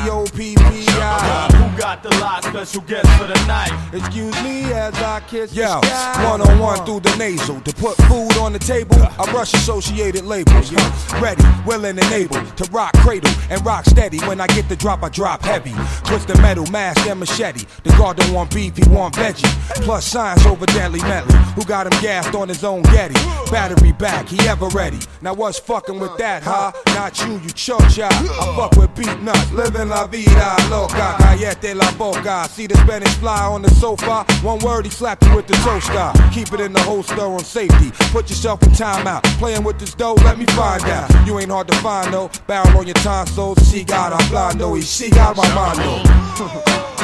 P-O-P-P-I. 0.05 1.49
Who 1.53 1.77
got 1.79 2.03
the 2.03 2.09
lot? 2.17 2.43
Special 2.43 2.81
guest 2.81 3.09
for 3.17 3.25
the 3.25 3.47
night. 3.47 3.73
Excuse 3.93 4.35
me 4.43 4.71
as 4.73 4.93
I 5.01 5.19
kiss 5.21 5.55
Yo, 5.55 5.81
one 6.29 6.41
on 6.41 6.59
one 6.59 6.85
through 6.85 6.99
the 6.99 7.15
nasal. 7.15 7.59
To 7.61 7.73
put 7.73 7.97
food 8.05 8.37
on 8.37 8.53
the 8.53 8.59
table, 8.59 8.95
I 9.01 9.31
brush 9.31 9.55
associated 9.55 10.23
labels. 10.23 10.71
Yo, 10.71 10.77
ready, 11.19 11.43
willing 11.65 11.97
and 11.97 12.11
able 12.11 12.45
to 12.45 12.69
rock 12.71 12.93
cradle 12.97 13.33
and 13.49 13.65
rock 13.65 13.85
steady. 13.85 14.19
When 14.19 14.39
I 14.39 14.45
get 14.45 14.69
the 14.69 14.75
drop, 14.75 15.01
I 15.01 15.09
drop 15.09 15.41
heavy. 15.41 15.73
Twist 16.03 16.27
the 16.27 16.39
metal, 16.43 16.67
mask 16.67 17.06
and 17.07 17.19
machete. 17.19 17.65
The 17.83 17.89
guard 17.91 18.17
don't 18.17 18.33
want 18.33 18.53
beef, 18.53 18.75
he 18.77 18.87
want 18.89 19.15
veggie. 19.15 19.47
Plus 19.83 20.05
science 20.05 20.45
over 20.45 20.65
deadly 20.67 21.01
medley. 21.01 21.35
Who 21.55 21.63
got 21.63 21.91
him 21.91 22.01
gassed 22.01 22.35
on 22.35 22.47
his 22.47 22.63
own 22.63 22.81
Getty? 22.83 23.15
Battery 23.51 23.93
back, 23.93 24.27
he 24.27 24.39
ever 24.47 24.67
ready. 24.69 24.99
Now 25.21 25.33
what's 25.33 25.59
fucking 25.59 25.99
with 25.99 26.17
that, 26.17 26.43
huh? 26.43 26.71
Not 26.87 27.19
you, 27.21 27.33
you 27.33 27.49
chocha. 27.55 28.09
I 28.11 28.55
fuck 28.55 28.75
with 28.75 28.93
beat 28.95 29.21
nuts, 29.21 29.51
living 29.51 29.89
la 29.89 30.05
vida 30.07 30.55
loca. 30.69 31.15
Callete 31.19 31.75
la 31.75 31.91
boca. 31.97 32.47
See 32.49 32.67
the 32.67 32.75
Spanish 32.75 33.13
fly 33.15 33.45
on 33.45 33.61
the 33.61 33.69
sofa. 33.71 34.25
One 34.43 34.59
word, 34.59 34.85
he 34.85 34.91
slapped 34.91 35.25
you 35.25 35.35
with 35.35 35.47
the 35.47 35.53
toaster. 35.55 36.11
Keep 36.33 36.53
it 36.53 36.59
in 36.61 36.73
the 36.73 36.81
holster 36.81 37.21
on 37.21 37.39
safety. 37.39 37.91
Put 38.11 38.29
yourself 38.29 38.61
in 38.63 38.69
timeout. 38.69 39.23
Playing 39.39 39.63
with 39.63 39.79
this 39.79 39.93
dough, 39.93 40.15
let 40.25 40.37
me 40.37 40.45
find 40.47 40.83
out. 40.83 41.09
You 41.25 41.39
ain't 41.39 41.51
hard 41.51 41.67
to 41.69 41.75
find, 41.77 42.13
though. 42.13 42.29
Barrel 42.47 42.77
on 42.77 42.85
your 42.85 42.95
tonsils. 42.95 43.57
She 43.71 43.83
got 43.83 44.13
a 44.13 44.23
blando. 44.25 44.73
y 44.75 44.81
She 44.81 45.09
got 45.09 45.35
my 45.35 45.47
mind, 45.53 45.77
Right, 45.77 46.93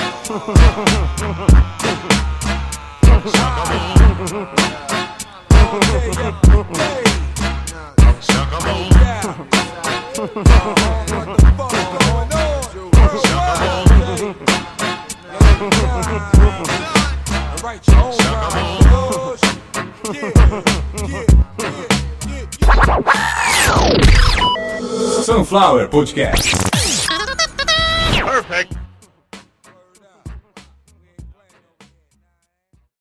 Sunflower 25.25 25.87
Podcast. 25.87 26.71
Perfect. 28.19 28.82